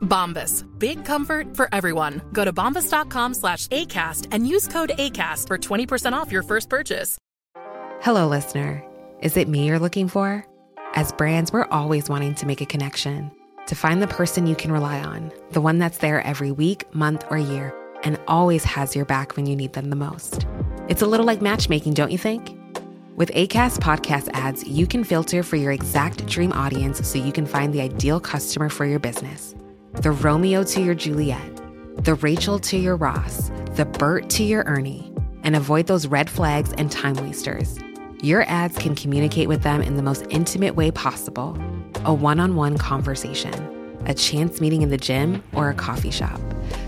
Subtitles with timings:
[0.00, 0.66] Bombas.
[0.78, 2.20] Big comfort for everyone.
[2.32, 7.18] Go to bombas.com slash ACAST and use code ACAST for 20% off your first purchase.
[8.02, 8.84] Hello, listener.
[9.20, 10.44] Is it me you're looking for?
[10.94, 13.30] As brands, we're always wanting to make a connection,
[13.66, 17.24] to find the person you can rely on, the one that's there every week, month,
[17.30, 20.46] or year, and always has your back when you need them the most.
[20.88, 22.56] It's a little like matchmaking, don't you think?
[23.16, 27.44] With ACAST podcast ads, you can filter for your exact dream audience so you can
[27.44, 29.54] find the ideal customer for your business.
[29.94, 31.60] The Romeo to your Juliet,
[32.04, 36.72] the Rachel to your Ross, the Bert to your Ernie, and avoid those red flags
[36.78, 37.76] and time wasters.
[38.22, 41.58] Your ads can communicate with them in the most intimate way possible
[42.04, 43.52] a one on one conversation,
[44.06, 46.40] a chance meeting in the gym, or a coffee shop.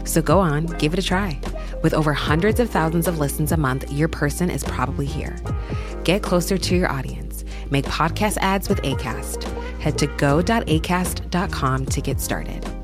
[0.04, 1.38] So go on, give it a try.
[1.82, 5.36] With over hundreds of thousands of listens a month, your person is probably here.
[6.04, 7.44] Get closer to your audience.
[7.68, 9.42] Make podcast ads with ACAST.
[9.80, 12.81] Head to go.acast.com to get started.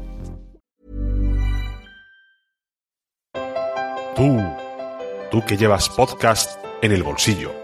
[4.19, 4.39] Tú,
[5.31, 7.55] tú que llevas podcast en el bolsillo,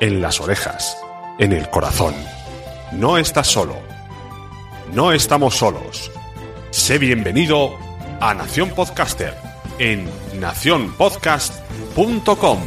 [0.00, 0.98] en las orejas,
[1.38, 2.16] en el corazón.
[2.90, 3.76] No estás solo.
[4.92, 6.10] No estamos solos.
[6.70, 7.78] Sé bienvenido
[8.20, 9.36] a Nación Podcaster
[9.78, 10.10] en
[10.40, 12.58] nacionpodcast.com.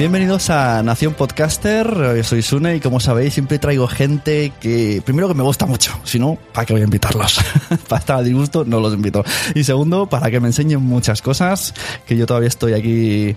[0.00, 5.28] Bienvenidos a Nación Podcaster, yo soy Sune y como sabéis siempre traigo gente que primero
[5.28, 7.38] que me gusta mucho, si no, ¿para qué voy a invitarlos?
[7.86, 9.22] para estar a disgusto no los invito.
[9.54, 11.74] Y segundo, para que me enseñen muchas cosas,
[12.06, 13.36] que yo todavía estoy aquí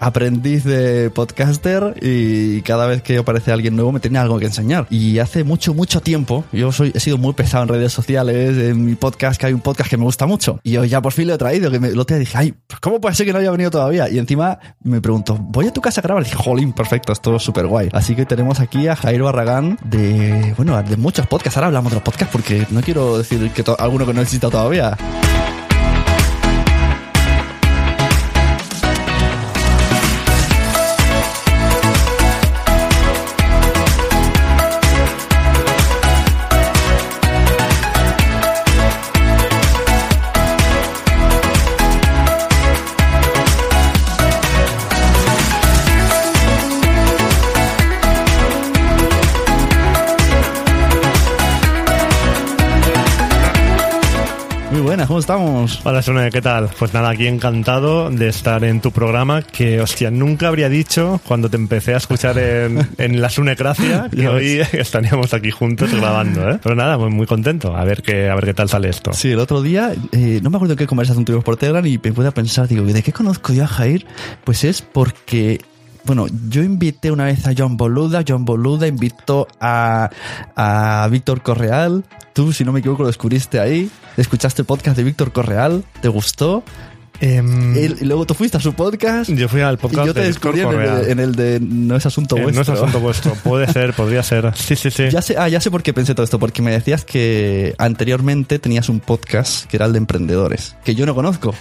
[0.00, 4.88] aprendiz de podcaster y cada vez que aparece alguien nuevo me tiene algo que enseñar.
[4.90, 8.84] Y hace mucho, mucho tiempo, yo soy, he sido muy pesado en redes sociales, en
[8.84, 10.58] mi podcast, que hay un podcast que me gusta mucho.
[10.64, 13.00] Y hoy ya por fin lo he traído, que me, lo te dije, ay, ¿cómo
[13.00, 14.08] puede ser que no haya venido todavía?
[14.08, 16.22] Y encima me pregunto, ¿voy a tu casa a grabar?
[16.22, 17.88] Y dije, jolín, perfecto, esto es súper guay.
[17.92, 21.56] Así que tenemos aquí a Jairo Barragán de, bueno, de muchos podcasts.
[21.56, 24.96] Ahora hablamos de los podcasts porque no quiero decir que alguno que no exista todavía.
[54.90, 55.80] Buenas, ¿cómo estamos?
[55.84, 56.68] Hola, Sune, ¿qué tal?
[56.76, 61.48] Pues nada, aquí encantado de estar en tu programa que, hostia, nunca habría dicho cuando
[61.48, 66.58] te empecé a escuchar en, en la Sunecracia que hoy estaríamos aquí juntos grabando, ¿eh?
[66.60, 67.76] Pero nada, muy, muy contento.
[67.76, 69.12] A ver qué, a ver qué tal sale esto.
[69.12, 72.00] Sí, el otro día, eh, no me acuerdo en qué conversación tuvimos por Telegram y
[72.02, 74.06] me pude a pensar, digo, ¿de qué conozco yo a Jair?
[74.42, 75.60] Pues es porque,
[76.04, 80.10] bueno, yo invité una vez a John Boluda, John Boluda invitó a,
[80.56, 85.04] a Víctor Correal, tú, si no me equivoco, lo descubriste ahí, escuchaste el podcast de
[85.04, 86.62] Víctor Correal, ¿te gustó?
[87.22, 90.14] Em, Él- y luego tú fuiste a su podcast yo fui al y podcast yo
[90.14, 92.64] te de descubrí en el, de, en el de No es asunto Eh, vuestro.
[92.64, 93.34] No es asunto vuestro.
[93.44, 94.50] Puede ser, podría ser.
[94.56, 95.10] Sí, sí, sí.
[95.10, 98.58] Ya sé, ah, ya sé por qué pensé todo esto, porque me decías que anteriormente
[98.58, 101.54] tenías un podcast que era el de emprendedores, que yo no conozco.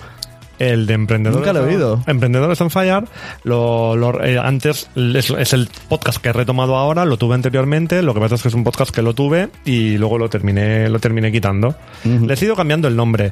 [0.60, 1.40] El de Emprendedores.
[1.48, 2.02] Nunca lo he oído.
[2.06, 3.06] Emprendedores on Fire.
[3.44, 7.06] Lo, lo- eh, antes es, es el podcast que he retomado ahora.
[7.06, 8.02] Lo tuve anteriormente.
[8.04, 10.90] Lo que pasa es que es un podcast que lo tuve y luego lo terminé,
[10.90, 11.76] lo terminé quitando.
[12.04, 13.32] Le he ido cambiando el nombre.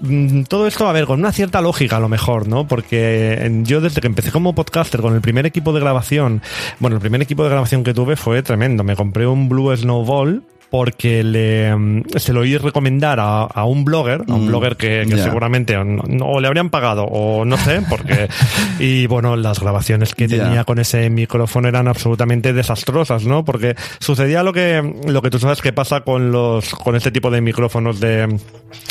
[0.00, 2.66] Mm, Todo esto, a ver, con una cierta lógica a lo mejor, ¿no?
[2.68, 6.42] Porque eh, yo desde que empecé como podcaster con el primer equipo de grabación,
[6.78, 8.84] bueno, el primer equipo de grabación que tuve fue tremendo.
[8.84, 13.84] Me compré un Blue Snowball porque le, mm, se lo oí recomendar a, a un
[13.84, 17.56] blogger, a un Mm, blogger que, seguramente o, no- o le habrían pagado o no
[17.56, 18.28] sé, porque
[18.78, 23.44] y bueno, las grabaciones que tenía con ese micrófono eran absolutamente desastrosas, ¿no?
[23.44, 27.30] Porque sucedía lo que lo que tú sabes que pasa con los con este tipo
[27.30, 28.38] de micrófonos de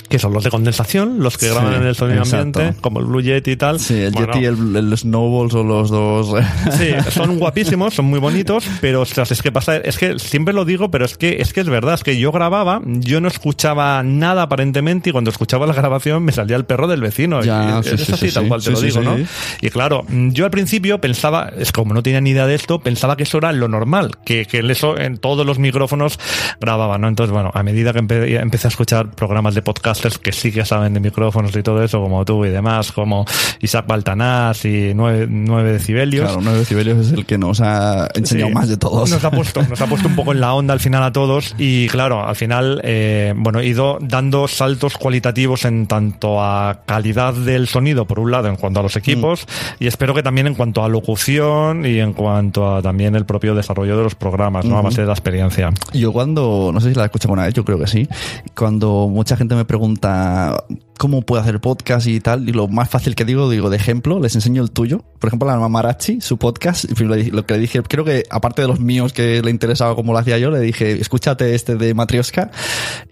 [0.09, 2.59] que son los de condensación, los que Sí, graban en el sonido exacto.
[2.61, 3.79] ambiente, como el Blue Yeti y tal.
[3.79, 6.33] Sí, el Bueno, Yeti y el, el Snowball son los dos.
[6.77, 10.63] Sí, son guapísimos, son muy bonitos, pero ostras, es que pasa, es que siempre lo
[10.65, 14.01] digo, pero es que es que es verdad, es que yo grababa, yo no escuchaba
[14.03, 17.41] nada aparentemente y cuando escuchaba la grabación me salía el perro del vecino.
[17.43, 19.01] Ya, y sí, es sí, así, sí, tal cual te lo digo.
[19.01, 19.17] ¿no?
[19.61, 23.17] Y claro, yo al principio pensaba, es como no tenía ni idea de esto, pensaba
[23.17, 26.19] que eso era lo normal, que, que eso en todos los micrófonos
[26.59, 27.07] grababan, ¿no?
[27.07, 30.65] Entonces, bueno, a medida que empe- empecé a escuchar programas de podcasters que sí que
[30.65, 33.25] saben de micrófonos y todo eso, como tú y demás, como
[33.61, 35.27] Isaac Baltanás y 9,
[35.71, 39.09] decibelios, Claro, 9 decibelios es el que nos ha enseñado más de todos.
[39.09, 41.55] Nos ha puesto, nos ha puesto un poco en la onda al final a todos
[41.57, 47.33] y claro, al final, eh, bueno, he ido dando saltos cualitativos en tanto a calidad
[47.33, 49.45] del sonido, por un lado, en cuanto a los equipos
[49.79, 53.55] y espero que también en cuanto a locución y en cuanto a también el propio
[53.55, 54.77] desarrollo de los programas, ¿no?
[54.77, 55.71] A base de la experiencia.
[55.93, 58.07] Yo cuando, no sé si la he escuchado alguna vez, yo creo que sí,
[58.55, 60.63] cuando mucha gente me pregunta
[60.97, 64.19] cómo puedo hacer podcast y tal, y lo más fácil que digo, digo, de ejemplo,
[64.19, 65.03] les enseño el tuyo.
[65.19, 68.79] Por ejemplo, la Mamarachi, su podcast, lo que le dije, creo que aparte de los
[68.79, 72.51] míos que le interesaba como lo hacía yo, le dije, escúchate este de Matrioska,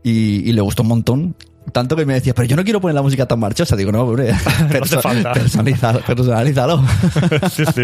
[0.03, 1.35] y, y le gustó un montón.
[1.71, 3.75] Tanto que me decía, pero yo no quiero poner la música tan marchosa.
[3.75, 4.33] Digo, no, hombre,
[4.69, 5.33] perso- falta.
[5.33, 6.83] personalízalo.
[7.51, 7.83] sí, sí.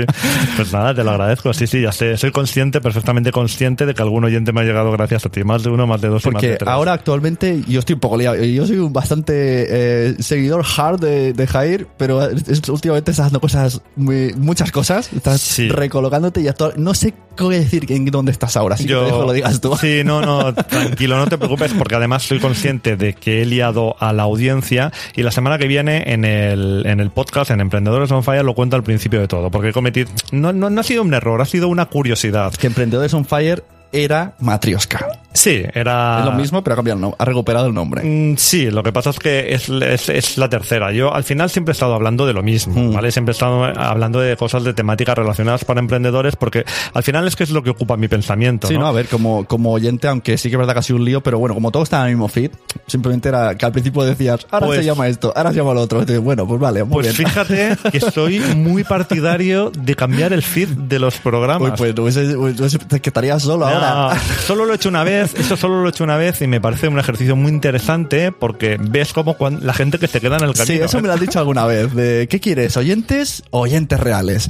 [0.56, 1.54] Pues nada, te lo agradezco.
[1.54, 2.16] Sí, sí, ya sé.
[2.18, 5.44] Soy consciente, perfectamente consciente de que algún oyente me ha llegado gracias a ti.
[5.44, 6.70] Más de uno, más de dos y más de Porque tres.
[6.70, 8.36] ahora actualmente yo estoy un poco liado.
[8.44, 9.34] Yo soy un bastante
[9.70, 15.12] eh, seguidor hard de, de Jair, pero es- últimamente estás haciendo cosas, muy- muchas cosas.
[15.14, 15.70] Estás Sí.
[15.70, 18.76] recolocándote y actua- no sé qué decir en dónde estás ahora.
[18.76, 19.76] Así que te dejo que lo digas tú.
[19.78, 23.71] Sí, no, no, tranquilo, no te preocupes, porque además soy consciente de que he liado
[24.00, 28.12] a la audiencia y la semana que viene en el, en el podcast, en Emprendedores
[28.12, 30.10] on Fire, lo cuento al principio de todo, porque he cometido.
[30.32, 32.54] No, no, no ha sido un error, ha sido una curiosidad.
[32.54, 35.21] Que Emprendedores on Fire era Matrioska.
[35.34, 36.20] Sí, era.
[36.20, 37.16] Es lo mismo, pero ha cambiado el nombre.
[37.20, 38.04] Ha recuperado el nombre.
[38.04, 40.92] Mm, Sí, lo que pasa es que es, es, es la tercera.
[40.92, 42.94] Yo al final siempre he estado hablando de lo mismo, Mm.
[42.94, 43.12] ¿vale?
[43.12, 47.36] Siempre he estado hablando de cosas de temáticas relacionadas para emprendedores porque al final es
[47.36, 48.68] que es lo que ocupa mi pensamiento.
[48.68, 48.82] Sí, ¿no?
[48.82, 51.06] no, a ver, como, como oyente, aunque sí que es verdad que ha sido un
[51.06, 52.52] lío, pero bueno, como todo está en el mismo feed,
[52.88, 55.82] simplemente era que al principio decías, ahora Pues- se llama esto, ahora se llama lo
[55.82, 56.04] otro.
[56.22, 57.30] Bueno, pues vale, muy Pues bien.
[57.30, 61.80] fíjate que soy muy partidario de cambiar el feed de los programas.
[61.80, 64.20] Uy, pues no te estarías solo No, ahora.
[64.46, 66.62] solo lo he hecho una vez, eso solo lo he hecho una vez y me
[66.62, 70.54] parece un ejercicio muy interesante porque ves como la gente que se queda en el
[70.54, 70.66] camino.
[70.66, 71.94] Sí, eso me lo has dicho alguna vez.
[71.94, 72.78] De, ¿Qué quieres?
[72.78, 74.50] ¿Oyentes o oyentes reales?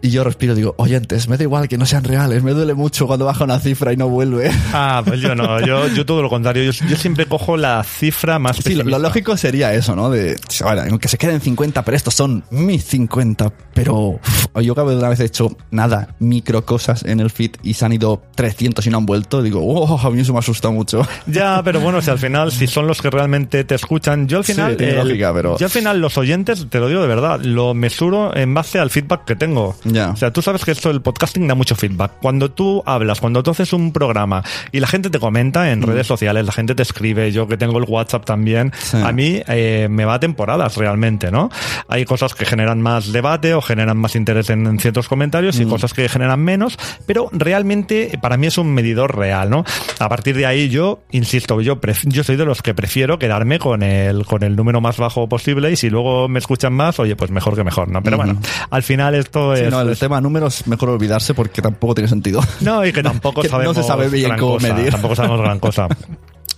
[0.00, 2.42] Y yo respiro, digo, oyentes, me da igual que no sean reales.
[2.42, 4.50] Me duele mucho cuando baja una cifra y no vuelve.
[4.74, 6.70] Ah, pues yo no, yo, yo todo lo contrario.
[6.70, 10.10] Yo, yo siempre cojo la cifra más Sí, lo, lógico sería eso, ¿no?
[10.10, 13.52] De, bueno, aunque se queden 50, pero estos son mis 50.
[13.74, 14.20] Pero
[14.60, 17.84] yo cada vez una vez he hecho nada, micro cosas en el feed y se
[17.84, 19.42] han ido 300 y no han vuelto.
[19.42, 19.60] Digo,
[19.94, 21.06] oh, a mí eso me asusta mucho.
[21.26, 24.44] Ya, pero bueno, si al final, si son los que realmente te escuchan, yo al
[24.44, 27.08] Sí, final, tiene el- lógica, pero- yo al final los oyentes, te lo digo de
[27.08, 29.76] verdad, lo mesuro en base al feedback que tengo.
[29.84, 30.10] Ya.
[30.10, 32.12] O sea, tú sabes que esto del podcasting da mucho feedback.
[32.20, 34.42] Cuando tú hablas, cuando tú haces un programa
[34.72, 37.78] y la gente te comenta en redes sociales, la gente te escribe, yo que tengo
[37.78, 38.72] el WhatsApp también, Mm.
[38.82, 38.96] Sí.
[39.02, 41.50] a mí eh, me va a temporadas realmente, ¿no?
[41.88, 45.62] Hay cosas que generan más debate o generan más interés en, en ciertos comentarios Mm.
[45.62, 49.64] y cosas que generan menos, pero realmente para mí es un medidor real, ¿no?
[49.98, 53.58] A partir de ahí yo, insisto, yo, pref- yo soy de los que prefiero quedarme
[53.58, 57.14] con el, con el número más bajo posible y si luego me escuchan más, oye,
[57.16, 58.02] pues mejor que mejor, ¿no?
[58.02, 59.70] Pero bueno, al final esto Sí, es...
[59.70, 62.40] no, el es- tema números mejor olvidarse porque tampoco tiene sentido.
[62.60, 64.90] no, y que tampoco Que no sabemos se sabe bien cómo cosa, medir.
[64.90, 65.88] Tampoco sabemos gran cosa.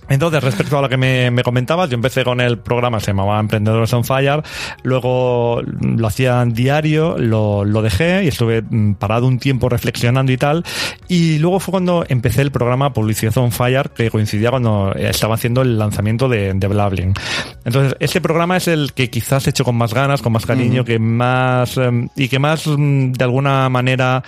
[0.09, 3.39] Entonces, respecto a lo que me, me comentabas, yo empecé con el programa, se llamaba
[3.39, 4.43] Emprendedores on Fire,
[4.83, 10.37] luego lo hacía diario, lo, lo dejé y estuve mm, parado un tiempo reflexionando y
[10.37, 10.63] tal,
[11.07, 15.61] y luego fue cuando empecé el programa Publicidad on Fire, que coincidía cuando estaba haciendo
[15.61, 17.13] el lanzamiento de, de Blabbling.
[17.65, 20.85] Entonces, este programa es el que quizás he hecho con más ganas, con más cariño,
[20.85, 24.23] que más, em, y que más, mm, de alguna manera,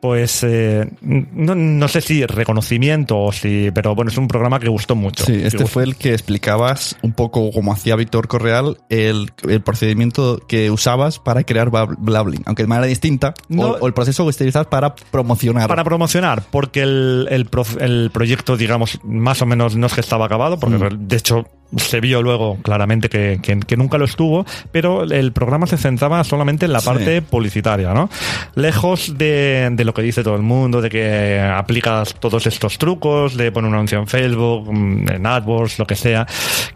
[0.00, 4.68] pues, eh, no, no sé si reconocimiento o si, pero bueno, es un programa que
[4.68, 5.24] gustó mucho.
[5.24, 10.38] Sí, este fue el que explicabas un poco como hacía Víctor Correal el, el procedimiento
[10.46, 13.62] que usabas para crear Blabbling, aunque de manera distinta, No.
[13.72, 15.68] o, o el proceso que utilizas para promocionar.
[15.68, 20.58] Para promocionar, porque el, el proyecto, digamos, más o menos no es que estaba acabado,
[20.58, 21.08] porque Mm.
[21.08, 21.44] de hecho
[21.76, 26.24] se vio luego claramente que, que- que nunca lo estuvo, pero el programa se centraba
[26.24, 26.86] solamente en la Sí.
[26.86, 28.08] parte publicitaria, ¿no?
[28.54, 33.36] Lejos de, de lo que dice todo el mundo, de que aplicas todos estos trucos,
[33.36, 36.26] de poner un anuncio en Facebook, mm, en AdWords, lo que sea,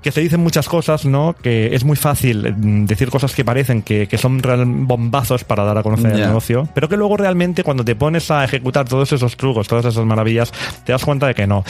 [0.03, 1.35] que se dicen muchas cosas, ¿no?
[1.43, 4.41] Que es muy fácil mm, decir cosas que parecen que, que son
[4.87, 8.45] bombazos para dar a conocer el negocio, pero que luego realmente cuando te pones a
[8.45, 10.53] ejecutar todos esos trucos, todas esas maravillas,
[10.85, 11.65] te das cuenta de que no.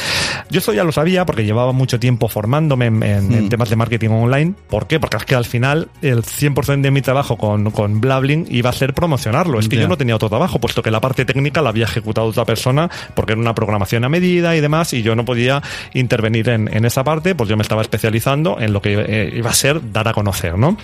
[0.50, 3.76] Yo esto ya lo sabía porque llevaba mucho tiempo formándome en, en- en temas de
[3.76, 4.54] marketing online.
[4.69, 4.99] ¿Por qué?
[5.00, 8.73] Porque es que al final el 100% de mi trabajo con, con Blabling iba a
[8.73, 9.59] ser promocionarlo.
[9.59, 12.26] Es que yo no tenía otro trabajo, puesto que la parte técnica la había ejecutado
[12.26, 15.62] otra persona porque era una programación a medida y demás y yo no podía
[15.95, 19.50] intervenir en, en esa parte, pues yo me estaba especializando en lo que eh, iba
[19.50, 20.76] a ser dar a conocer, ¿no?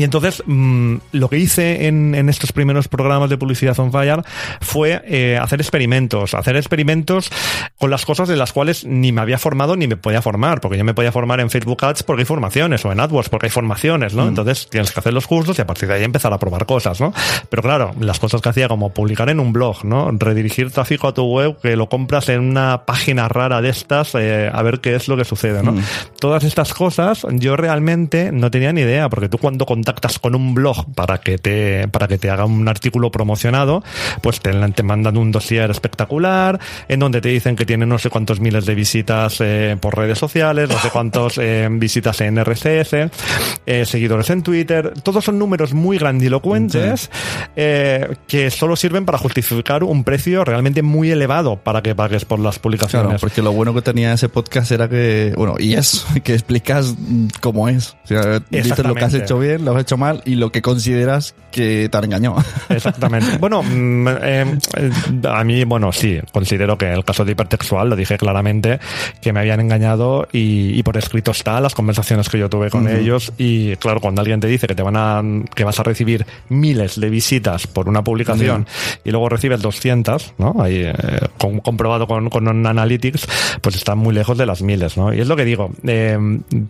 [0.00, 4.22] Y entonces, mm, lo que hice en, en estos primeros programas de publicidad on fire
[4.62, 7.30] fue eh, hacer experimentos, hacer experimentos
[7.78, 10.78] con las cosas de las cuales ni me había formado ni me podía formar, porque
[10.78, 13.50] yo me podía formar en Facebook Ads porque hay formaciones o en AdWords porque hay
[13.50, 14.26] formaciones, ¿no?
[14.26, 16.98] Entonces tienes que hacer los cursos y a partir de ahí empezar a probar cosas,
[16.98, 17.12] ¿no?
[17.50, 20.10] Pero claro, las cosas que hacía como publicar en un blog, ¿no?
[20.12, 24.50] Redirigir tráfico a tu web, que lo compras en una página rara de estas, eh,
[24.50, 25.74] a ver qué es lo que sucede, ¿no?
[26.18, 30.54] Todas estas cosas yo realmente no tenía ni idea, porque tú cuando contactas con un
[30.54, 33.82] blog para que te, para que te haga un artículo promocionado,
[34.22, 38.08] pues te, te mandan un dossier espectacular, en donde te dicen que tiene no sé
[38.08, 43.10] cuántos miles de visitas eh, por redes sociales, no sé cuántos eh, visitas en RSS,
[43.66, 47.10] eh, seguidores en Twitter, todos son números muy grandilocuentes
[47.56, 52.38] eh, que solo sirven para justificar un precio realmente muy elevado para que pagues por
[52.38, 53.08] las publicaciones.
[53.08, 56.94] Claro, porque lo bueno que tenía ese podcast era que, bueno, y es que explicas
[57.40, 57.96] cómo es.
[58.04, 60.62] O sea, dices lo que has hecho bien, lo has hecho mal y lo que
[60.62, 62.36] consideras que te han engañado.
[62.68, 63.38] Exactamente.
[63.38, 64.58] Bueno, mm, eh,
[65.28, 68.78] a mí, bueno, sí, considero que el caso de hipertextual lo dije claramente
[69.20, 72.86] que me habían engañado y, y por escrito está las conversaciones que yo tuve con
[72.88, 75.22] ellos y claro, cuando alguien te dice que te van a
[75.54, 78.66] que vas a recibir miles de visitas por una publicación
[79.04, 80.56] y luego recibes 200, ¿no?
[80.60, 80.92] Ahí eh,
[81.38, 83.26] com- comprobado con, con analytics,
[83.60, 85.12] pues está muy lejos de las miles, ¿no?
[85.12, 85.70] Y es lo que digo.
[85.84, 86.18] eh,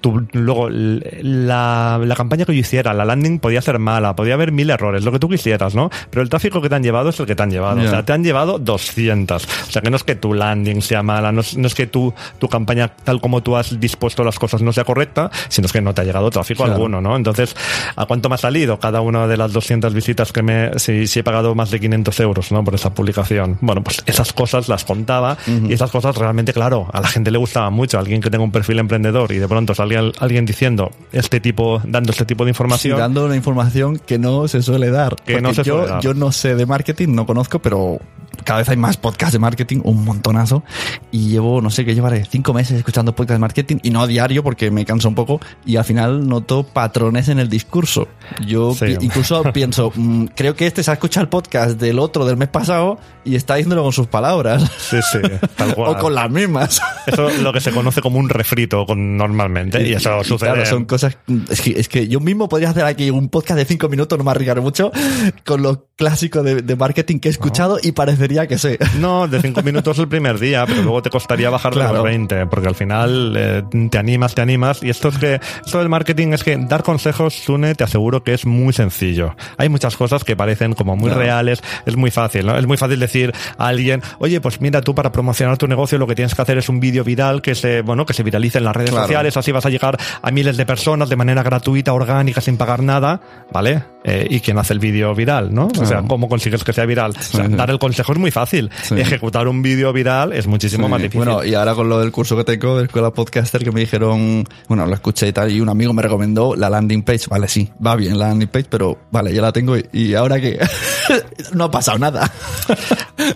[0.00, 4.52] tú- luego la, la campaña que yo hiciera, la landing podía ser mala, podía haber
[4.52, 5.90] mil errores, lo que tú quisieras, ¿no?
[6.10, 7.78] Pero el tráfico que te han llevado es el que te han llevado.
[7.80, 7.86] Ya.
[7.86, 9.44] O sea, te han llevado 200.
[9.44, 11.86] O sea, que no es que tu landing sea mala, no es, no es que
[11.86, 15.72] tu, tu campaña, tal como tú has dispuesto las cosas, no sea correcta, sino es
[15.72, 16.74] que no te ha llegado tráfico Claro.
[16.74, 17.16] alguno, ¿no?
[17.16, 17.56] Entonces,
[17.96, 21.20] ¿a cuánto me ha salido cada una de las 200 visitas que me, si, si
[21.20, 22.62] he pagado más de 500 euros, ¿no?
[22.64, 23.58] Por esa publicación.
[23.60, 27.38] Bueno, pues esas cosas las contaba y esas cosas realmente, claro, a la gente le
[27.38, 27.98] gustaba mucho.
[27.98, 31.80] Alguien que tenga un perfil emprendedor y de pronto salga al- alguien diciendo este tipo,
[31.84, 32.98] dando este tipo de Sí, información.
[32.98, 35.16] dando una información que no se suele dar.
[35.16, 36.00] Que Porque no se yo, suele dar.
[36.02, 37.98] yo no sé de marketing, no conozco, pero
[38.44, 40.62] cada vez hay más podcasts de marketing, un montonazo.
[41.10, 44.06] Y llevo, no sé qué llevaré, cinco meses escuchando podcasts de marketing y no a
[44.06, 45.40] diario porque me cansa un poco.
[45.64, 48.08] Y al final noto patrones en el discurso.
[48.46, 48.86] Yo Sí.
[48.86, 52.36] pi- incluso pienso, mm, creo que este se ha escuchado el podcast del otro del
[52.36, 54.70] mes pasado y está diciéndolo con sus palabras.
[54.78, 55.18] Sí, sí,
[55.56, 55.90] tal cual.
[55.90, 56.80] o con las mismas.
[57.06, 59.86] Eso es lo que se conoce como un refrito con, normalmente.
[59.86, 60.52] Y eso Y sucede.
[60.52, 61.18] Claro, son cosas.
[61.50, 64.24] Es que, es que yo mismo podría hacer aquí un podcast de cinco minutos, no
[64.24, 64.90] me arriesgaré mucho,
[65.44, 68.78] con lo clásico de, de marketing que he escuchado y parecería que sé.
[69.00, 71.94] No, de cinco minutos el primer día, pero luego te costaría bajar Claro.
[71.94, 74.82] los 20, porque al final eh, te animas, te animas.
[74.82, 78.34] Y esto es que, esto del marketing es que dar consejos, Sune, te aseguro que
[78.34, 79.34] es muy sencillo.
[79.56, 81.20] Hay muchas cosas que parecen como muy Claro.
[81.22, 82.56] reales, es muy fácil, ¿no?
[82.56, 86.06] Es muy fácil decir a alguien, oye, pues mira, tú para promocionar tu negocio lo
[86.06, 88.64] que tienes que hacer es un vídeo viral que se, bueno, que se viralice en
[88.64, 89.06] las redes Claro.
[89.06, 92.82] sociales, así vas a llegar a miles de personas de manera gratuita, orgánica, sin pagar
[92.82, 93.20] nada,
[93.52, 93.82] ¿vale?
[94.04, 95.68] Eh, y quién hace el vídeo viral, ¿no?
[95.78, 96.02] O sea.
[96.08, 97.10] ¿cómo consigues que sea viral?
[97.10, 97.56] O sea, Sí, sí.
[97.56, 98.70] dar el consejo es muy fácil.
[98.82, 98.94] Sí.
[98.98, 100.90] Ejecutar un vídeo viral es muchísimo Sí.
[100.90, 101.18] más difícil.
[101.24, 104.44] Bueno, y ahora con lo del curso que tengo de Escuela Podcaster que me dijeron,
[104.68, 107.26] bueno, lo escuché y tal, y un amigo me recomendó la landing page.
[107.28, 110.40] Vale, sí, va bien la landing page, pero vale, ya la tengo y, y ahora
[110.40, 110.58] que
[111.54, 112.30] no ha pasado nada.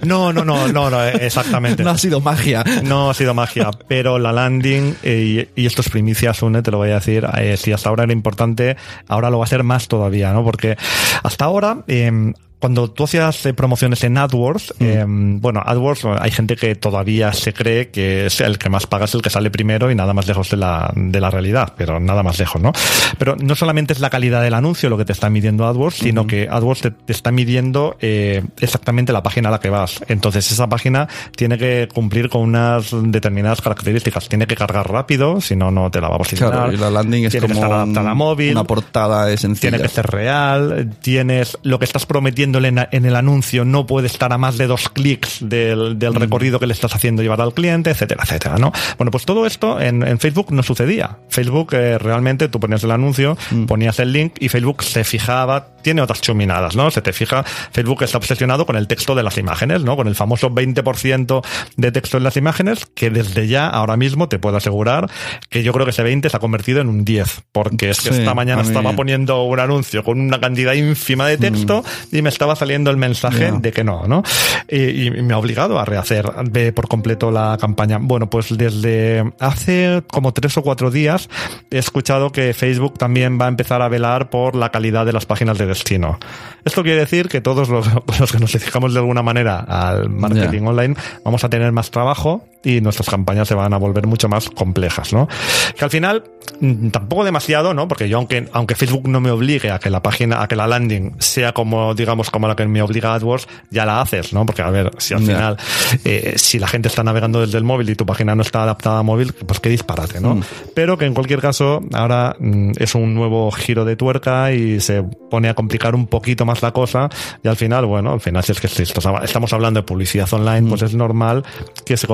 [0.03, 1.83] No, no, no, no, no, exactamente.
[1.85, 2.65] no ha sido magia.
[2.85, 6.71] No ha sido magia, pero la landing, eh, y, y esto es primicia, Sune, te
[6.71, 8.77] lo voy a decir, eh, si hasta ahora era importante,
[9.09, 10.43] ahora lo va a ser más todavía, ¿no?
[10.45, 10.77] Porque
[11.23, 12.33] hasta ahora, eh,
[12.65, 17.53] cuando tú hacías eh, promociones en AdWords, eh, bueno, AdWords, hay gente que todavía se
[17.53, 20.27] cree que es el que más paga es el que sale primero y nada más
[20.27, 22.73] lejos de la, de la realidad, pero nada más lejos, ¿no?
[23.19, 26.27] Pero no solamente es la calidad del anuncio lo que te está midiendo AdWords, sino
[26.27, 30.03] que AdWords te, te está midiendo eh, exactamente la página a la que vas.
[30.09, 31.07] Entonces esa página
[31.37, 34.27] tiene que cumplir con unas determinadas características.
[34.31, 36.55] Tiene que cargar rápido, si no, no te la va a posicionar.
[36.55, 38.53] Claro, y la landing es tiene como que estar adaptada a móvil.
[38.53, 39.73] una portada sencilla.
[39.73, 44.07] Tiene que ser real, tienes lo que estás prometiendo poniéndole en, el anuncio no puede
[44.07, 47.53] estar a más de dos clics del, del recorrido que le estás haciendo llevar al
[47.53, 48.73] cliente, etcétera, etcétera, ¿no?
[48.97, 51.19] Bueno, pues todo esto en, en Facebook no sucedía.
[51.29, 56.03] Facebook eh, realmente tú ponías el anuncio, ponías el link y Facebook se fijaba, tiene
[56.03, 56.91] otras chuminadas, ¿no?
[56.91, 59.97] Se te fija, Facebook está obsesionado con el texto de las imágenes, ¿no?
[59.97, 61.45] Con el famoso 20%
[61.77, 65.11] de texto en las imágenes, que desde ya, ahora mismo, te puedo asegurar
[65.51, 68.13] que yo creo que ese 20 se ha convertido en un 10, porque es que
[68.13, 72.29] Sí, esta mañana estaba poniendo un anuncio con una cantidad ínfima de texto y me
[72.35, 74.23] estaba saliendo el mensaje de que no, ¿no?
[74.69, 77.99] Y, y me ha obligado a rehacer de por completo la campaña.
[78.01, 81.29] Bueno, pues desde hace como tres o cuatro días
[81.71, 85.27] he escuchado que Facebook también va a empezar a velar por la calidad de las
[85.27, 86.19] páginas de destino.
[86.65, 87.87] Esto quiere decir que todos los,
[88.21, 92.45] los que nos dedicamos de alguna manera al marketing online vamos a tener más trabajo
[92.65, 95.29] y nuestras campañas se van a volver mucho más complejas, ¿no?
[95.77, 96.25] Que al final
[96.61, 97.87] mm, tampoco demasiado, ¿no?
[97.89, 100.67] Porque yo aunque aunque Facebook no me obligue a que la página, a que la
[100.67, 104.47] landing sea como digamos como la que me obliga AdWords, ya la haces, ¿no?
[104.47, 105.27] Porque a ver, si al Ya.
[105.27, 105.57] final
[106.05, 108.99] eh, si la gente está navegando desde el móvil y tu página no está adaptada
[108.99, 110.37] a móvil, pues qué disparate, ¿no?
[110.37, 110.43] Mm.
[110.75, 115.03] Pero que en cualquier caso ahora mm, es un nuevo giro de tuerca y se
[115.03, 117.09] pone a complicar un poquito más la cosa
[117.43, 120.69] y al final, bueno, al final si es que si estamos hablando de publicidad online,
[120.69, 121.45] pues es normal
[121.85, 122.07] que se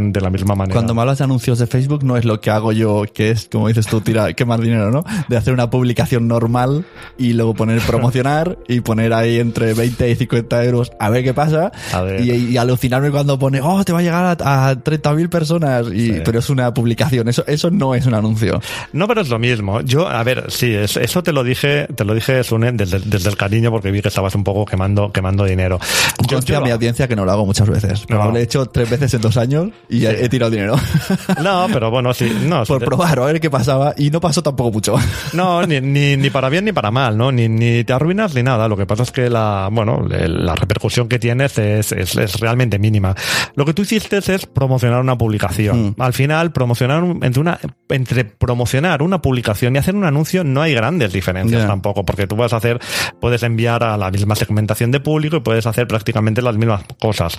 [0.00, 0.74] de la misma manera.
[0.74, 3.48] Cuando me hablas de anuncios de Facebook, no es lo que hago yo, que es,
[3.50, 5.04] como dices tú, tira, quemar dinero, ¿no?
[5.28, 6.84] De hacer una publicación normal
[7.18, 11.34] y luego poner promocionar y poner ahí entre 20 y 50 euros a ver qué
[11.34, 11.72] pasa.
[11.92, 12.20] A ver.
[12.20, 15.86] Y, y alucinarme cuando pone, oh, te va a llegar a, a 30.000 personas.
[15.92, 16.22] Y, Sí.
[16.24, 18.60] Pero es una publicación, eso, eso no es un anuncio.
[18.92, 19.80] No, pero es lo mismo.
[19.80, 23.28] Yo, a ver, sí, es- eso te lo dije, te lo dije, Sune, desde, desde
[23.28, 25.78] el cariño, porque vi que estabas un poco quemando, quemando dinero.
[26.28, 28.04] Yo, Conste a yo mi audiencia que no lo hago muchas veces.
[28.06, 28.30] Pero No.
[28.30, 30.76] lo he hecho tres veces en dos años y he, he tirado dinero.
[31.42, 32.64] no, pero bueno, sí, no.
[32.64, 33.94] Por probar, a ver qué pasaba.
[33.96, 34.96] Y no pasó tampoco mucho.
[35.32, 37.32] No, ni, ni, ni para bien ni para mal, ¿no?
[37.32, 38.68] Ni, ni te arruinas ni nada.
[38.68, 42.78] Lo que pasa es que la, bueno, la repercusión que tienes es, es, es realmente
[42.78, 43.14] mínima.
[43.54, 45.94] Lo que tú hiciste es promocionar una publicación.
[45.98, 50.74] Al final, promocionar entre una, entre promocionar una publicación y hacer un anuncio no hay
[50.74, 52.80] grandes diferencias tampoco, porque tú vas a hacer,
[53.20, 57.36] puedes enviar a la misma segmentación de público y puedes hacer prácticamente las mismas cosas.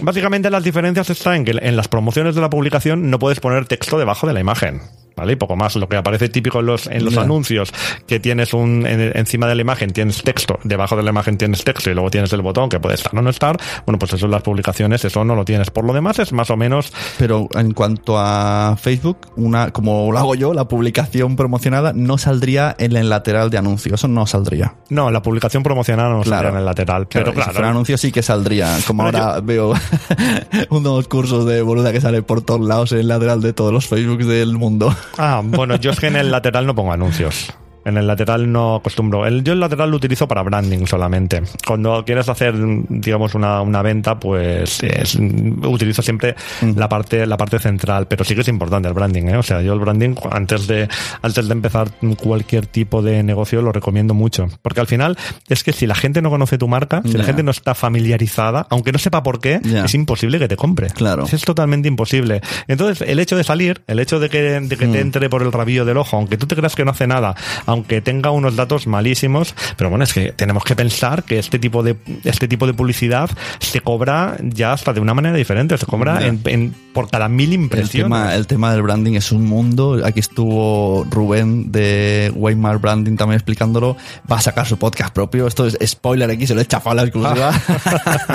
[0.00, 3.66] Básicamente las diferencias están en que en las promociones de la publicación no puedes poner
[3.66, 4.80] texto debajo de la imagen.
[5.18, 5.32] ¿Vale?
[5.32, 5.74] Y poco más.
[5.76, 7.72] Lo que aparece típico en los, en los anuncios,
[8.06, 11.64] que tienes un, en- encima de la imagen tienes texto, debajo de la imagen tienes
[11.64, 13.56] texto y luego tienes el botón que puede estar o no estar.
[13.86, 15.70] Bueno, pues eso en las publicaciones, eso no lo tienes.
[15.70, 20.18] Por lo demás es más o menos, Pero en cuanto a Facebook, una, como lo
[20.18, 23.94] hago yo, la publicación promocionada no saldría en el lateral de anuncio.
[23.94, 24.74] Eso no saldría.
[24.90, 26.28] no, la publicación promocionada no Claro.
[26.42, 27.06] saldría en el lateral.
[27.08, 28.76] Pero Claro, claro, si fuera anuncio sí que saldría.
[28.86, 29.72] Como Pero ahora veo
[30.68, 33.86] unos cursos de boluda que salen por todos lados en el lateral de todos los
[33.86, 34.94] Facebooks del mundo.
[35.18, 37.52] Ah, bueno, yo es que en el lateral no pongo anuncios.
[37.86, 39.24] En el lateral no acostumbro.
[39.26, 41.42] El, yo el lateral lo utilizo para branding solamente.
[41.66, 42.54] Cuando quieres hacer,
[42.88, 46.34] digamos, una, una venta, pues es- utilizo siempre
[46.74, 48.06] la parte la parte central.
[48.08, 49.36] Pero sí que es importante el branding, ¿eh?
[49.38, 50.88] O sea, yo el branding antes de
[51.22, 51.88] antes de empezar
[52.22, 55.16] cualquier tipo de negocio lo recomiendo mucho, porque al final
[55.48, 58.66] es que si la gente no conoce tu marca, si la gente no está familiarizada,
[58.70, 60.88] aunque no sepa por qué, es imposible que te compre.
[60.88, 61.24] Claro.
[61.30, 62.40] Es totalmente imposible.
[62.68, 65.52] Entonces, el hecho de salir, el hecho de que, de que te entre por el
[65.52, 67.34] rabillo del ojo, aunque tú te creas que no hace nada,
[67.76, 71.82] aunque tenga unos datos malísimos, pero bueno, es que tenemos que pensar que este tipo
[71.82, 76.26] de, este tipo de publicidad se cobra ya hasta de una manera diferente, se cobra
[76.26, 78.04] en, en- por cada mil El impresiones.
[78.06, 80.00] tema, el tema del branding es un mundo.
[80.02, 83.98] Aquí estuvo Rubén de Weimar Branding también explicándolo.
[84.30, 85.46] Va a sacar su podcast propio.
[85.46, 87.52] Esto es spoiler aquí, se lo he chafado la exclusiva.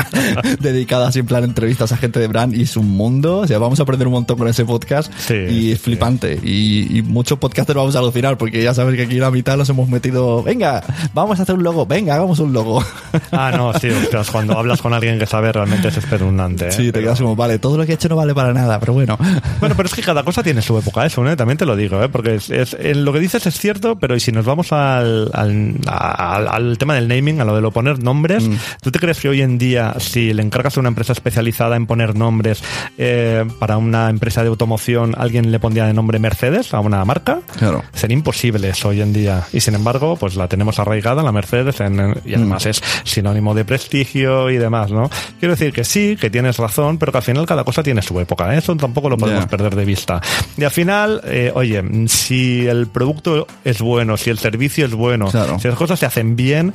[0.59, 3.39] Dedicada en plan entrevistas a gente de brand y es un mundo.
[3.39, 5.11] O sea, vamos a aprender un montón con ese podcast.
[5.17, 5.85] Sí, y es sí.
[5.85, 6.39] flipante.
[6.43, 9.69] Y, y muchos podcasters vamos a alucinar porque ya sabes que aquí la mitad los
[9.69, 10.43] hemos metido.
[10.43, 11.85] Venga, vamos a hacer un logo.
[11.85, 12.83] Venga, hagamos un logo.
[13.33, 16.67] Ah, no, sí, ostras, cuando hablas con alguien que sabe realmente es espeluznante.
[16.67, 16.71] ¿eh?
[16.71, 18.79] Sí, te Pero- quedas como, vale, todo lo que he hecho no vale para nada,
[18.79, 19.17] pero bueno.
[19.59, 21.35] Bueno, pero es que cada cosa tiene su época, eso, ¿eh?
[21.35, 22.09] También te lo digo, ¿eh?
[22.09, 25.29] Porque es, es- en lo que dices es cierto, pero y si nos vamos al,
[25.33, 28.55] al, al- al tema del naming, a lo de lo poner nombres, Mm.
[28.81, 31.85] ¿tú te crees que hoy en día, si le encargas a una empresa especializada en
[31.85, 32.63] poner nombres
[32.97, 37.39] eh, para una empresa de automoción, alguien le pondría de nombre Mercedes a una marca?
[37.57, 37.83] Claro.
[37.93, 39.20] Sería imposible eso hoy en día.
[39.53, 43.53] Y sin embargo, pues la tenemos arraigada, la Mercedes, en- en- y además es sinónimo
[43.53, 45.09] de prestigio y demás, ¿no?
[45.39, 48.19] Quiero decir que sí, que tienes razón, pero que al final cada cosa tiene su
[48.19, 48.53] época.
[48.53, 48.57] ¿eh?
[48.59, 50.21] Eso tampoco lo podemos perder de vista.
[50.57, 55.27] Y al final, eh, oye, si el producto es bueno, si el servicio es bueno,
[55.27, 55.59] Claro.
[55.59, 56.73] si las cosas se hacen bien,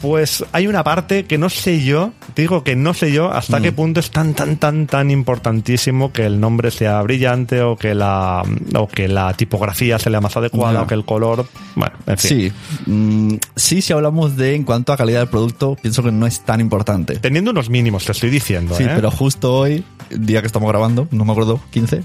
[0.00, 3.62] pues hay una parte que no sé yo, digo que no sé yo hasta Mm.
[3.62, 7.94] qué punto es tan, tan, tan, tan importantísimo que el nombre sea brillante o que
[7.94, 8.42] la,
[8.74, 12.30] o que la tipografía sea la más adecuada o que el color Bueno, en fin.
[12.30, 12.52] Sí,
[12.86, 16.40] mm, sí, si hablamos de en cuanto a calidad del producto, pienso que no es
[16.40, 17.16] tan importante.
[17.16, 18.74] Teniendo unos mínimos, te estoy diciendo.
[18.76, 18.92] Sí, ¿eh?
[18.94, 22.02] pero justo hoy, día que estamos grabando, no me acuerdo, 15,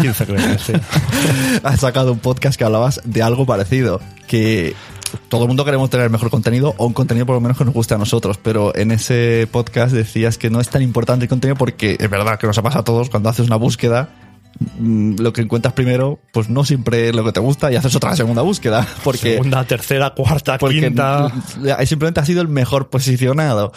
[0.00, 0.72] 15 creo que sí.
[1.62, 4.74] has sacado un podcast que hablabas de algo parecido, que
[5.28, 7.74] todo el mundo queremos tener mejor contenido o un contenido por lo menos que nos
[7.74, 11.56] guste a nosotros, pero en ese podcast decías que no es tan importante el contenido
[11.56, 14.10] porque es verdad que nos ha pasado a todos cuando haces una búsqueda
[14.80, 18.16] lo que encuentras primero, pues no siempre es lo que te gusta y haces otra
[18.16, 18.86] segunda búsqueda.
[19.04, 21.32] Porque, Segunda, tercera, cuarta, porque quinta.
[21.84, 23.72] simplemente ha sido el mejor posicionado.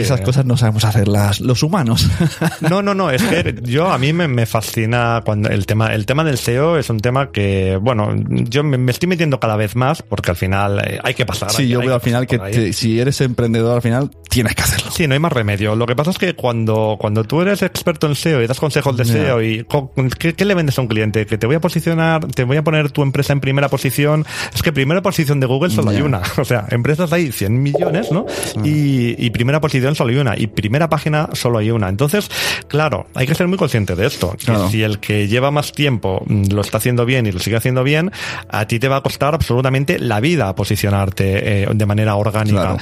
[0.00, 2.08] Esas cosas no sabemos hacerlas los humanos.
[2.60, 6.06] No, no, no, es que yo a mí me, me fascina cuando el tema, el
[6.06, 9.76] tema del SEO es un tema que, bueno, yo me, me estoy metiendo cada vez
[9.76, 11.50] más porque al final eh, hay que pasar.
[11.50, 14.54] sí, hay- yo hay veo al final que te- si eres emprendedor al final tienes
[14.54, 14.90] que hacerlo.
[14.90, 15.76] Sí, no hay más remedio.
[15.76, 18.96] Lo que pasa es que cuando, cuando tú eres experto en SEO y das consejos
[18.96, 19.04] de.
[19.04, 19.66] SEO y
[20.18, 21.26] ¿qué, qué le vendes a un cliente?
[21.26, 24.24] Que te voy a posicionar, te voy a poner tu empresa en primera posición.
[24.54, 26.04] Es que primera posición de Google solo hay Ya.
[26.04, 26.22] una.
[26.38, 28.26] O sea, empresas hay 100 millones, ¿no?
[28.64, 30.38] Y, y primera posición solo hay una.
[30.38, 31.88] Y primera página solo hay una.
[31.88, 32.30] Entonces,
[32.68, 34.32] claro, hay que ser muy consciente de esto.
[34.38, 34.68] Que Claro.
[34.70, 37.82] si el que lleva más tiempo mm, lo está haciendo bien y lo sigue haciendo
[37.82, 38.10] bien,
[38.48, 42.60] a ti te va a costar absolutamente la vida posicionarte eh, de manera orgánica.
[42.60, 42.76] Claro.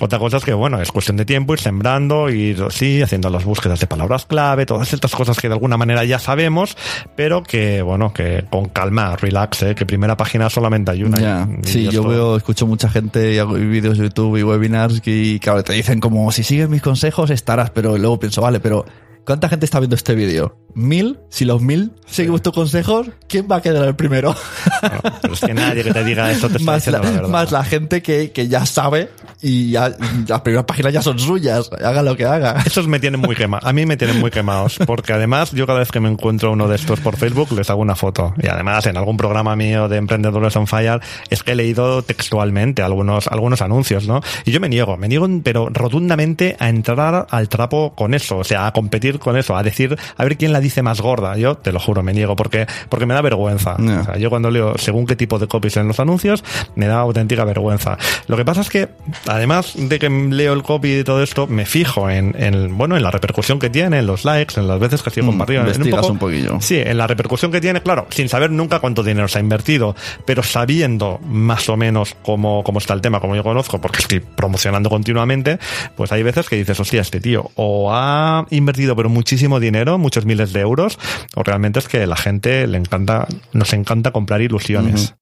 [0.00, 3.44] Otra cosa es que, bueno, es cuestión de tiempo ir sembrando, ir, sí, haciendo las
[3.44, 6.76] búsquedas de palabras clave, todas estas cosas que de alguna manera ya sabemos,
[7.16, 9.74] pero que, bueno, que con calma, relax, ¿eh?
[9.74, 11.18] que primera página solamente hay una.
[11.20, 14.36] Ya, Y- y sí, yo esto- veo, escucho mucha gente y hago vídeos de YouTube
[14.38, 18.42] y webinars que, claro, te dicen como, si sigues mis consejos estarás, pero luego pienso,
[18.42, 18.84] vale, pero
[19.24, 20.63] ¿cuánta gente está viendo este vídeo?
[20.74, 21.18] ¿Mil?
[21.28, 24.34] Si los mil seguimos tus consejos, ¿quién va a quedar el primero?
[24.80, 27.28] Bueno, pero es que nadie que te diga eso te está más, la, la verdad.
[27.28, 29.10] más la gente que, que ya sabe
[29.40, 29.92] y ya,
[30.26, 32.62] las primeras páginas ya son suyas, haga lo que haga.
[32.64, 33.68] Esos me tienen muy quemados.
[33.68, 34.78] A mí me tienen muy quemados.
[34.86, 37.82] Porque además, yo cada vez que me encuentro uno de estos por Facebook, les hago
[37.82, 38.34] una foto.
[38.42, 42.82] Y además, en algún programa mío de Emprendedores on Fire, es que he leído textualmente
[42.82, 44.22] algunos, algunos anuncios, ¿no?
[44.44, 48.38] Y yo me niego, me niego, pero rotundamente a entrar al trapo con eso.
[48.38, 51.36] O sea, a competir con eso, a decir, a ver quién la dice más gorda.
[51.36, 53.74] Yo, te lo juro, me niego porque, porque me da vergüenza.
[53.76, 56.42] O sea, yo cuando leo según qué tipo de copies en los anuncios,
[56.74, 57.96] me da auténtica vergüenza.
[58.26, 58.88] Lo que pasa es que,
[59.28, 63.02] además de que leo el copy y todo esto, me fijo en, en, bueno, en
[63.02, 65.60] la repercusión que tiene, en los likes, en las veces que ha sido Mm, compartido.
[65.60, 66.58] en investigas poco- un poquillo.
[66.60, 69.94] Sí, en la repercusión que tiene, claro, sin saber nunca cuánto dinero se ha invertido,
[70.24, 74.20] pero sabiendo más o menos cómo, cómo está el tema, como yo conozco, porque estoy
[74.20, 75.58] promocionando continuamente,
[75.96, 80.24] pues hay veces que dices, hostia, este tío o ha invertido pero muchísimo dinero, muchos
[80.24, 80.98] miles de euros,
[81.36, 85.14] o realmente es que la gente le encanta, nos encanta comprar ilusiones.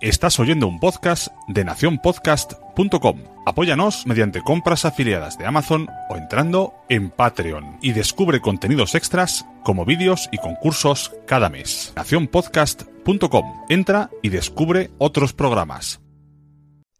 [0.00, 3.18] Estás oyendo un podcast de nacionpodcast.com.
[3.46, 9.84] Apóyanos mediante compras afiliadas de Amazon o entrando en Patreon y descubre contenidos extras como
[9.84, 11.92] vídeos y concursos cada mes.
[11.96, 13.44] nacionpodcast.com.
[13.68, 16.00] Entra y descubre otros programas.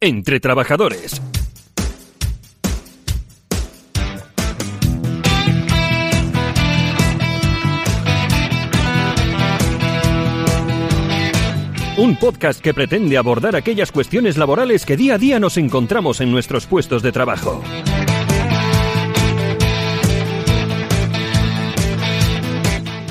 [0.01, 1.20] Entre trabajadores.
[11.98, 16.30] Un podcast que pretende abordar aquellas cuestiones laborales que día a día nos encontramos en
[16.30, 17.61] nuestros puestos de trabajo.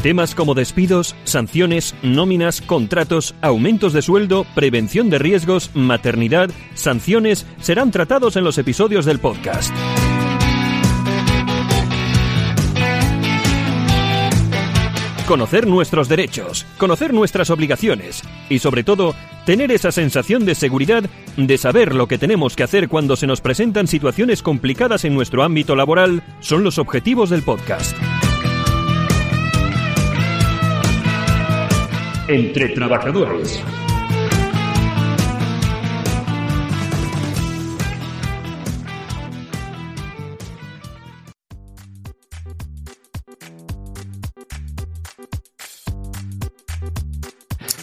[0.02, 7.92] Temas como despidos, sanciones, nóminas, contratos, aumentos de sueldo, prevención de riesgos, maternidad, sanciones serán
[7.92, 9.76] tratados en los episodios del podcast.
[15.28, 19.14] Conocer nuestros derechos, conocer nuestras obligaciones y sobre todo
[19.46, 21.04] tener esa sensación de seguridad
[21.36, 25.44] de saber lo que tenemos que hacer cuando se nos presentan situaciones complicadas en nuestro
[25.44, 27.94] ámbito laboral son los objetivos del podcast.
[32.30, 33.62] Entre trabajadores.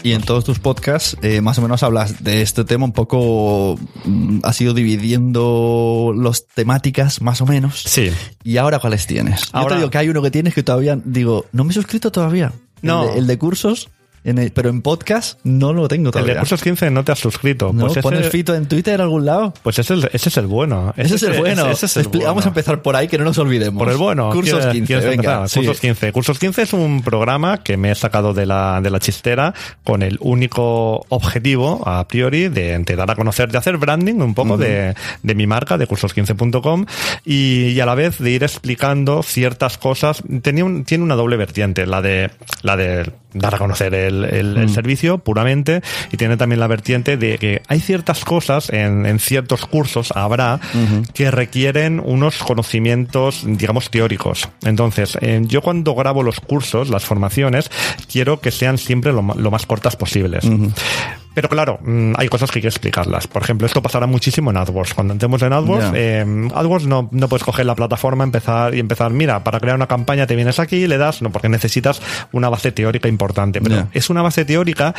[0.05, 3.79] Y en todos tus podcasts, eh, más o menos hablas de este tema un poco,
[4.05, 7.81] mm, has ido dividiendo las temáticas, más o menos.
[7.87, 8.11] Sí.
[8.43, 9.41] ¿Y ahora cuáles tienes?
[9.47, 11.75] Yo Ahora- te digo que hay uno que tienes que todavía, digo, no me he
[11.75, 12.53] suscrito todavía.
[12.83, 13.05] No.
[13.05, 13.89] El de, el de cursos,
[14.25, 16.35] en el- pero en podcast no lo tengo El todavía.
[16.35, 17.73] de cursos 15 no te has suscrito.
[17.73, 17.87] ¿No?
[17.87, 19.53] Pues ¿Pones ese, fito en Twitter en algún lado?
[19.63, 20.93] pues ese, es- ese es el bueno.
[20.97, 21.71] Ese, es el bueno.
[21.71, 23.79] Es el Vamos a empezar por ahí, que no nos olvidemos.
[23.83, 24.31] Por el bueno.
[24.31, 25.35] Cursos ¿Quieres- 15, quieres venga.
[25.35, 25.49] empezar?
[25.51, 25.61] sí.
[25.61, 26.13] Cursos 15.
[26.13, 30.03] Cursos 15 es un programa que me he sacado de la, de la chistera con
[30.03, 34.57] el único objetivo, a priori, de, de dar a conocer, de hacer branding un poco
[34.57, 36.87] de, de mi marca, de cursos15.com,
[37.25, 40.23] y, y a la vez de ir explicando ciertas cosas.
[40.43, 42.31] Tenía un- tiene una doble vertiente, la de,
[42.63, 44.69] la de dar a conocer el, el- el Mm.
[44.71, 49.67] servicio puramente y tiene también la vertiente de que hay ciertas cosas en, en ciertos
[49.67, 50.61] cursos, habrá,
[51.13, 54.49] que requieren unos conocimientos, digamos, teóricos.
[54.65, 57.71] Entonces, eh, yo cuando grabo los cursos, las formaciones,
[58.11, 60.45] quiero que sean siempre lo, lo más cortas posibles.
[61.35, 63.27] Pero claro, mm, hay cosas que hay que explicarlas.
[63.27, 64.95] Por ejemplo, esto pasará muchísimo en AdWords.
[64.95, 69.11] Cuando entremos en AdWords, eh, AdWords no, no puedes coger la plataforma, empezar y empezar,
[69.11, 72.01] mira, para crear una campaña te vienes aquí y le das, no, porque necesitas
[72.33, 73.61] una base teórica importante.
[73.61, 74.95] Pero es una base teórica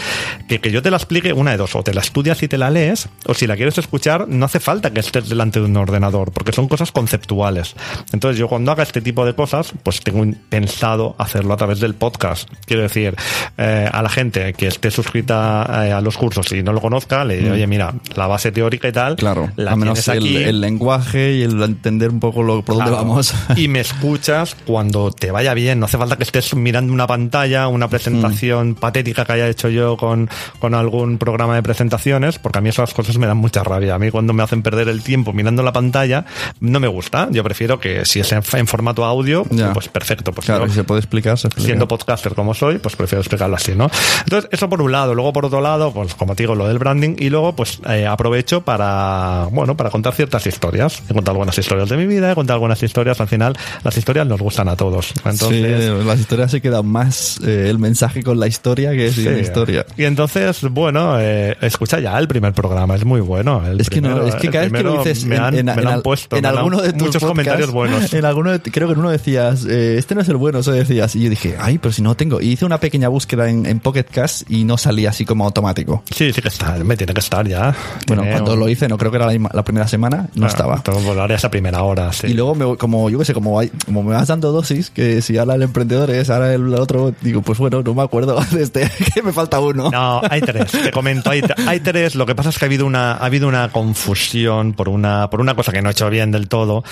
[0.47, 2.57] que, que yo te la explique una de dos, o te la estudias y te
[2.57, 5.77] la lees, o si la quieres escuchar, no hace falta que estés delante de un
[5.77, 7.75] ordenador, porque son cosas conceptuales.
[8.11, 11.95] Entonces yo cuando haga este tipo de cosas, pues tengo pensado hacerlo a través del
[11.95, 12.49] podcast.
[12.65, 13.15] Quiero decir,
[13.57, 17.23] eh, a la gente que esté suscrita eh, a los cursos y no lo conozca,
[17.23, 19.17] le diré, oye, mira, la base teórica y tal, Mm.
[19.17, 20.35] Claro, la al menos el, aquí.
[20.37, 23.33] el lenguaje y el entender un poco lo, por dónde vamos.
[23.55, 25.79] Y me escuchas cuando te vaya bien.
[25.79, 28.75] No hace falta que estés mirando una pantalla, una presentación Mm.
[28.75, 32.93] patética que haya hecho yo con, con algún programa de presentaciones, porque a mí esas
[32.93, 33.95] cosas me dan mucha rabia.
[33.95, 36.25] A mí cuando me hacen perder el tiempo mirando la pantalla,
[36.59, 37.27] no me gusta.
[37.31, 39.73] Yo prefiero que si es en, en formato audio, Ya.
[39.73, 40.31] pues perfecto.
[40.31, 41.67] Pues claro, si se puede explicar, se explica.
[41.67, 43.89] siendo podcaster como soy, pues prefiero explicarlo así, ¿no?
[44.23, 45.13] Entonces, eso por un lado.
[45.13, 47.15] Luego, por otro lado, pues como te digo, lo del branding.
[47.19, 51.01] Y luego, pues eh, aprovecho para, bueno, para contar ciertas historias.
[51.09, 53.19] He contado algunas historias de mi vida, he contado algunas historias.
[53.21, 55.13] Al final, las historias nos gustan a todos.
[55.25, 59.25] Entonces, sí, las historias se quedan más eh, el mensaje con la historia que sin
[59.35, 59.39] sí.
[59.41, 59.85] historia.
[59.97, 63.65] Y entonces, bueno, eh, escucha ya el primer programa, es muy bueno.
[63.65, 65.81] El Es que no, es que cada vez que lo dices me han, en- me
[65.81, 66.35] lo han puesto.
[66.35, 68.13] en me lo han- alguno de tus muchos podcasts, comentarios buenos.
[68.13, 70.71] En alguno de- creo que en uno decías, eh, este no es el bueno, eso
[70.71, 71.15] decías.
[71.15, 72.41] Y yo dije, ay, pero si no tengo.
[72.41, 76.03] Y hice una pequeña búsqueda en, en Pocket Cast y no salía así como automático.
[76.13, 77.75] Sí, sí que está, me tiene que estar ya.
[78.07, 80.47] Bueno, Tiene cuando un- lo hice, no creo que era la, la primera semana, no
[80.47, 80.81] estaba.
[80.81, 82.27] Tengo que volar esa primera hora, sí.
[82.27, 85.21] Y luego, me, como yo qué sé, como, hay- como me vas dando dosis, que
[85.21, 88.63] si ahora el emprendedor es, ahora el otro, digo, pues bueno, no me acuerdo de
[88.63, 89.89] este, que me falta uno.
[89.91, 92.15] No, hay tres, te comento, hay, hay tres.
[92.15, 95.41] Lo que pasa es que ha habido una, ha habido una confusión por una, por
[95.41, 96.83] una cosa que no he hecho bien del todo,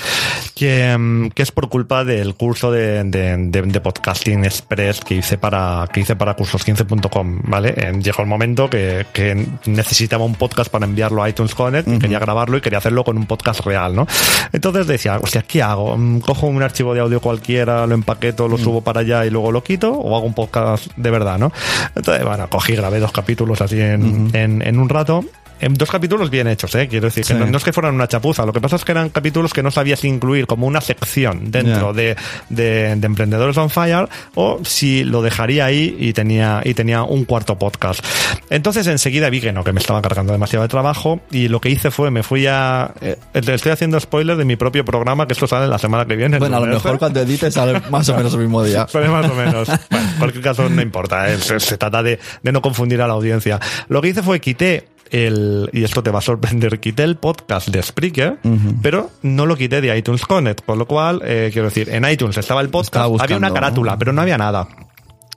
[0.56, 5.16] que, mm, que es por culpa del curso de, de, de- de podcasting express que
[5.16, 7.74] hice para, que hice para cursos15.com, ¿vale?
[7.78, 12.00] Eh, Llegó el momento que, que necesitaba un podcast para enviarlo a iTunes Connect, y
[12.00, 14.08] quería grabarlo y quería hacerlo con un podcast real, ¿no?
[14.52, 15.98] Entonces decía, hostia, ¿qué hago?
[15.98, 19.52] Mm, ¿Cojo un archivo de audio cualquiera, lo empaqueto, lo subo para allá y luego
[19.52, 19.92] lo quito?
[19.92, 21.52] ¿O hago un podcast de verdad, no?
[21.96, 25.24] Entonces, bueno, cogí, grabé dos capítulos así en, en, en un rato.
[25.64, 26.88] En dos capítulos bien hechos, ¿eh?
[26.90, 27.40] Quiero decir, que Sí.
[27.40, 29.64] no, no es que fueran una chapuza, lo que pasa es que eran capítulos que
[29.64, 32.18] no sabías incluir como una sección dentro de,
[32.50, 37.24] de, de Emprendedores on Fire o si lo dejaría ahí y tenía, y tenía un
[37.26, 38.04] cuarto podcast.
[38.50, 41.70] Entonces enseguida vi que no, que me estaba cargando demasiado de trabajo y lo que
[41.70, 42.94] hice fue, me fui a...
[43.02, 46.40] eh, estoy haciendo spoiler de mi propio programa, que esto sale la semana que viene.
[46.40, 48.86] Bueno, a lo mejor cuando edites sale más o menos el mismo día.
[48.90, 49.70] Sale más o menos.
[49.90, 51.38] Bueno, en cualquier caso no importa, ¿eh?
[51.38, 53.60] se, se trata de, de no confundir a la audiencia.
[53.88, 57.70] Lo que hice fue quité el, y esto te va a sorprender, quité el podcast
[57.70, 58.40] de Spreaker,
[58.82, 62.36] pero no lo quité de iTunes Connect, con lo cual, eh, quiero decir, en iTunes
[62.38, 64.00] estaba el podcast, Estaba buscando, había una carátula, ¿no?
[64.00, 64.68] pero no había nada.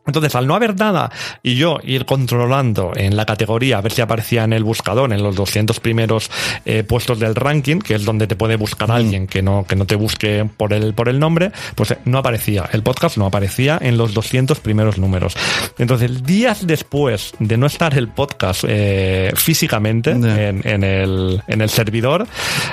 [0.06, 1.10] Entonces, al no haber nada
[1.42, 5.22] y yo ir controlando en la categoría, a ver si aparecía en el buscador, en
[5.22, 6.30] los 200 primeros
[6.64, 9.84] eh, puestos del ranking, que es donde te puede buscar alguien que no, que no
[9.86, 12.68] te busque por el, por el nombre, pues eh, no aparecía.
[12.72, 15.34] El podcast no aparecía en los 200 primeros números.
[15.78, 20.24] Entonces, días después de no estar el podcast eh, físicamente en,
[20.64, 22.26] en el, en el servidor,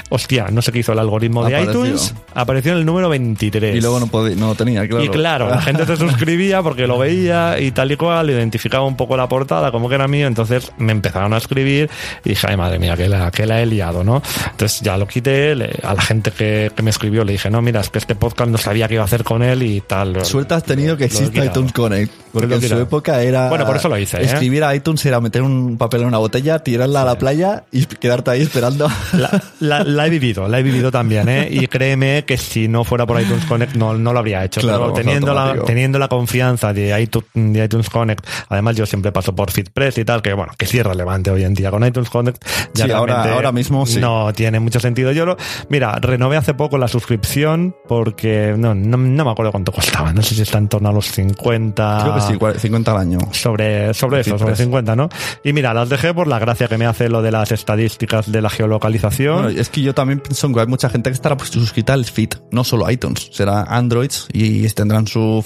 [0.09, 1.85] hostia, no sé qué hizo el algoritmo de Apareció.
[1.85, 3.75] iTunes, apareció en el número 23.
[3.75, 5.03] Y luego no, podía, no tenía, claro.
[5.03, 7.22] Y claro, la gente se suscribía porque lo veía
[7.59, 10.91] y tal y cual, identificaba un poco la portada como que era mío, entonces me
[10.91, 11.89] empezaron a escribir
[12.23, 14.21] y dije, ay madre mía, que la, que la he liado, ¿no?
[14.51, 17.61] Entonces ya lo quité, le- a la gente que, que me escribió le dije, no,
[17.61, 20.23] mira, es que este podcast no sabía qué iba a hacer con él y tal.
[20.25, 22.11] Suerte has tenido que Lo he exista iTunes Connect.
[22.33, 23.47] Porque en su época era.
[23.49, 24.25] Bueno, por eso lo hice, ¿eh?
[24.25, 27.85] Escribir a iTunes era meter un papel en una botella, tirarla a la playa y
[27.85, 28.87] quedarte ahí esperando.
[29.13, 31.47] La, la- la he vivido, la he vivido también, ¿eh?
[31.51, 34.61] Y créeme que si no fuera por iTunes Connect no, no lo habría hecho.
[34.61, 39.11] Claro, Pero teniendo la, teniendo la confianza de iTunes, de iTunes Connect, además yo siempre
[39.11, 41.85] paso por FitPress y tal, que bueno, que sí es relevante hoy en día con
[41.85, 42.43] iTunes Connect.
[42.73, 43.99] Ya Sí, ahora- ahora mismo sí.
[43.99, 45.11] No tiene mucho sentido.
[45.11, 45.37] Yo lo,
[45.69, 50.13] mira, renové hace poco la suscripción porque no, no, no me acuerdo cuánto costaba.
[50.13, 51.99] No sé si está en torno a los 50.
[52.01, 53.19] Creo que sí, cua- 50 al año.
[53.31, 54.57] Sobre, sobre eso, sobre FitPress.
[54.59, 55.09] 50, ¿no?
[55.43, 58.41] Y mira, las dejé por la gracia que me hace lo de las estadísticas de
[58.41, 59.57] la geolocalización.
[59.57, 62.29] Es que yo también pienso que hay mucha gente que estará pues, suscrita al feed,
[62.51, 65.41] no solo iTunes, será Androids y tendrán su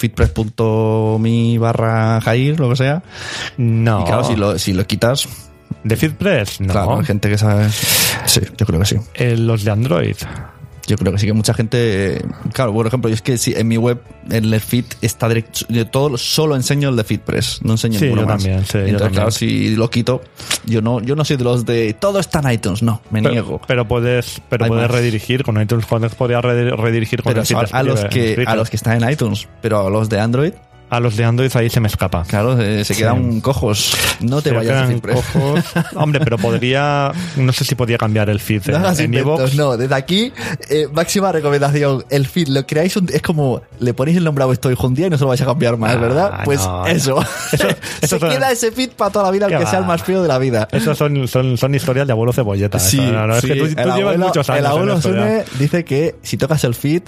[1.58, 3.04] barra Jair, lo que sea.
[3.58, 4.02] no.
[4.02, 5.28] Y claro, si lo, si lo quitas,
[5.84, 6.60] ¿De FeedPress?
[6.62, 6.74] No.
[6.74, 7.68] claro, hay gente que sabe.
[8.26, 8.98] Sí, yo creo que sí.
[9.14, 10.16] Eh, los de Android.
[10.86, 12.22] Yo creo que sí que mucha gente.
[12.54, 15.66] Claro, por ejemplo, yo es que si en mi web, en el feed está directo.
[15.68, 18.42] Yo todo solo enseño el de FeedPress, no enseño Sí, ninguno yo más.
[18.44, 19.14] también, sí, yo Entonces, también.
[19.14, 20.22] claro, si lo quito,
[20.66, 23.34] yo no, yo no soy de los de todo está en iTunes, no, me Pero,
[23.34, 23.62] niego.
[23.68, 24.92] pero puedes, pero Hay puedes más.
[24.98, 28.70] redirigir con iTunes, podrías redi- redirigir con Pero el a, a los que a los
[28.70, 30.54] que están en iTunes, pero a los de Android,
[30.90, 32.24] a los de Android ahí se me escapa.
[32.24, 33.02] claro, eh, se Sí.
[33.02, 33.96] quedan cojos.
[34.22, 35.16] No te Se vayas FeedPress.
[35.34, 35.64] cojos.
[35.96, 39.76] Hombre, pero podría, no sé si podía cambiar el feed No en, en inventos, no.
[39.78, 40.32] Desde aquí,
[40.70, 42.06] eh, máxima recomendación.
[42.10, 45.08] El feed lo creáis, un- es como le ponéis el nombre a hijo un día
[45.08, 46.40] y no se lo vais a cambiar más, Ah, ¿verdad?
[46.46, 47.20] Pues no, eso.
[47.52, 47.68] Eso-
[48.02, 49.70] se eso son- queda ese feed para toda la vida, ¿Qué aunque va?
[49.72, 50.68] sea el más feo de la vida.
[50.72, 52.80] Esas son, son, son historias de abuelo cebolleta.
[52.80, 53.48] Sí, eso, no, es sí.
[53.48, 54.60] que tú, llevas muchos años.
[54.60, 55.02] el abuelo.
[55.02, 57.04] Sune dice que si tocas el feed,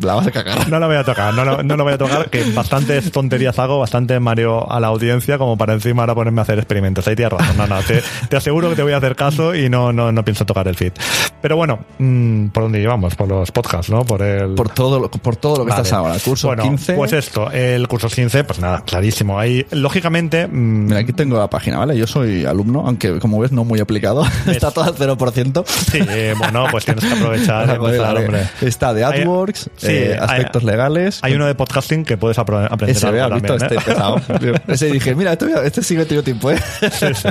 [0.00, 0.68] la vas a cagar.
[0.68, 3.58] No lo voy a tocar, no, lo- no lo voy a tocar, que bastantes tonterías
[3.58, 7.06] hago, bastante mareo a la audiencia, como para encima ahora ponerme a hacer experimentos.
[7.06, 9.68] Ahí tienes razón, no, no, te, te aseguro que te voy a hacer caso y
[9.68, 10.92] no, no, no pienso tocar el feed.
[11.40, 13.14] Pero bueno, mm, ¿por dónde llevamos?
[13.14, 14.04] Por los podcasts, ¿no?
[14.04, 14.54] Por el...
[14.54, 15.82] Por todo lo, por todo lo que Vale.
[15.82, 16.14] estás ahora.
[16.24, 16.94] Curso bueno, 15.
[16.94, 19.38] Pues esto, el curso 15, pues nada, clarísimo.
[19.38, 21.96] Ahí, lógicamente, mm, Mira, aquí tengo la página, ¿vale?
[21.96, 24.24] Yo soy alumno, aunque como ves no muy aplicado.
[24.46, 25.64] Está todo al 0%.
[25.66, 28.48] sí, eh, bueno, pues tienes que aprovechar empezar, hombre.
[28.62, 29.20] Está de Hay-
[29.54, 31.18] Sí, eh, hay- aspectos legales.
[31.22, 33.78] Hay uno de podcasting que puedes aprender Ese, visto también, este ¿eh?
[33.84, 34.20] pesado.
[34.68, 36.58] Ese dije, mira, este, este sí que tenido tiempo, ¿eh?
[36.80, 37.28] Sí, sí.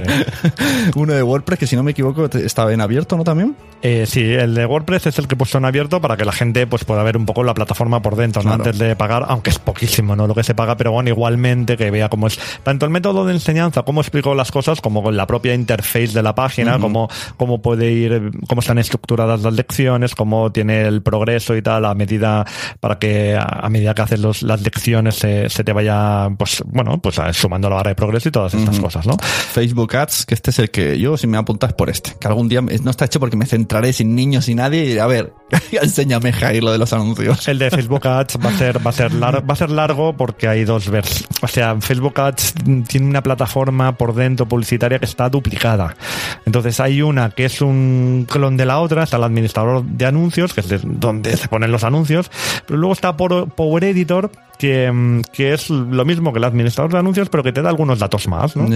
[0.96, 3.24] Uno de WordPress, que si no me equivoco, estaba en abierto, ¿no?
[3.24, 3.56] También.
[3.82, 6.32] Eh, sí, el de WordPress es el que he puesto en abierto para que la
[6.32, 8.50] gente pues pueda ver un poco la plataforma por dentro, ¿no?
[8.50, 8.64] Claro.
[8.64, 10.26] antes de pagar, aunque es poquísimo, ¿no?
[10.28, 13.34] Lo que se paga, pero bueno, igualmente que vea cómo es tanto el método de
[13.34, 17.62] enseñanza, cómo explico las cosas, como con la propia interface de la página, cómo, cómo
[17.62, 22.46] puede ir, cómo están estructuradas las lecciones, cómo tiene el progreso y tal, a medida,
[22.80, 27.00] para que a, medida que haces los, las lecciones se, se te vaya, pues, bueno,
[27.02, 29.18] pues a- sumando la barra de progreso y todas estas cosas, ¿no?
[29.18, 32.48] Facebook Ads, que este es el que yo, si me apuntas por este, que algún
[32.50, 35.34] día no está hecho porque me centraré sin niños y nadie y a ver,
[35.82, 37.48] enséñame Jair lo de los anuncios.
[37.48, 40.16] El de Facebook Ads va a ser va a ser largo, va a ser largo
[40.18, 41.26] porque hay dos vers.
[41.42, 42.54] O sea, Facebook Ads
[42.88, 45.96] tiene una plataforma por dentro publicitaria que está duplicada.
[46.46, 50.54] Entonces hay una que es un clon de la otra, está el administrador de anuncios,
[50.54, 51.93] que es de donde se ponen los anuncios,
[52.66, 57.00] pero luego está Power Editor que, mm, que es lo mismo que el administrador de
[57.00, 58.68] anuncios, pero que te da algunos datos más, ¿no?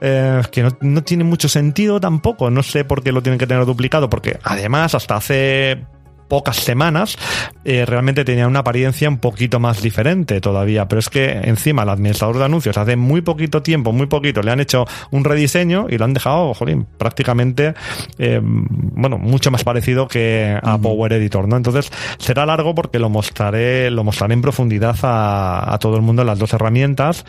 [0.00, 2.50] Eh, que no, no tiene mucho sentido tampoco.
[2.50, 5.84] No sé por qué lo tienen que tener duplicado, porque además hasta hace
[6.28, 7.16] pocas semanas
[7.64, 10.86] eh, realmente tenía una apariencia un poquito más diferente todavía.
[10.88, 14.50] Pero es que encima el administrador de anuncios hace muy poquito tiempo muy poquito le
[14.50, 17.74] han hecho un rediseño y lo han dejado jolín, prácticamente
[18.18, 23.08] eh, bueno mucho más parecido que a Power Editor no entonces será largo porque lo
[23.10, 27.24] mostraré lo mostraré en profundidad a, a todo el mundo en las dos herramientas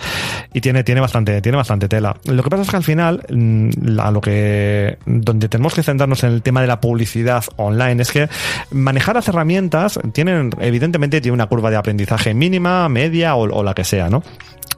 [0.53, 2.15] y tiene tiene bastante tiene bastante tela.
[2.25, 6.23] Lo que pasa es que al final mm, la- lo que donde tenemos que centrarnos
[6.23, 8.27] en el tema de la publicidad online es que
[8.85, 13.83] manejar las herramientas tienen evidentemente tiene una curva de aprendizaje mínima media o, la que
[13.83, 14.23] sea no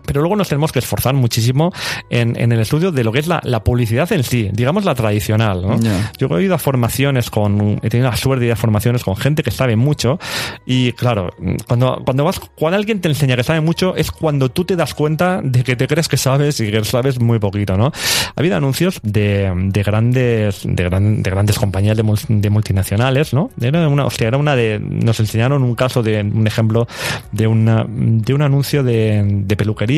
[0.07, 1.71] pero luego nos tenemos que esforzar muchísimo
[2.09, 4.95] en, en el estudio de lo que es la, la publicidad en sí, digamos la
[4.95, 5.61] tradicional.
[5.61, 5.77] ¿no?
[6.17, 9.15] Yo he ido a formaciones con, he tenido la suerte de ir a formaciones con
[9.15, 10.17] gente que sabe mucho
[10.65, 11.29] y claro,
[11.67, 14.93] cuando, cuando vas, cuando alguien te enseña que sabe mucho es cuando tú te das
[14.93, 17.87] cuenta de que te crees que sabes y que sabes muy poquito, ¿no?
[17.87, 23.33] Ha habido anuncios de, de grandes, de, gran- de grandes compañías de, mul- de multinacionales,
[23.33, 23.49] ¿no?
[23.59, 26.87] Era una, hostia, era una de, nos enseñaron un caso de, un ejemplo
[27.31, 29.96] de una, de un anuncio de, de peluquería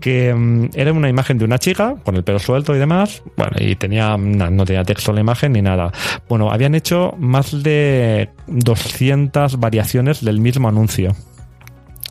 [0.00, 3.56] que mm, era una imagen de una chica con el pelo suelto y demás, bueno,
[3.58, 5.92] y tenía na- no tenía texto la imagen ni nada.
[6.28, 11.14] Bueno, habían hecho más de 200 variaciones del mismo anuncio.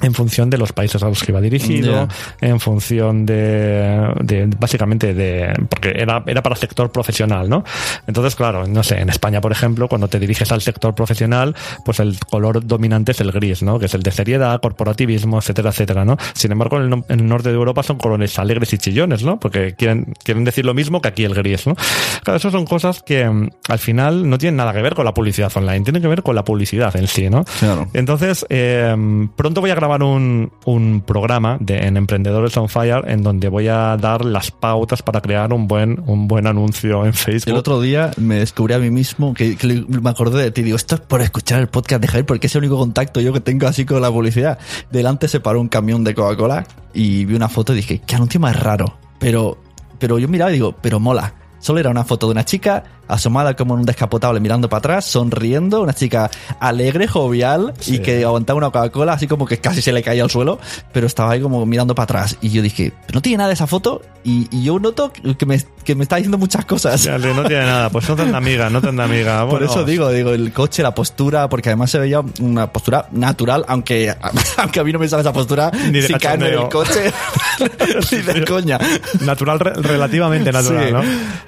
[0.01, 2.07] En función de los países a los que iba dirigido,
[2.41, 7.63] en función de, de- básicamente de, porque era, era para sector profesional, ¿no?
[8.07, 11.99] Entonces, claro, no sé, en España, por ejemplo, cuando te diriges al sector profesional, pues
[11.99, 13.79] el color dominante es el gris, ¿no?
[13.79, 16.17] Que es el de seriedad, corporativismo, etcétera, etcétera, ¿no?
[16.33, 19.23] Sin embargo, en el, no- en el norte de Europa son colores alegres y chillones,
[19.23, 19.39] ¿no?
[19.39, 21.75] Porque quieren, quieren decir lo mismo que aquí el gris, ¿no?
[22.23, 25.13] Claro, eso son cosas que mm, al final no tienen nada que ver con la
[25.13, 27.43] publicidad online, tienen que ver con la publicidad en sí, ¿no?
[27.59, 27.87] Claro.
[27.93, 28.95] Entonces, eh,
[29.35, 33.97] pronto voy a grabar un, programa de, en Emprendedores on Fire en donde voy a
[33.97, 37.51] dar las pautas para crear un buen, un buen anuncio en Facebook.
[37.51, 40.61] El otro día me descubrí a mí mismo que, me acordé de ti.
[40.63, 43.33] Digo, esto es por escuchar el podcast de Javier, porque es el único contacto yo
[43.33, 44.57] que tengo así con la publicidad.
[44.89, 48.39] Delante se paró un camión de Coca-Cola y vi una foto y dije, qué anuncio
[48.39, 48.97] más raro.
[49.19, 49.57] Pero,
[49.99, 51.33] pero yo miraba y digo, pero mola.
[51.59, 55.05] Solo era una foto de una chica asomada como en un descapotable mirando para atrás,
[55.05, 59.91] sonriendo, una chica alegre, jovial y que aguantaba una Coca-Cola así como que casi se
[59.91, 60.59] le caía al suelo,
[60.91, 62.37] pero estaba ahí como mirando para atrás.
[62.41, 65.59] Y yo dije, no tiene nada de esa foto y, y yo noto que me,
[65.83, 67.05] que me está diciendo muchas cosas.
[67.07, 69.47] No tiene nada, pues no tendrá amiga, no tendrá amiga.
[69.49, 73.65] Por eso digo, digo, el coche, la postura, porque además se veía una postura natural,
[73.67, 74.13] aunque,
[74.57, 77.11] aunque a mí no me sale esa postura Ni de sin caerme del coche,
[78.11, 78.79] ni de coña.
[79.21, 80.91] Natural, re- relativamente natural, Sí.
[80.93, 81.01] ¿no?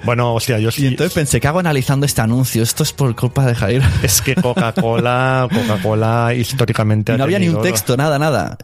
[0.04, 0.86] Bueno, hostia, yo Y sí.
[0.88, 2.64] entonces pensé, ¿qué hago analizando este anuncio?
[2.64, 3.82] Esto es por culpa de Jair.
[4.02, 7.12] Es que Coca-Cola, Coca-Cola históricamente.
[7.14, 8.56] Ha no había ni un texto, nada, nada.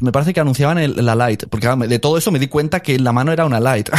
[0.00, 2.98] Me parece que anunciaban el- la Light, porque de todo eso me di cuenta que
[2.98, 3.88] la mano era una Light.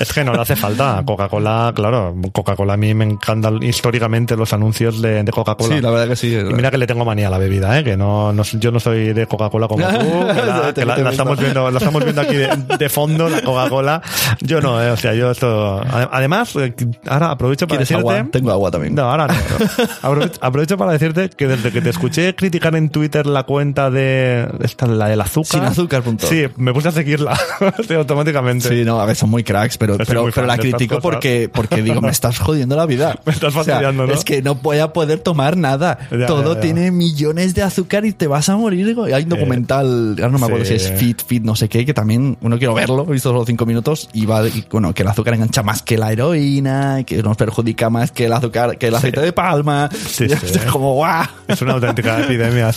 [0.00, 1.04] Es que no le hace falta.
[1.06, 5.76] Coca-Cola, claro, Coca-Cola a mí me encantan históricamente los anuncios de, de Coca-Cola.
[5.76, 6.34] Sí, la verdad que sí.
[6.34, 7.84] Y mira que le tengo manía a la bebida, ¿eh?
[7.84, 9.94] que no, no- yo no soy de Coca-Cola como tú,
[10.34, 13.40] que la, que la- la estamos viendo, la estamos viendo aquí de, de fondo, la
[13.42, 14.02] Coca-Cola.
[14.40, 14.90] Yo no, ¿eh?
[14.90, 15.80] o sea, yo esto...
[15.82, 16.74] ade- Además, eh,
[17.06, 18.10] ahora aprovecho para ¿Quieres decirte...
[18.18, 18.28] agua?
[18.32, 18.96] Tengo agua también.
[18.96, 19.34] No, ahora no.
[20.02, 24.48] Aprovecho, aprovecho para decirte que desde que te escuché criticar en Twitter la cuenta de
[24.62, 25.50] esta, la del azúcar.
[25.50, 26.26] Sin azúcar punto.
[26.26, 27.38] Sí, me puse a seguirla
[27.88, 28.68] sí, automáticamente.
[28.68, 32.10] Sí, no, a ver, son muy cracks, pero, pero, la critico porque, porque digo, me
[32.10, 33.18] estás jodiendo la vida.
[33.24, 34.12] Me estás O sea, fastidiando, ¿no?
[34.12, 35.98] Es que no voy a poder tomar nada.
[36.10, 36.60] Ya, Todo ya, ya.
[36.60, 38.94] tiene millones de azúcar y te vas a morir.
[39.12, 40.78] Hay un documental, ahora no me acuerdo Sí.
[40.78, 43.44] si es Fit, Fit, no sé qué, que también, uno quiero verlo, he visto solo
[43.44, 47.22] cinco minutos y va, y, bueno, que el azúcar engancha más que la heroína, que
[47.22, 49.88] nos perjudica más que el azúcar, que el aceite de palma.
[49.92, 51.24] Sí, es como, guau.
[51.48, 52.70] Es una auténtica epidemia.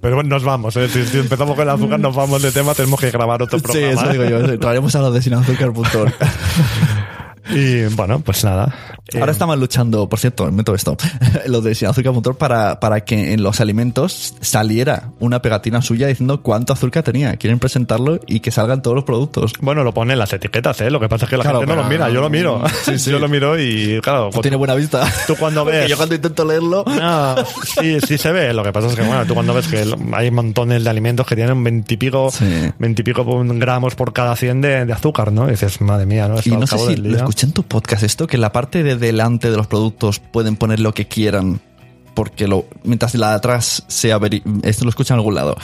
[0.00, 0.88] Pero bueno, nos vamos, ¿eh?
[0.88, 3.62] si, si empezamos con el azúcar, nos vamos de tema, tenemos que grabar otro Sí,
[3.64, 3.92] programa.
[3.92, 4.12] eso ¿eh?
[4.12, 4.58] digo yo.
[4.58, 6.12] Traeremos a los de sinazúcar.org.
[7.54, 8.74] Y bueno, pues nada.
[9.14, 10.96] Ahora Eh, estamos luchando, por cierto, meto esto,
[11.46, 16.06] lo de sin azúcar motor para, para que en los alimentos saliera una pegatina suya
[16.08, 17.36] diciendo cuánto azúcar tenía.
[17.36, 19.52] Quieren presentarlo y que salgan todos los productos.
[19.60, 20.90] Bueno, lo pone en las etiquetas, ¿eh?
[20.90, 22.62] Lo que pasa es que la Claro, gente no lo mira, yo lo miro.
[22.84, 23.10] Sí, sí.
[23.10, 25.06] Yo lo miro y, claro, No tiene buena vista.
[25.26, 26.84] tú cuando ves- yo cuando intento leerlo...
[26.86, 27.36] No,
[27.80, 28.52] sí, sí se ve.
[28.52, 29.84] Lo que pasa es que, bueno, tú cuando ves que
[30.14, 32.30] hay montones de alimentos que tienen veintipico,
[32.78, 35.46] veintipico gramos por cada 100 de, de azúcar, ¿no?
[35.48, 36.38] Y dices, madre mía, ¿no?
[36.38, 38.82] Esto Y no sé si lo día- en tu podcast esto, que en la parte
[38.82, 41.60] de delante de los productos pueden poner lo que quieran
[42.14, 44.18] porque lo, mientras la de atrás sea
[44.62, 45.56] esto lo escuchan en algún lado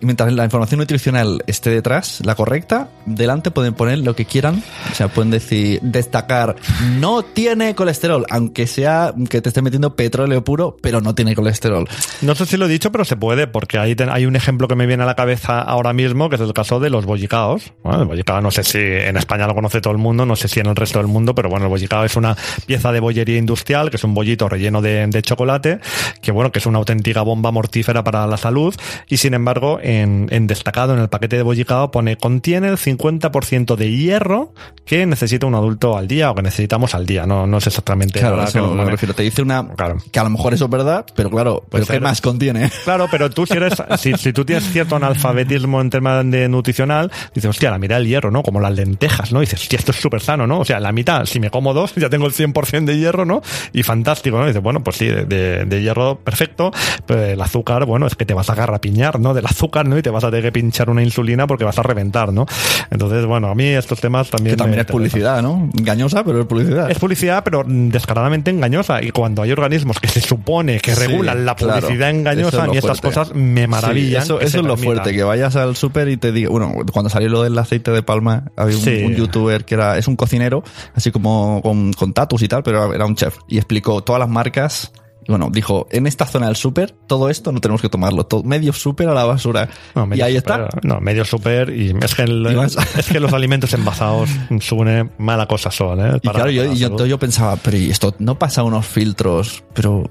[0.00, 4.62] y mientras la información nutricional esté detrás la correcta delante pueden poner lo que quieran
[4.90, 6.56] o sea pueden decir destacar
[6.98, 11.88] no tiene colesterol aunque sea que te esté metiendo petróleo puro pero no tiene colesterol
[12.22, 14.68] No sé si lo he dicho, pero se puede, porque ahí ten- hay un ejemplo
[14.68, 17.72] que me viene a la cabeza ahora mismo, que es el caso de los bollicaos.
[17.82, 20.48] Bueno, el bollicao no sé si en España lo conoce todo el mundo, no sé
[20.48, 22.36] si en el resto del mundo, pero bueno, el bollicao es una
[22.66, 25.80] pieza de bollería industrial, que es un bollito relleno de, de chocolate,
[26.20, 28.74] que bueno, que es una auténtica bomba mortífera para la salud,
[29.08, 33.76] y sin embargo, en, en destacado en el paquete de bollicao pone contiene el 50%
[33.76, 34.52] de hierro
[34.84, 38.20] que necesita un adulto al día o que necesitamos al día, no, no es exactamente
[38.20, 39.96] claro la eso que me refiero te dice una Claro.
[40.10, 43.30] que a lo mejor eso es verdad pero claro pero qué más contiene Claro, pero
[43.30, 47.70] tú si eres, si, si tú tienes cierto analfabetismo en tema de nutricional, dices, hostia,
[47.70, 48.42] la mitad del hierro, ¿no?
[48.42, 49.38] Como las lentejas, ¿no?
[49.40, 50.60] Y dices, hostia, esto es súper sano, ¿no?
[50.60, 53.40] O sea, la mitad, si me como dos, ya tengo el 100% de hierro, ¿no?
[53.72, 54.44] Y fantástico, ¿no?
[54.44, 56.70] Y dices, bueno, pues sí, de, de- de hierro perfecto,
[57.06, 59.34] pero el azúcar, bueno, es que te vas a garrapiñar, ¿no?
[59.34, 59.98] Del azúcar, ¿no?
[59.98, 62.46] Y te vas a tener que pinchar una insulina porque vas a reventar, ¿no?
[62.90, 64.54] Entonces, bueno, a mí estos temas también...
[64.54, 69.02] que también es publicidad no engañosa pero es publicidad es publicidad, pero descaradamente engañosa.
[69.02, 72.66] Y cuando hay organismos que se supone que Sí, regulan la publicidad engañosa, es a
[72.66, 74.22] lo mí estas cosas me maravillan.
[74.24, 77.28] Sí, eso es lo fuerte, que vayas al súper y te diga, bueno, cuando salió
[77.28, 79.02] lo del aceite de palma, había un, Sí.
[79.04, 80.62] un youtuber que era, es un cocinero,
[80.94, 84.28] así como con, con tatus y tal, pero era un chef, y explicó todas las
[84.28, 84.92] marcas.
[85.26, 88.42] Y bueno, dijo, en esta zona del súper, todo esto no tenemos que tomarlo, todo,
[88.42, 89.68] medio súper a la basura.
[89.94, 90.78] No, y ahí super, está.
[90.82, 94.28] No, medio super y es que, el- Y es que los alimentos envasados
[94.60, 96.18] sune mala cosa son, ¿eh?
[96.22, 96.76] Y claro, yo, y
[97.18, 100.10] pensaba, pero ¿y esto no pasa unos filtros, pero.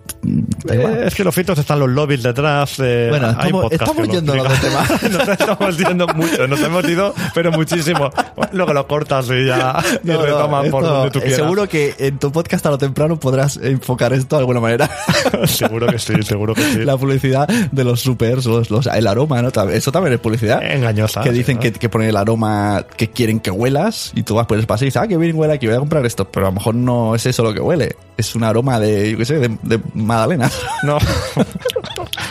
[0.70, 2.76] Eh, es que los filtros están los lobbies detrás.
[2.80, 4.26] eh, Bueno, hay estamos- estamos explican.
[4.26, 4.84] de tema.
[5.18, 8.10] nos estamos yendo mucho, nos hemos ido, pero muchísimo.
[8.54, 11.40] Luego lo cortas y ya y No, no, retomas por donde tú eh, quieras.
[11.40, 14.90] seguro que en tu podcast a lo temprano podrás enfocar esto de alguna manera.
[15.46, 16.80] seguro que sí, seguro que sí.
[16.80, 19.50] la publicidad de los supers, los, los- el aroma, ¿no?
[19.70, 20.62] Eso también es publicidad.
[20.64, 21.22] Engañosa.
[21.22, 21.62] Que dicen ¿no?
[21.62, 24.86] que, que ponen el aroma que quieren que huelas y tú vas por el espacio
[24.86, 26.26] y dices, ah, que bien huele aquí, voy a comprar esto.
[26.30, 27.96] Pero a lo mejor no es eso lo que huele.
[28.18, 30.50] Es un aroma de, yo qué sé, de, de magdalena.
[30.84, 30.98] No.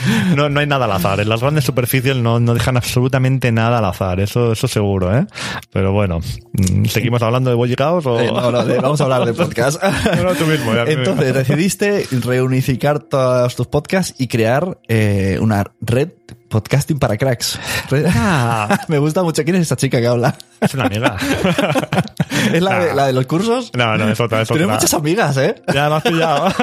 [0.36, 1.20] no, no hay nada al azar.
[1.20, 4.20] En las grandes superficies no, no dejan absolutamente nada al azar.
[4.20, 5.26] Eso, eso seguro, ¿eh?
[5.72, 6.20] Pero bueno,
[6.52, 8.20] mm, ¿seguimos hablando de bollicaos o...?
[8.20, 9.82] Eh, no, no, de- vamos a hablar de podcast.
[10.16, 11.02] No, no, tú mismo, ya, tú mismo.
[11.04, 16.10] Entonces decidiste reunificar todos tus podcasts y crear eh, una red
[16.50, 17.58] Podcasting para cracks.
[18.12, 18.80] Ah.
[18.88, 19.44] Me gusta mucho.
[19.44, 20.36] ¿Quién es esa chica que habla?
[20.60, 21.16] Es una amiga.
[22.52, 22.94] ¿Es la, de, Nah.
[22.94, 23.70] la de los cursos?
[23.74, 25.54] No, no, es otra, es Tienes muchas amigas, ¿eh?
[25.72, 26.48] Ya me has pillado.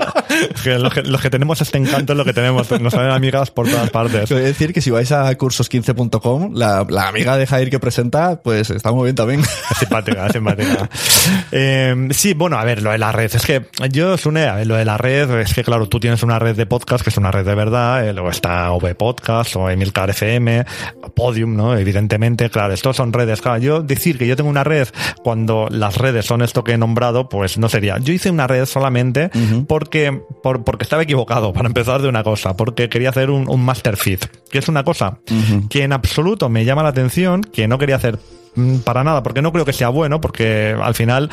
[0.65, 2.69] Los, que los que tenemos este encanto es lo que tenemos.
[2.79, 4.31] Nos salen amigas por todas partes.
[4.31, 8.69] A decir que si vais a cursos15.com, la, la amiga de Jair que presenta, pues
[8.69, 9.39] está muy bien también.
[9.41, 10.89] Es simpática, es simpática.
[11.51, 13.33] Eh, sí, bueno, a ver, lo de la red.
[13.33, 16.21] Es que yo, Sune, a ver, lo de la red, es que claro, tú tienes
[16.23, 19.55] una red de podcast que es una red de verdad, eh, luego está V Podcast
[19.55, 20.65] o Emilcar FM,
[21.15, 21.77] Podium, ¿no?
[21.77, 23.41] Evidentemente, claro, estos son redes.
[23.41, 24.87] Claro, yo decir que yo tengo una red
[25.23, 27.97] cuando las redes son esto que he nombrado, pues no sería.
[27.99, 29.29] Yo hice una red solamente
[29.67, 33.63] porque, por, porque estaba equivocado, para empezar de una cosa, porque quería hacer un, un
[33.63, 34.19] master feed,
[34.49, 35.19] que es una cosa
[35.69, 38.19] que en absoluto me llama la atención, que no quería hacer
[38.57, 41.29] Mm, para nada, porque no creo que sea bueno, porque al final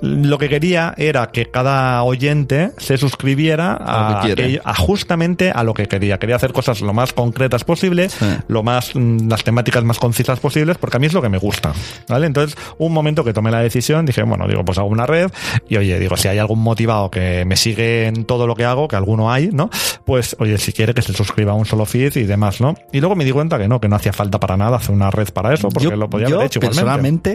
[0.00, 5.74] lo que quería era que cada oyente se suscribiera A a, aquello- justamente a lo
[5.74, 6.18] que quería.
[6.18, 8.26] Quería hacer cosas lo más concretas posibles, Sí.
[8.48, 11.38] lo más, mm, las temáticas más concisas posibles, porque a mí es lo que me
[11.38, 11.72] gusta.
[12.08, 12.26] ¿Vale?
[12.26, 15.30] Entonces, un momento que tomé la decisión, dije, bueno, digo, pues hago una red,
[15.68, 18.88] y oye, digo, si hay algún motivado que me sigue en todo lo que hago,
[18.88, 19.70] que alguno hay, ¿no?
[20.04, 22.74] Pues, oye, si quiere que se suscriba a un solo feed y demás, ¿no?
[22.92, 25.10] Y luego me di cuenta que no, que no hacía falta para nada hacer una
[25.10, 26.80] red para eso, porque lo podía yo, haber hecho igualmente.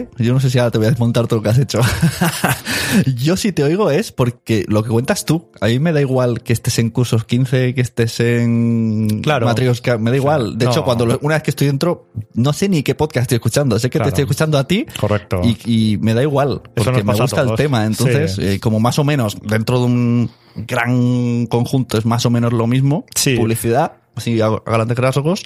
[0.06, 1.80] personalmente, yo no sé si ahora te voy a desmontar todo lo que has hecho.
[3.16, 6.42] yo si te oigo es porque lo que cuentas tú, a mí me da igual
[6.42, 9.46] que estés en cursos 15, que estés en Claro.
[9.46, 10.58] Matrioska, me da igual.
[10.58, 10.70] De No.
[10.70, 13.88] hecho, cuando una vez que estoy dentro, no sé ni qué podcast estoy escuchando, sé
[13.90, 14.04] que Claro.
[14.06, 14.86] te estoy escuchando a ti.
[14.98, 15.40] Correcto.
[15.44, 17.84] Y, y me da igual, porque me gusta el tema.
[17.86, 18.42] Entonces, Sí.
[18.44, 22.66] eh, como más o menos dentro de un gran conjunto es más o menos lo
[22.66, 23.36] mismo, Sí.
[23.36, 25.42] publicidad, así a a grandes rasgos,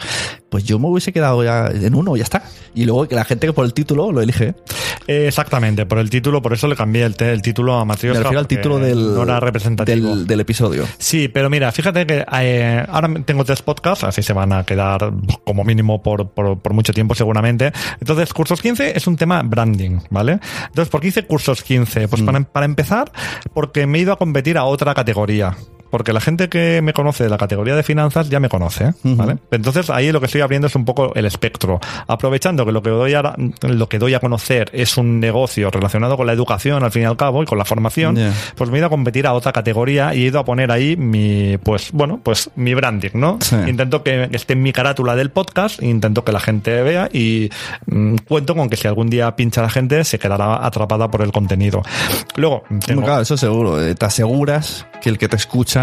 [0.49, 2.43] pues yo me hubiese quedado ya en uno, ya está.
[2.75, 4.55] Y luego que la gente que por el título lo elige.
[5.07, 8.23] Eh, exactamente, por el título, por eso le cambié el, título a Me Matrioska.
[8.23, 10.11] refiero al título del, No era representativo.
[10.17, 10.85] del, del episodio.
[10.99, 15.13] Sí, pero mira, fíjate que eh, ahora tengo tres podcasts, así se van a quedar
[15.45, 17.73] como mínimo por, por, por mucho tiempo seguramente.
[18.01, 20.41] Entonces, Cursos 15 es un tema branding, ¿vale?
[20.67, 22.09] Entonces, ¿por qué hice Cursos 15?
[22.09, 23.11] Pues para, para empezar,
[23.55, 25.57] porque me he ido a competir a otra categoría.
[25.91, 29.39] Porque la gente que me conoce de la categoría de finanzas ya me conoce, ¿vale?
[29.51, 32.91] Entonces ahí lo que estoy abriendo es un poco el espectro, aprovechando que lo que
[32.91, 36.93] doy a, lo que doy a conocer es un negocio relacionado con la educación al
[36.93, 38.19] fin y al cabo y con la formación,
[38.55, 40.97] pues me he ido a competir a otra categoría y he ido a poner ahí
[40.97, 43.39] mi, pues bueno, pues mi branding, ¿no?
[43.41, 43.57] Sí.
[43.67, 47.51] Intento que esté en mi carátula del podcast, intento que la gente vea y
[47.87, 51.33] mm, cuento con que si algún día pincha la gente se quedará atrapada por el
[51.33, 51.83] contenido.
[52.37, 53.83] Luego, tengo, Claro, eso seguro.
[53.83, 55.78] Eh, Te aseguras que el que te escucha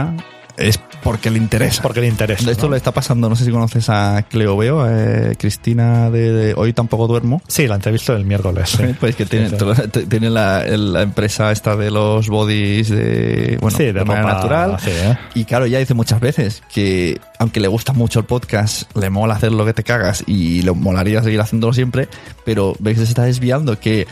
[0.58, 1.82] es porque le interesa.
[1.84, 2.50] porque le interesa.
[2.50, 2.72] Esto ¿no?
[2.72, 6.72] le está pasando, no sé si conoces a Cleo Veo, eh, Cristina de, de Hoy
[6.72, 7.42] tampoco duermo.
[7.48, 8.70] Sí, la entrevista del miércoles.
[8.70, 8.84] sí.
[9.00, 9.88] Pues que tiene, Sí, sí.
[9.90, 10.66] t- tiene la,
[11.02, 14.78] empresa esta de los bodies de, bueno, Sí, de de, ropa, natural.
[14.88, 15.18] ¿eh?
[15.36, 19.36] Y claro, ella dice muchas veces que aunque le gusta mucho el podcast, le mola
[19.36, 22.08] hacer lo que te cagas y le molaría seguir haciéndolo siempre,
[22.46, 24.08] pero ves que se está desviando que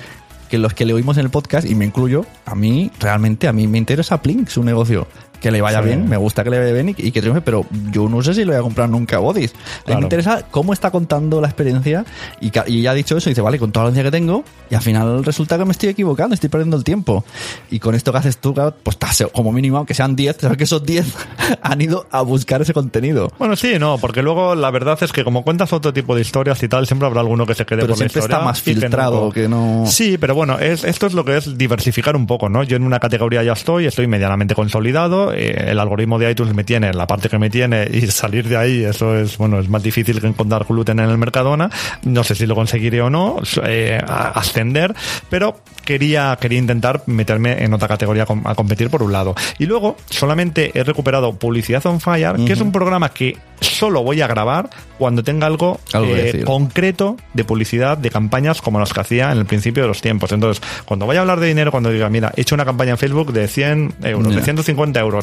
[0.50, 3.54] que los que le oímos en el podcast, y me incluyo, a mí, realmente, a
[3.54, 5.08] mí me interesa Plink, su negocio.
[5.44, 5.86] Que le vaya Sí.
[5.90, 8.34] bien, me gusta que le vaya bien y, y que triunfe, pero yo no sé
[8.34, 9.54] si lo voy a comprar nunca a Bodies.
[9.86, 12.06] A mí me interesa cómo está contando la experiencia
[12.42, 14.44] y, y ella ha dicho eso, y dice, vale, con toda la audiencia que tengo,
[14.72, 17.26] y al final resulta que me estoy equivocando, estoy perdiendo el tiempo.
[17.70, 18.98] Y con esto que haces tú, pues
[19.34, 21.06] como mínimo, aunque sean 10, sabes que esos 10
[21.62, 23.30] han ido a buscar ese contenido.
[23.38, 26.64] Bueno, sí, no, porque luego la verdad es que como cuentas otro tipo de historias
[26.64, 28.36] y tal, siempre habrá alguno que se quede Pero por la siempre historia.
[28.38, 32.16] está más filtrado, que no- Sí, pero bueno, es, esto es lo que es diversificar
[32.16, 32.64] un poco, ¿no?
[32.64, 36.88] Yo en una categoría ya estoy, estoy medianamente consolidado, el algoritmo de iTunes me tiene
[36.90, 39.84] en la parte que me tiene y salir de ahí, eso es, bueno, es más
[39.84, 41.70] difícil que encontrar gluten en el Mercadona.
[42.04, 44.94] No sé si lo conseguiré o no, eh, ascender,
[45.30, 49.36] pero quería, quería intentar meterme en otra categoría a competir por un lado.
[49.60, 54.22] Y luego solamente he recuperado Publicidad on Fire, que es un programa que solo voy
[54.22, 59.32] a grabar cuando tenga algo, eh, concreto de publicidad, de campañas como las que hacía
[59.32, 60.32] en el principio de los tiempos.
[60.32, 62.98] Entonces, cuando vaya a hablar de dinero, cuando diga, mira, he hecho una campaña en
[62.98, 64.36] Facebook de 100 euros, Ya.
[64.40, 65.23] de 150 euros,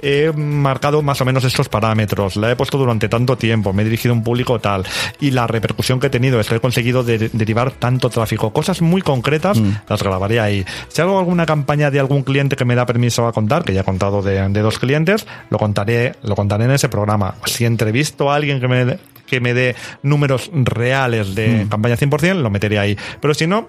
[0.00, 3.84] he marcado más o menos estos parámetros, la he puesto durante tanto tiempo, me he
[3.84, 4.84] dirigido a un público tal,
[5.20, 8.82] y la repercusión que he tenido es que he conseguido de- derivar tanto tráfico, cosas
[8.82, 9.70] muy concretas, Mm.
[9.88, 10.64] las grabaré ahí.
[10.88, 13.80] Si hago alguna campaña de algún cliente que me da permiso a contar, que ya
[13.80, 17.34] he contado de, de dos clientes, lo contaré, lo contaré en ese programa.
[17.46, 21.34] Si entrevisto a alguien que me, que me dé números reales Mm.
[21.34, 22.96] de campaña 100%, lo meteré ahí.
[23.20, 23.68] Pero si no,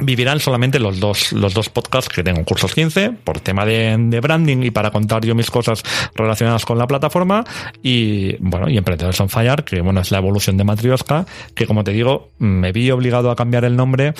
[0.00, 4.62] vivirán solamente los dos, los dos podcasts que tengo, Cursos 15, por tema de, branding
[4.62, 5.82] y para contar yo mis cosas
[6.14, 7.44] relacionadas con la plataforma,
[7.82, 11.84] y bueno, y Emprendedores on Fire, que bueno, es la evolución de Matrioska, que como
[11.84, 14.14] te digo, me vi obligado a cambiar el nombre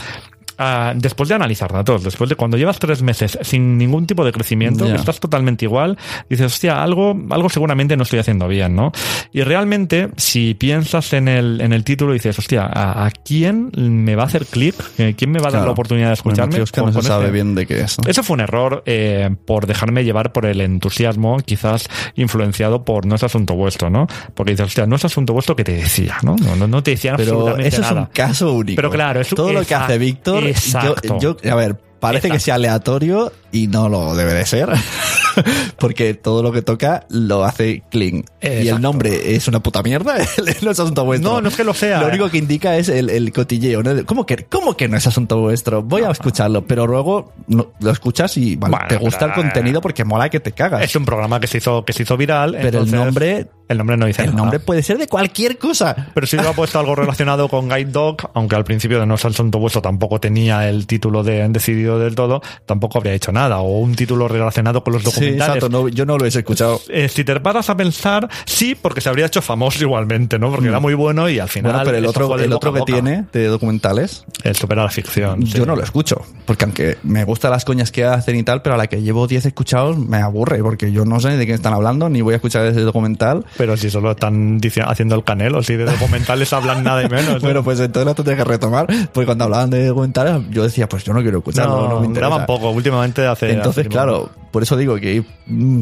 [0.59, 4.33] ah, después de analizar datos, después de cuando llevas tres meses sin ningún tipo de
[4.33, 5.97] crecimiento, estás totalmente igual,
[6.29, 8.93] dices, hostia, algo, algo seguramente no estoy haciendo bien, ¿no?
[9.33, 14.15] Y realmente, si piensas en el, en el título, dices, hostia, ¿a, a quién me
[14.17, 14.75] va a hacer clic?
[14.99, 16.63] Eh, ¿Quién me va a dar la oportunidad de Bueno, escucharme?
[16.65, 17.99] es que no se sabe este- bien de qué es.
[17.99, 18.09] ¿no?
[18.11, 23.15] eso fue un error eh, por dejarme llevar por el entusiasmo, quizás influenciado por no
[23.15, 24.07] es asunto vuestro, ¿no?
[24.35, 26.37] Porque dices, hostia, no es asunto vuestro que te decía, ¿no?
[26.37, 28.01] No, no, no te decían Pero absolutamente eso es nada.
[28.03, 28.77] un caso único.
[28.77, 31.19] Pero claro, es todo lo que hace Víctor, exacto.
[31.21, 34.69] yo- a ver, parece que sea aleatorio y no lo debe de ser,
[35.79, 38.25] porque todo lo que toca lo hace clean.
[38.43, 40.17] Y el nombre es una puta mierda,
[40.63, 41.33] no es asunto vuestro.
[41.35, 42.01] No, no es que lo sea.
[42.01, 43.83] Lo único que indica es el, el cotilleo.
[43.83, 44.05] ¿no?
[44.05, 45.83] ¿Cómo, que, ¿Cómo que no es asunto vuestro?
[45.83, 49.81] Voy a escucharlo, pero luego lo escuchas y vale, Bueno, te gusta el pero- contenido
[49.81, 50.83] porque mola que te cagas.
[50.83, 52.57] Es un programa que se hizo, que se hizo viral.
[52.61, 54.39] pero el nombre, El nombre no dice el nada.
[54.39, 55.95] nombre puede ser de cualquier cosa.
[56.15, 59.25] Pero si hubiera puesto algo relacionado con Guide Dog, aunque al principio de No es
[59.25, 63.46] asunto vuestro tampoco tenía el título de decidido del todo, tampoco habría hecho nada.
[63.53, 65.57] O un título relacionado con los Sí, documentales.
[65.57, 66.81] exacto, no, yo no lo he escuchado.
[66.89, 70.51] Eh, si te paras a pensar, sí, porque se habría hecho famoso igualmente, ¿no?
[70.51, 71.73] Porque era muy bueno y al final.
[71.73, 71.75] Mm.
[71.77, 75.47] Bueno, pero el otro, el otro que tiene de documentales, El supera la ficción.
[75.47, 75.59] sí.
[75.59, 76.23] yo no lo escucho.
[76.45, 79.27] Porque aunque me gustan las coñas que hacen y tal, pero a la que llevo
[79.27, 80.63] 10 escuchados me aburre.
[80.63, 83.45] Porque yo no sé de qué están hablando, ni voy a escuchar ese documental.
[83.57, 87.35] Pero si solo están haciendo el canelo, si de documentales hablan nada y menos.
[87.35, 87.41] ¿no?
[87.41, 88.87] Bueno, pues entonces lo tendré que retomar.
[89.13, 92.07] Porque cuando hablaban de documentales, yo decía, pues yo no quiero escucharlo, no, no, me
[92.07, 92.47] interesa.
[92.47, 92.71] poco.
[92.71, 93.51] Últimamente hace.
[93.53, 95.81] Entonces, hace- claro, por eso digo que mm,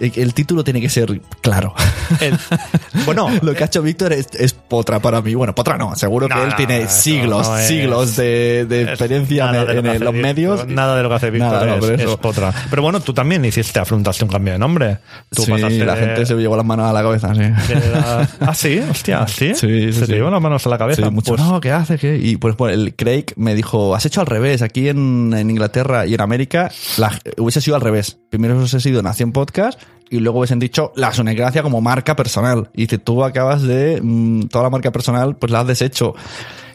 [0.00, 1.74] el título tiene que ser claro.
[2.20, 2.38] El-
[3.06, 5.34] bueno, Lo que ha hecho Víctor es, es potra para mí.
[5.34, 9.58] Bueno, potra no, seguro No, que él no, tiene siglos, siglos de, experiencia en, de
[9.64, 10.66] lo en que hace los Víctor, medios.
[10.66, 12.52] Nada de lo que hace Víctor Nada, es, potra.
[12.70, 14.98] Pero bueno, tú también hiciste, afrontaste un cambio de nombre.
[15.30, 17.40] Tú sí, pasaste la de- gente se llevó las manos a la cabeza, sí.
[17.40, 19.54] la- Ah, sí, hostia, sí.
[19.54, 21.10] Sí, sí, Se te llevan las manos a la cabeza.
[21.10, 21.34] Mucho.
[21.34, 21.98] Pues, no, ¿qué hace?
[21.98, 22.16] ¿Qué?
[22.16, 24.62] Y pues, pues, el Craig me dijo, has hecho al revés.
[24.62, 28.18] Aquí en, en Inglaterra y en América la- hubiese sido al revés.
[28.30, 29.80] Primero hubiese sido Nación Podcast
[30.14, 32.70] y luego hubiesen dicho la Sonegracia como marca personal.
[32.72, 34.00] Y dice, tú acabas de...
[34.00, 36.14] mm, toda la marca personal, pues la has deshecho.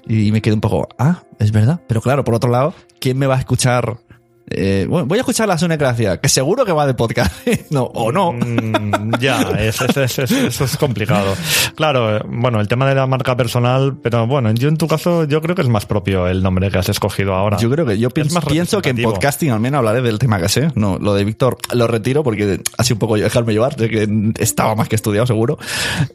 [0.05, 1.79] Y me quedé un poco, ah, es verdad.
[1.87, 3.97] Pero claro, por otro lado, ¿quién me va a escuchar?
[4.51, 7.31] Eh, bueno, voy a escuchar la Sonegracia, que seguro que va de podcast.
[7.69, 8.33] no, o no.
[8.33, 11.33] Mm, ya, es- es- es- es- eso es complicado.
[11.75, 15.25] Claro, eh, bueno, el tema de la marca personal, pero bueno, yo en tu caso,
[15.25, 17.57] yo creo que es más propio el nombre que has escogido ahora.
[17.57, 18.33] Yo creo que yo pienso,
[18.81, 20.69] que en podcasting al menos hablaré del tema que sé.
[20.75, 24.31] No, lo de Víctor lo retiro porque ha sido un poco dejarme llevar, de que
[24.39, 25.57] estaba más que estudiado seguro.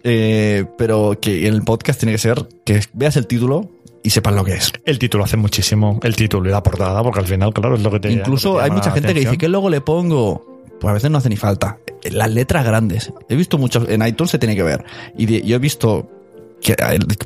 [0.02, 3.70] Eh, pero que en el podcast tiene que ser que veas el título
[4.04, 4.70] y sepas lo que es.
[4.84, 7.90] El título hace muchísimo, el título y la portada, porque al final, claro, es lo
[7.90, 9.38] que te Incluso lo que te hay mucha gente que dice.
[9.38, 10.46] ¿qué logo le pongo?
[10.78, 11.78] Pues a veces no hace ni falta.
[12.12, 13.12] Las letras grandes.
[13.30, 14.84] He visto muchos, en iTunes se tiene que ver.
[15.16, 16.10] Y de- yo he visto
[16.60, 16.76] que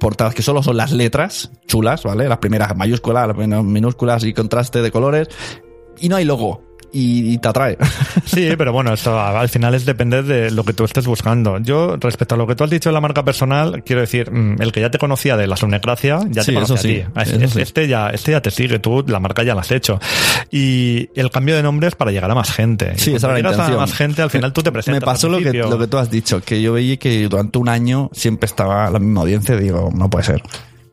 [0.01, 2.29] portadas que solo son las letras chulas, ¿vale?
[2.29, 5.29] Las primeras mayúsculas, las primeras minúsculas y contraste de colores.
[5.99, 6.63] Y no hay logo.
[6.93, 7.77] Y, y te atrae.
[8.29, 11.59] Sí, pero bueno, esto al final es depender de lo que tú estés buscando.
[11.59, 14.61] Yo, respecto a lo que tú has dicho de la marca personal, quiero decir, mm,
[14.61, 16.89] el que ya te conocía de la Sunecracia, ya Sí, te conoce eso a ti.
[16.89, 17.61] sí, Es- eso es- sí.
[17.63, 19.99] Este ya, este ya te sigue, tú la marca ya la has hecho.
[20.51, 22.93] Y el cambio de nombre es para llegar a más gente.
[22.99, 23.81] Sí, esa era la llegas a intención.
[23.81, 25.01] más gente, al final tú te presentas.
[25.01, 27.69] Me pasó lo que, lo que tú has dicho, que yo veía que durante un
[27.71, 30.43] año siempre estaba la misma audiencia digo, no puede ser.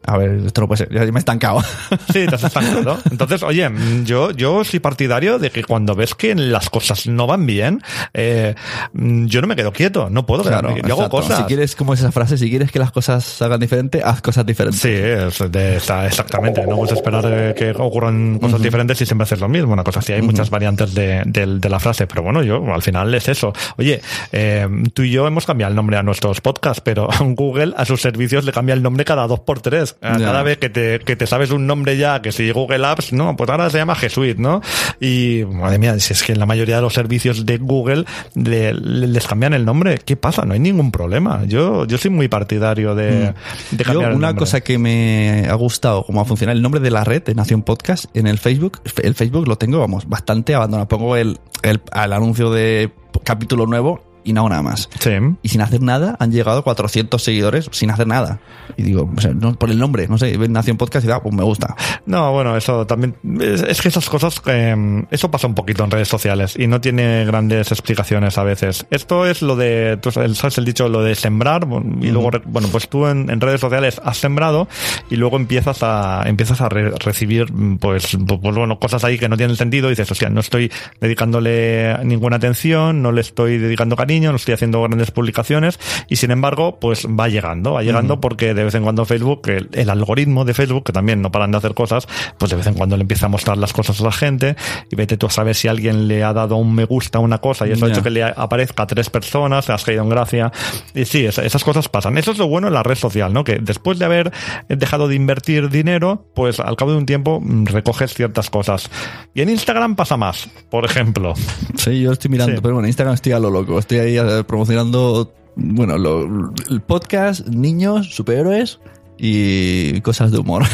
[0.07, 0.93] A ver, esto no puede ser.
[0.93, 1.61] Ya me he estancado.
[2.13, 2.97] Sí, te has estancado.
[3.11, 7.27] Entonces, oye, mm, yo, yo soy partidario de que cuando ves que las cosas no
[7.27, 7.81] van bien,
[8.13, 8.55] eh,
[8.93, 10.87] mm, yo no me quedo quieto, no puedo quedarme quieto.
[10.87, 11.37] Yo hago cosas.
[11.39, 14.21] Si quieres, como es esa frase, si quieres que las cosas se hagan diferente, haz
[14.21, 14.81] cosas diferentes.
[14.81, 16.65] Sí, es de- está- exactamente.
[16.65, 19.73] No puedes esperar eh, que ocurran cosas diferentes y siempre haces lo mismo.
[19.73, 22.81] Una cosa así, hay muchas variantes de, del- de la frase, pero bueno, yo al
[22.81, 23.53] final es eso.
[23.77, 24.01] Oye,
[24.31, 28.01] eh, tú y yo hemos cambiado el nombre a nuestros podcasts, pero Google a sus
[28.01, 29.94] servicios le cambia el nombre cada dos por tres.
[30.01, 30.17] Ya.
[30.19, 33.35] Cada vez que te, que te sabes un nombre ya, que si Google Apps, no,
[33.35, 34.61] pues ahora se llama G Suite, ¿no?
[34.99, 38.73] Y madre mía, si es que en la mayoría de los servicios de Google le-
[38.73, 40.45] le- les cambian el nombre, ¿qué pasa?
[40.45, 41.43] No hay ningún problema.
[41.45, 43.33] Yo, yo soy muy partidario de,
[43.71, 46.81] de Yo, cambiar el una cosa que me ha gustado, cómo ha funcionado el nombre
[46.81, 48.81] de la red de Nación Podcast en el Facebook.
[49.01, 50.87] El Facebook lo tengo, vamos, bastante abandonado.
[50.87, 52.91] Pongo el, el, el anuncio de
[53.23, 54.89] capítulo nuevo y no nada más.
[54.99, 55.11] Sí.
[55.41, 58.39] Y sin hacer nada han llegado 400 seguidores sin hacer nada.
[58.75, 61.33] Y digo, o sea, no, por el nombre, no sé, Nación Podcast y da, pues
[61.33, 61.75] me gusta.
[62.05, 63.15] No, bueno, eso también.
[63.39, 64.41] Es, es que esas cosas.
[64.47, 68.85] eh, eso pasa un poquito en redes sociales y no tiene grandes explicaciones a veces.
[68.89, 69.97] Esto es lo de.
[70.01, 71.67] Tú sabes el dicho, lo de sembrar.
[72.01, 74.67] Y luego, re- bueno, pues tú en, en redes sociales has sembrado
[75.09, 77.45] y luego empiezas a empiezas a re- recibir,
[77.79, 79.87] pues, pues, bueno, cosas ahí que no tienen sentido.
[79.87, 84.31] Y dices, o sea, no estoy dedicándole ninguna atención, no le estoy dedicando cariño cariño,
[84.31, 88.63] no estoy haciendo grandes publicaciones y sin embargo, pues va llegando, va llegando porque de
[88.63, 91.73] vez en cuando Facebook, el, el algoritmo de Facebook, que también no paran de hacer
[91.73, 92.07] cosas,
[92.37, 94.55] pues de vez en cuando le empieza a mostrar las cosas a la gente
[94.89, 97.39] y vete tú a saber si alguien le ha dado un me gusta a una
[97.39, 97.93] cosa y eso ha Ya.
[97.95, 100.51] hecho que le aparezca a tres personas, te has caído en gracia.
[100.93, 102.17] Y sí, es- esas cosas pasan.
[102.17, 103.43] Eso es lo bueno en la red social, ¿no?
[103.43, 104.31] Que después de haber
[104.69, 108.89] dejado de invertir dinero, pues al cabo de un tiempo mm, recoges ciertas cosas.
[109.33, 111.33] Y en Instagram pasa más, por ejemplo.
[111.75, 112.59] Sí, yo estoy mirando, Sí.
[112.61, 113.77] pero bueno, en Instagram estoy a lo loco.
[113.79, 118.79] Estoy ahí eh, promocionando, bueno, lo- el podcast, niños, superhéroes
[119.17, 120.63] y cosas de humor.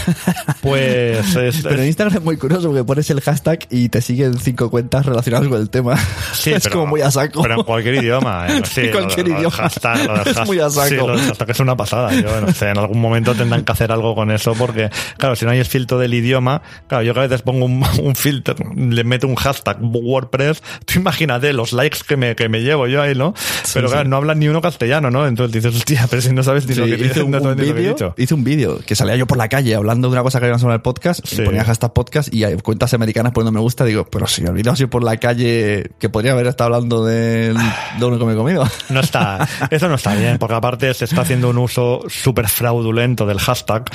[0.62, 4.38] Pues es, Pero en Instagram es muy curioso porque pones el hashtag y te siguen
[4.38, 5.98] cinco cuentas relacionadas con el tema.
[6.34, 7.42] Sí, es pero- como muy a saco.
[7.42, 8.46] Pero en cualquier idioma.
[8.48, 8.62] ¿eh?
[8.72, 9.56] Sí, En cualquier lo- idioma.
[9.56, 10.88] hashtag, lo Es muy a saco.
[10.90, 12.14] Sí, lo del hashtag es una pasada.
[12.14, 15.46] Yo no sé, en algún momento tendrán que hacer algo con eso porque, claro, si
[15.46, 19.04] no hay el filtro del idioma, claro, yo a veces pongo un, un filtro, le
[19.04, 23.16] meto un hashtag WordPress, tú imagínate los likes que me, que me llevo yo ahí,
[23.16, 23.34] ¿no?
[23.74, 25.28] Pero claro, no hablan ni uno castellano, ¿no?
[25.28, 27.56] Entonces dices, hostia, pero si no sabes ni lo que dices, un, no un lo
[27.56, 28.14] que he dicho.
[28.32, 30.64] Hice un vídeo que salía yo por la calle hablando de una cosa que habíamos
[30.64, 31.42] hablado en el podcast Sí.
[31.42, 33.84] y ponía hashtag podcast y hay cuentas americanas poniendo me gusta.
[33.84, 37.54] Digo, pero si el vídeo así por la calle que podría haber estado hablando de
[38.02, 38.66] uno que me he comido.
[38.90, 43.26] No está, eso no está bien, porque aparte se está haciendo un uso súper fraudulento
[43.26, 43.86] del hashtag.